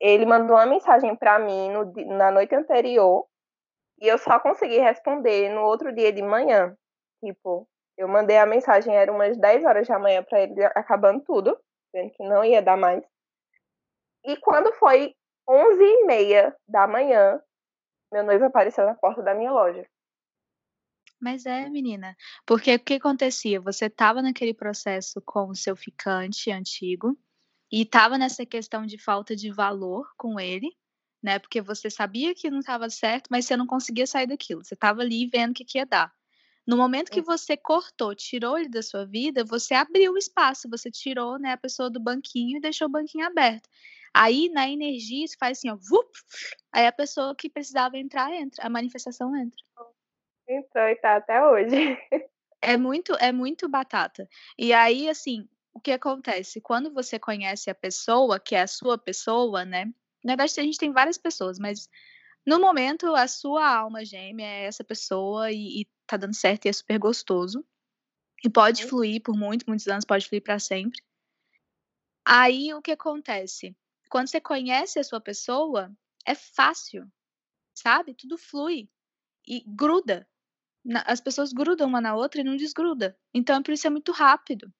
ele 0.00 0.24
mandou 0.24 0.56
uma 0.56 0.64
mensagem 0.64 1.14
para 1.14 1.38
mim 1.38 1.70
no, 1.70 1.92
na 2.16 2.30
noite 2.30 2.54
anterior 2.54 3.26
e 4.00 4.08
eu 4.08 4.16
só 4.16 4.40
consegui 4.40 4.78
responder 4.78 5.50
no 5.50 5.60
outro 5.60 5.94
dia 5.94 6.10
de 6.10 6.22
manhã. 6.22 6.74
Tipo, 7.22 7.68
eu 7.98 8.08
mandei 8.08 8.38
a 8.38 8.46
mensagem, 8.46 8.96
era 8.96 9.12
umas 9.12 9.36
10 9.36 9.62
horas 9.66 9.86
da 9.86 9.98
manhã 9.98 10.22
para 10.22 10.40
ele, 10.40 10.64
acabando 10.74 11.20
tudo, 11.20 11.58
vendo 11.92 12.12
que 12.12 12.22
não 12.22 12.42
ia 12.42 12.62
dar 12.62 12.78
mais. 12.78 13.04
E 14.24 14.38
quando 14.38 14.72
foi 14.72 15.14
11 15.46 15.84
e 15.84 16.06
meia 16.06 16.56
da 16.66 16.86
manhã, 16.86 17.42
meu 18.10 18.24
noivo 18.24 18.46
apareceu 18.46 18.86
na 18.86 18.94
porta 18.94 19.22
da 19.22 19.34
minha 19.34 19.52
loja. 19.52 19.86
Mas 21.20 21.46
é, 21.46 21.68
menina, 21.68 22.16
porque 22.46 22.74
o 22.74 22.78
que 22.78 22.94
acontecia? 22.94 23.60
Você 23.60 23.86
estava 23.86 24.22
naquele 24.22 24.54
processo 24.54 25.20
com 25.24 25.48
o 25.48 25.54
seu 25.54 25.74
ficante 25.74 26.50
antigo 26.50 27.18
e 27.72 27.82
estava 27.82 28.16
nessa 28.16 28.46
questão 28.46 28.86
de 28.86 28.96
falta 28.98 29.34
de 29.34 29.50
valor 29.50 30.08
com 30.16 30.38
ele, 30.38 30.70
né? 31.22 31.38
Porque 31.38 31.60
você 31.60 31.90
sabia 31.90 32.34
que 32.34 32.50
não 32.50 32.60
estava 32.60 32.88
certo, 32.88 33.28
mas 33.30 33.46
você 33.46 33.56
não 33.56 33.66
conseguia 33.66 34.06
sair 34.06 34.28
daquilo. 34.28 34.64
Você 34.64 34.74
estava 34.74 35.02
ali 35.02 35.26
vendo 35.26 35.50
o 35.50 35.54
que, 35.54 35.64
que 35.64 35.78
ia 35.78 35.86
dar. 35.86 36.12
No 36.64 36.76
momento 36.76 37.10
que 37.10 37.22
você 37.22 37.56
cortou, 37.56 38.14
tirou 38.14 38.58
ele 38.58 38.68
da 38.68 38.82
sua 38.82 39.06
vida, 39.06 39.42
você 39.42 39.72
abriu 39.72 40.12
o 40.12 40.18
espaço, 40.18 40.68
você 40.68 40.90
tirou 40.90 41.38
né, 41.38 41.52
a 41.52 41.56
pessoa 41.56 41.88
do 41.88 41.98
banquinho 41.98 42.58
e 42.58 42.60
deixou 42.60 42.88
o 42.88 42.90
banquinho 42.90 43.26
aberto. 43.26 43.68
Aí, 44.12 44.50
na 44.50 44.68
energia, 44.68 45.24
isso 45.24 45.36
faz 45.40 45.58
assim, 45.58 45.70
ó, 45.70 45.76
vup, 45.76 46.10
aí 46.70 46.86
a 46.86 46.92
pessoa 46.92 47.34
que 47.34 47.48
precisava 47.48 47.96
entrar, 47.96 48.30
entra, 48.34 48.66
a 48.66 48.68
manifestação 48.68 49.34
entra. 49.34 49.58
Entrou 50.48 50.88
e 50.88 50.96
tá 50.96 51.16
até 51.16 51.44
hoje. 51.44 51.70
É 52.60 52.76
muito, 52.76 53.14
é 53.20 53.30
muito 53.30 53.68
batata. 53.68 54.28
E 54.58 54.72
aí, 54.72 55.08
assim, 55.08 55.48
o 55.72 55.78
que 55.78 55.92
acontece? 55.92 56.60
Quando 56.60 56.92
você 56.92 57.16
conhece 57.16 57.70
a 57.70 57.74
pessoa, 57.74 58.40
que 58.40 58.56
é 58.56 58.62
a 58.62 58.66
sua 58.66 58.98
pessoa, 58.98 59.64
né? 59.64 59.84
Na 60.24 60.32
verdade, 60.32 60.58
a 60.58 60.64
gente 60.64 60.76
tem 60.76 60.92
várias 60.92 61.16
pessoas, 61.16 61.56
mas 61.56 61.88
no 62.44 62.58
momento, 62.58 63.14
a 63.14 63.28
sua 63.28 63.64
alma 63.64 64.04
gêmea 64.04 64.44
é 64.44 64.64
essa 64.64 64.82
pessoa 64.82 65.52
e, 65.52 65.82
e 65.82 65.86
tá 66.06 66.16
dando 66.16 66.34
certo 66.34 66.64
e 66.64 66.68
é 66.68 66.72
super 66.72 66.98
gostoso. 66.98 67.64
E 68.44 68.50
pode 68.50 68.82
uhum. 68.82 68.88
fluir 68.88 69.22
por 69.22 69.36
muitos, 69.36 69.66
muitos 69.66 69.86
anos, 69.86 70.04
pode 70.04 70.28
fluir 70.28 70.42
para 70.42 70.58
sempre. 70.58 71.00
Aí, 72.24 72.74
o 72.74 72.82
que 72.82 72.92
acontece? 72.92 73.76
Quando 74.10 74.28
você 74.28 74.40
conhece 74.40 74.98
a 74.98 75.04
sua 75.04 75.20
pessoa, 75.20 75.92
é 76.26 76.34
fácil, 76.34 77.06
sabe? 77.74 78.14
Tudo 78.14 78.36
flui 78.36 78.88
e 79.46 79.62
gruda. 79.66 80.26
As 81.04 81.20
pessoas 81.20 81.52
grudam 81.52 81.88
uma 81.88 82.00
na 82.00 82.14
outra 82.14 82.40
e 82.40 82.44
não 82.44 82.56
desgruda. 82.56 83.16
Então, 83.34 83.62
por 83.62 83.72
isso 83.72 83.86
é 83.86 83.90
muito 83.90 84.12
rápido 84.12 84.72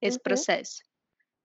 esse 0.00 0.16
uhum. 0.16 0.22
processo. 0.22 0.82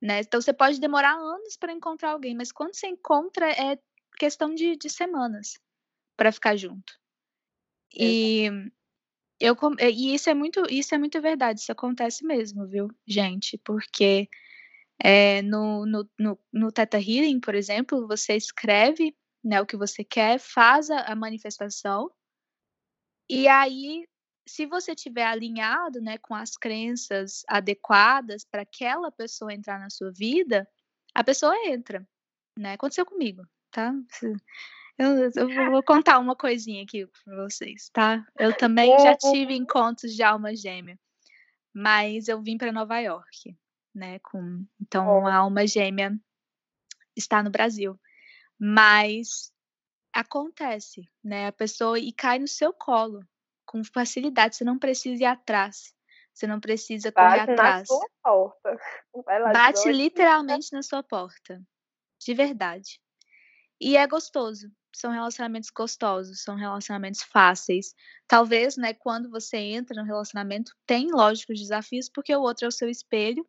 Né? 0.02 0.20
Então, 0.20 0.40
você 0.40 0.54
pode 0.54 0.80
demorar 0.80 1.16
anos 1.16 1.58
para 1.58 1.74
encontrar 1.74 2.12
alguém, 2.12 2.36
mas 2.36 2.52
quando 2.52 2.76
você 2.76 2.88
encontra, 2.88 3.50
é 3.52 3.80
questão 4.18 4.54
de, 4.54 4.76
de 4.76 4.90
semanas 4.90 5.54
para 6.16 6.32
ficar 6.32 6.56
junto. 6.56 6.94
E 7.94 8.50
eu 9.40 9.56
e 9.80 10.14
isso 10.14 10.30
é 10.30 10.34
muito 10.34 10.64
isso 10.70 10.96
é 10.96 10.98
muito 10.98 11.22
verdade, 11.22 11.60
isso 11.60 11.72
acontece 11.72 12.26
mesmo, 12.26 12.68
viu, 12.68 12.90
gente? 13.08 13.58
Porque 13.58 14.30
é, 15.00 15.42
no, 15.42 15.86
no, 15.86 16.10
no, 16.18 16.40
no 16.52 16.72
Theta 16.72 16.98
Healing, 16.98 17.40
por 17.40 17.56
exemplo, 17.56 18.08
você 18.08 18.36
escreve 18.36 19.16
né, 19.44 19.62
o 19.62 19.66
que 19.66 19.78
você 19.78 20.04
quer, 20.04 20.40
faz 20.40 20.90
a, 20.90 21.02
a 21.02 21.16
manifestação, 21.16 22.10
e 23.30 23.48
aí, 23.48 24.08
se 24.48 24.66
você 24.66 24.96
tiver 24.96 25.26
alinhado 25.26 26.02
né, 26.02 26.18
com 26.18 26.36
as 26.36 26.58
crenças 26.58 27.44
adequadas 27.48 28.46
para 28.46 28.62
aquela 28.62 29.12
pessoa 29.12 29.54
entrar 29.54 29.80
na 29.80 29.90
sua 29.90 30.12
vida, 30.12 30.68
a 31.14 31.24
pessoa 31.24 31.56
entra. 31.68 32.08
Né? 32.58 32.74
Aconteceu 32.74 33.06
comigo, 33.06 33.44
tá? 33.72 33.94
Eu, 34.98 35.30
eu, 35.36 35.72
vou 35.72 35.84
contar 35.84 36.20
uma 36.20 36.38
coisinha 36.38 36.82
aqui 36.82 37.06
para 37.06 37.44
vocês, 37.44 37.90
tá? 37.90 38.26
Eu 38.40 38.56
também 38.56 38.98
já 38.98 39.14
tive 39.14 39.54
encontros 39.54 40.16
de 40.16 40.24
alma 40.24 40.56
gêmea, 40.56 40.98
mas 41.74 42.30
eu 42.30 42.42
vim 42.42 42.58
para 42.58 42.72
Nova 42.72 42.98
York 43.00 43.58
né? 43.96 44.20
Com, 44.20 44.66
então, 44.80 45.26
a 45.26 45.36
alma 45.36 45.66
gêmea 45.66 46.20
está 47.16 47.42
no 47.42 47.50
Brasil. 47.50 47.98
Mas 48.60 49.52
acontece, 50.16 51.08
né? 51.22 51.48
A 51.48 51.52
pessoa 51.52 52.00
e 52.00 52.14
cai 52.14 52.40
no 52.40 52.48
seu 52.48 52.72
colo 52.72 53.20
com 53.66 53.84
facilidade. 53.84 54.56
Você 54.56 54.64
não 54.64 54.80
precisa 54.80 55.24
ir 55.24 55.26
atrás. 55.26 55.94
Você 56.34 56.48
não 56.48 56.60
precisa 56.60 57.12
correr 57.12 57.40
Bate 57.40 57.52
atrás. 57.52 57.80
Na 57.82 57.86
sua 57.86 58.10
porta. 58.24 58.78
Bate 59.54 59.92
literalmente 59.92 60.72
na 60.72 60.82
sua 60.82 61.04
porta. 61.04 61.62
De 62.20 62.34
verdade. 62.34 63.00
E 63.80 63.98
é 63.98 64.08
gostoso. 64.08 64.72
São 64.94 65.12
relacionamentos 65.12 65.70
gostosos, 65.70 66.42
são 66.42 66.56
relacionamentos 66.56 67.22
fáceis. 67.22 67.94
Talvez, 68.26 68.78
né, 68.78 68.94
quando 68.94 69.30
você 69.30 69.58
entra 69.58 70.02
no 70.02 70.08
relacionamento, 70.08 70.74
tem 70.86 71.12
lógicos 71.12 71.60
desafios, 71.60 72.10
porque 72.10 72.34
o 72.34 72.42
outro 72.42 72.64
é 72.64 72.68
o 72.70 72.72
seu 72.72 72.88
espelho, 72.88 73.46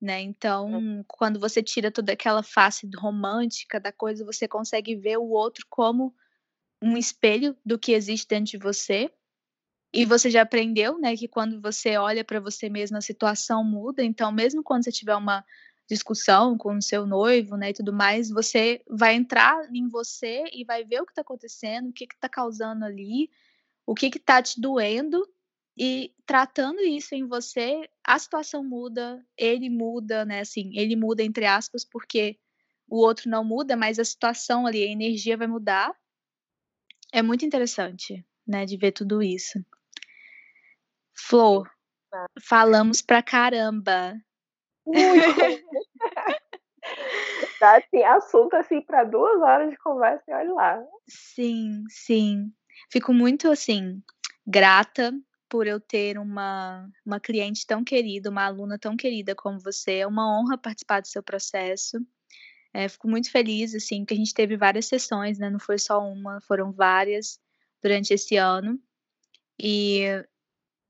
né? 0.00 0.20
Então, 0.20 1.04
quando 1.06 1.38
você 1.38 1.62
tira 1.62 1.90
toda 1.90 2.12
aquela 2.12 2.42
face 2.42 2.88
romântica 2.96 3.78
da 3.78 3.92
coisa, 3.92 4.24
você 4.24 4.48
consegue 4.48 4.96
ver 4.96 5.18
o 5.18 5.28
outro 5.28 5.66
como 5.68 6.14
um 6.82 6.96
espelho 6.96 7.56
do 7.64 7.78
que 7.78 7.92
existe 7.92 8.26
dentro 8.28 8.52
de 8.52 8.58
você. 8.58 9.12
E 9.92 10.04
você 10.04 10.30
já 10.30 10.42
aprendeu, 10.42 10.98
né, 10.98 11.16
que 11.16 11.26
quando 11.26 11.60
você 11.60 11.96
olha 11.96 12.24
para 12.24 12.38
você 12.40 12.68
mesmo, 12.68 12.96
a 12.96 13.00
situação 13.00 13.64
muda. 13.64 14.02
Então, 14.04 14.30
mesmo 14.30 14.62
quando 14.62 14.84
você 14.84 14.92
tiver 14.92 15.16
uma 15.16 15.44
discussão 15.88 16.56
com 16.56 16.76
o 16.76 16.82
seu 16.82 17.04
noivo, 17.04 17.56
né, 17.56 17.70
e 17.70 17.74
tudo 17.74 17.92
mais, 17.92 18.30
você 18.30 18.80
vai 18.88 19.16
entrar 19.16 19.68
em 19.74 19.88
você 19.88 20.44
e 20.52 20.64
vai 20.64 20.84
ver 20.84 21.02
o 21.02 21.04
que 21.04 21.10
está 21.10 21.22
acontecendo, 21.22 21.88
o 21.88 21.92
que 21.92 22.04
está 22.04 22.28
causando 22.28 22.84
ali, 22.84 23.28
o 23.84 23.94
que 23.94 24.06
está 24.06 24.40
te 24.40 24.60
doendo 24.60 25.26
e 25.82 26.14
tratando 26.26 26.82
isso 26.82 27.14
em 27.14 27.26
você, 27.26 27.88
a 28.04 28.18
situação 28.18 28.62
muda, 28.62 29.24
ele 29.34 29.70
muda, 29.70 30.26
né? 30.26 30.40
Assim, 30.40 30.76
ele 30.78 30.94
muda 30.94 31.22
entre 31.22 31.46
aspas, 31.46 31.86
porque 31.86 32.38
o 32.86 32.98
outro 32.98 33.30
não 33.30 33.42
muda, 33.42 33.78
mas 33.78 33.98
a 33.98 34.04
situação 34.04 34.66
ali, 34.66 34.84
a 34.84 34.92
energia 34.92 35.38
vai 35.38 35.46
mudar. 35.46 35.90
É 37.10 37.22
muito 37.22 37.46
interessante, 37.46 38.22
né, 38.46 38.66
de 38.66 38.76
ver 38.76 38.92
tudo 38.92 39.22
isso. 39.22 39.58
Flor, 41.16 41.66
falamos 42.42 43.00
pra 43.00 43.22
caramba. 43.22 44.20
Muito. 44.86 45.34
Dá 47.58 47.78
assim, 47.78 48.02
assunto 48.04 48.54
assim 48.54 48.82
para 48.82 49.04
duas 49.04 49.40
horas 49.40 49.70
de 49.70 49.78
conversa 49.78 50.24
e 50.28 50.34
olha 50.34 50.52
lá. 50.52 50.84
Sim, 51.08 51.84
sim. 51.88 52.52
Fico 52.90 53.14
muito 53.14 53.50
assim 53.50 54.02
grata 54.46 55.12
por 55.50 55.66
eu 55.66 55.80
ter 55.80 56.16
uma, 56.16 56.88
uma 57.04 57.20
cliente 57.20 57.66
tão 57.66 57.82
querida, 57.84 58.30
uma 58.30 58.44
aluna 58.44 58.78
tão 58.78 58.96
querida 58.96 59.34
como 59.34 59.58
você. 59.58 59.96
É 59.98 60.06
uma 60.06 60.38
honra 60.38 60.56
participar 60.56 61.00
do 61.00 61.08
seu 61.08 61.22
processo. 61.22 61.98
É, 62.72 62.88
fico 62.88 63.08
muito 63.08 63.30
feliz, 63.30 63.74
assim, 63.74 64.04
que 64.04 64.14
a 64.14 64.16
gente 64.16 64.32
teve 64.32 64.56
várias 64.56 64.86
sessões, 64.86 65.38
né? 65.38 65.50
Não 65.50 65.58
foi 65.58 65.76
só 65.78 66.00
uma, 66.00 66.40
foram 66.42 66.72
várias 66.72 67.40
durante 67.82 68.14
esse 68.14 68.36
ano. 68.36 68.80
E 69.60 70.02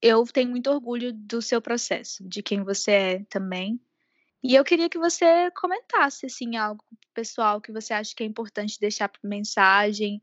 eu 0.03 0.25
tenho 0.27 0.51
muito 0.51 0.71
orgulho 0.71 1.13
do 1.13 1.41
seu 1.41 1.61
processo, 1.63 2.23
de 2.29 2.43
quem 2.43 2.63
você 2.63 2.91
é 2.93 3.25
também. 3.31 3.81
E 4.43 4.55
eu 4.55 4.65
queria 4.65 4.91
que 4.91 4.99
você 4.99 5.51
comentasse, 5.53 6.27
assim, 6.27 6.57
algo 6.57 6.85
pessoal 7.15 7.61
que 7.61 7.73
você 7.73 7.95
acha 7.95 8.15
que 8.15 8.23
é 8.23 8.27
importante 8.27 8.79
deixar 8.79 9.09
por 9.09 9.21
mensagem, 9.27 10.23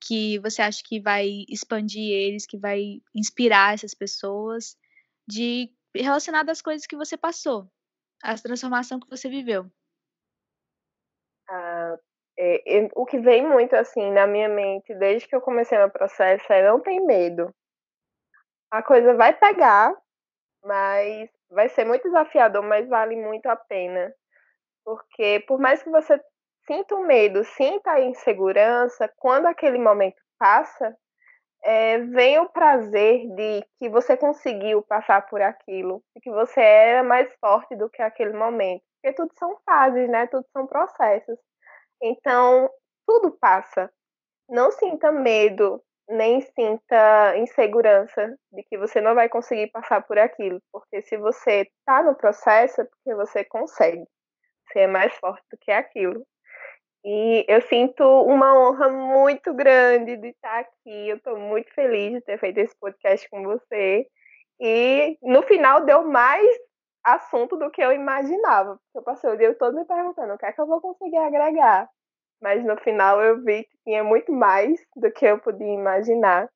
que 0.00 0.38
você 0.40 0.62
acha 0.62 0.82
que 0.84 1.00
vai 1.00 1.44
expandir 1.48 2.10
eles, 2.12 2.46
que 2.46 2.58
vai 2.58 3.00
inspirar 3.14 3.74
essas 3.74 3.94
pessoas, 3.94 4.76
de 5.26 5.70
relacionado 5.94 6.50
às 6.50 6.62
coisas 6.62 6.86
que 6.86 6.96
você 6.96 7.16
passou, 7.16 7.68
a 8.22 8.34
transformação 8.34 9.00
que 9.00 9.08
você 9.08 9.28
viveu? 9.28 9.70
Ah, 11.48 11.96
é, 12.38 12.78
é, 12.78 12.88
o 12.94 13.06
que 13.06 13.18
vem 13.18 13.46
muito 13.46 13.74
assim 13.74 14.10
na 14.12 14.26
minha 14.26 14.48
mente 14.48 14.94
desde 14.94 15.26
que 15.26 15.34
eu 15.34 15.40
comecei 15.40 15.78
meu 15.78 15.90
processo 15.90 16.52
é 16.52 16.68
não 16.68 16.80
tem 16.80 17.04
medo. 17.04 17.54
A 18.70 18.82
coisa 18.82 19.14
vai 19.14 19.32
pegar, 19.32 19.94
mas 20.62 21.30
vai 21.48 21.68
ser 21.68 21.84
muito 21.84 22.02
desafiador, 22.02 22.62
mas 22.62 22.88
vale 22.88 23.16
muito 23.16 23.46
a 23.46 23.56
pena. 23.56 24.12
Porque 24.84 25.44
por 25.46 25.58
mais 25.58 25.82
que 25.82 25.90
você 25.90 26.20
sinta 26.66 26.94
o 26.94 27.06
medo, 27.06 27.44
sinta 27.44 27.92
a 27.92 28.00
insegurança, 28.00 29.10
quando 29.16 29.46
aquele 29.46 29.78
momento 29.78 30.16
passa, 30.38 30.96
é, 31.62 31.98
vem 31.98 32.38
o 32.38 32.48
prazer 32.48 33.26
de 33.34 33.64
que 33.78 33.88
você 33.88 34.16
conseguiu 34.16 34.82
passar 34.82 35.26
por 35.28 35.40
aquilo, 35.40 36.02
e 36.14 36.20
que 36.20 36.30
você 36.30 36.60
era 36.60 37.02
mais 37.02 37.32
forte 37.40 37.74
do 37.76 37.90
que 37.90 38.02
aquele 38.02 38.32
momento. 38.32 38.82
Porque 39.02 39.16
tudo 39.16 39.32
são 39.38 39.56
fases, 39.64 40.08
né? 40.08 40.26
Tudo 40.26 40.46
são 40.52 40.66
processos. 40.66 41.38
Então, 42.02 42.70
tudo 43.06 43.32
passa. 43.32 43.90
Não 44.48 44.70
sinta 44.70 45.10
medo, 45.10 45.82
nem 46.08 46.40
sinta 46.40 47.36
insegurança 47.36 48.36
de 48.52 48.62
que 48.64 48.78
você 48.78 49.00
não 49.00 49.14
vai 49.14 49.28
conseguir 49.28 49.68
passar 49.72 50.02
por 50.02 50.18
aquilo, 50.18 50.60
porque 50.72 51.02
se 51.02 51.16
você 51.16 51.62
está 51.62 52.02
no 52.02 52.14
processo 52.14 52.80
é 52.80 52.84
porque 52.84 53.14
você 53.14 53.44
consegue. 53.44 54.04
Você 54.68 54.80
é 54.80 54.86
mais 54.86 55.14
forte 55.16 55.44
do 55.50 55.58
que 55.58 55.70
aquilo. 55.72 56.24
E 57.08 57.44
eu 57.46 57.62
sinto 57.62 58.02
uma 58.24 58.58
honra 58.58 58.88
muito 58.88 59.54
grande 59.54 60.16
de 60.16 60.30
estar 60.30 60.58
aqui. 60.58 61.08
Eu 61.08 61.18
estou 61.18 61.38
muito 61.38 61.72
feliz 61.72 62.14
de 62.14 62.20
ter 62.20 62.36
feito 62.36 62.58
esse 62.58 62.74
podcast 62.80 63.30
com 63.30 63.44
você. 63.44 64.04
E 64.58 65.16
no 65.22 65.40
final 65.42 65.84
deu 65.84 66.04
mais 66.04 66.44
assunto 67.04 67.56
do 67.56 67.70
que 67.70 67.80
eu 67.80 67.92
imaginava. 67.92 68.70
Porque 68.74 68.98
eu 68.98 69.02
passei 69.04 69.30
o 69.30 69.36
dia 69.36 69.54
todo 69.54 69.76
me 69.76 69.84
perguntando 69.84 70.34
o 70.34 70.38
que 70.38 70.46
é 70.46 70.52
que 70.52 70.60
eu 70.60 70.66
vou 70.66 70.80
conseguir 70.80 71.18
agregar. 71.18 71.88
Mas 72.42 72.64
no 72.64 72.76
final 72.78 73.22
eu 73.22 73.40
vi 73.40 73.62
que 73.62 73.78
tinha 73.84 74.02
muito 74.02 74.32
mais 74.32 74.76
do 74.96 75.08
que 75.12 75.26
eu 75.26 75.38
podia 75.38 75.74
imaginar. 75.74 76.50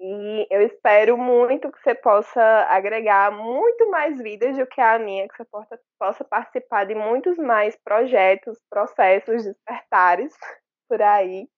E 0.00 0.46
eu 0.50 0.60
espero 0.62 1.16
muito 1.16 1.70
que 1.70 1.80
você 1.80 1.94
possa 1.94 2.42
agregar 2.68 3.30
muito 3.30 3.88
mais 3.90 4.20
vidas 4.20 4.56
do 4.56 4.66
que 4.66 4.80
a 4.80 4.98
minha, 4.98 5.28
que 5.28 5.36
você 5.36 5.44
possa, 5.44 5.80
possa 5.98 6.24
participar 6.24 6.84
de 6.84 6.94
muitos 6.94 7.36
mais 7.38 7.76
projetos, 7.84 8.58
processos, 8.68 9.44
despertares 9.44 10.34
por 10.88 11.00
aí, 11.00 11.48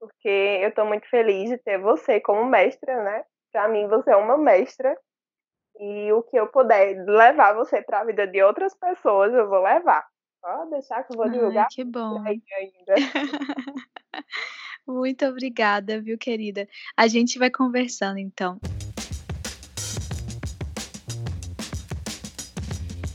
porque 0.00 0.60
eu 0.62 0.68
estou 0.70 0.86
muito 0.86 1.08
feliz 1.08 1.50
de 1.50 1.58
ter 1.58 1.78
você 1.78 2.20
como 2.20 2.44
mestra, 2.44 3.02
né? 3.04 3.24
Para 3.52 3.68
mim, 3.68 3.88
você 3.88 4.12
é 4.12 4.16
uma 4.16 4.38
mestra, 4.38 4.96
e 5.78 6.12
o 6.12 6.22
que 6.22 6.36
eu 6.36 6.46
puder 6.48 6.96
levar 7.06 7.54
você 7.54 7.82
para 7.82 8.00
a 8.00 8.04
vida 8.04 8.26
de 8.26 8.42
outras 8.42 8.74
pessoas, 8.74 9.32
eu 9.32 9.48
vou 9.48 9.62
levar. 9.62 10.06
Pode 10.40 10.70
deixar 10.70 11.04
que 11.04 11.12
eu 11.12 11.16
vou 11.16 11.28
divulgar. 11.28 11.64
Ai, 11.64 11.68
que 11.70 11.84
bom. 11.84 12.22
Ainda. 12.26 12.94
Muito 14.86 15.24
obrigada, 15.26 16.00
viu, 16.00 16.18
querida? 16.18 16.68
A 16.96 17.06
gente 17.06 17.38
vai 17.38 17.50
conversando 17.50 18.18
então. 18.18 18.60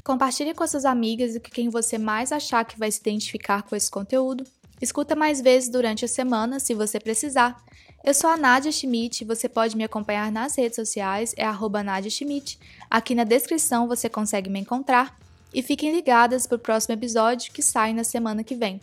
Compartilhe 0.04 0.54
com 0.54 0.66
suas 0.66 0.86
amigas 0.86 1.36
e 1.36 1.40
com 1.40 1.50
quem 1.50 1.70
você 1.70 1.98
mais 1.98 2.32
achar 2.32 2.64
que 2.64 2.80
vai 2.80 2.90
se 2.90 3.02
identificar 3.02 3.64
com 3.64 3.76
esse 3.76 3.92
conteúdo. 3.92 4.46
Escuta 4.82 5.16
mais 5.16 5.42
vezes 5.42 5.68
durante 5.68 6.06
a 6.06 6.08
semana, 6.08 6.60
se 6.60 6.74
você 6.74 6.98
precisar. 7.00 7.62
Eu 8.06 8.14
sou 8.14 8.30
a 8.30 8.38
Nadia 8.38 8.72
Schmidt, 8.72 9.26
você 9.26 9.50
pode 9.50 9.76
me 9.76 9.84
acompanhar 9.84 10.32
nas 10.32 10.56
redes 10.56 10.78
sociais, 10.78 11.34
é 11.36 11.44
arroba 11.44 11.84
Nadia 11.84 12.10
Schmidt. 12.10 12.58
Aqui 12.90 13.14
na 13.14 13.26
descrição 13.26 13.86
você 13.88 14.08
consegue 14.08 14.50
me 14.50 14.60
encontrar. 14.60 15.18
E 15.54 15.62
fiquem 15.62 15.92
ligadas 15.92 16.48
para 16.48 16.56
o 16.56 16.60
próximo 16.60 16.94
episódio 16.94 17.52
que 17.52 17.62
sai 17.62 17.92
na 17.92 18.06
semana 18.06 18.44
que 18.44 18.56
vem. 18.56 18.80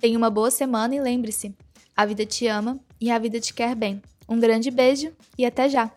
Tenha 0.00 0.18
uma 0.18 0.30
boa 0.30 0.50
semana 0.50 0.94
e 0.94 1.00
lembre-se, 1.00 1.54
a 1.96 2.04
vida 2.06 2.26
te 2.26 2.46
ama 2.46 2.78
e 3.00 3.10
a 3.10 3.18
vida 3.18 3.40
te 3.40 3.52
quer 3.52 3.74
bem. 3.74 4.02
Um 4.28 4.40
grande 4.40 4.70
beijo 4.70 5.12
e 5.36 5.44
até 5.44 5.68
já! 5.68 5.90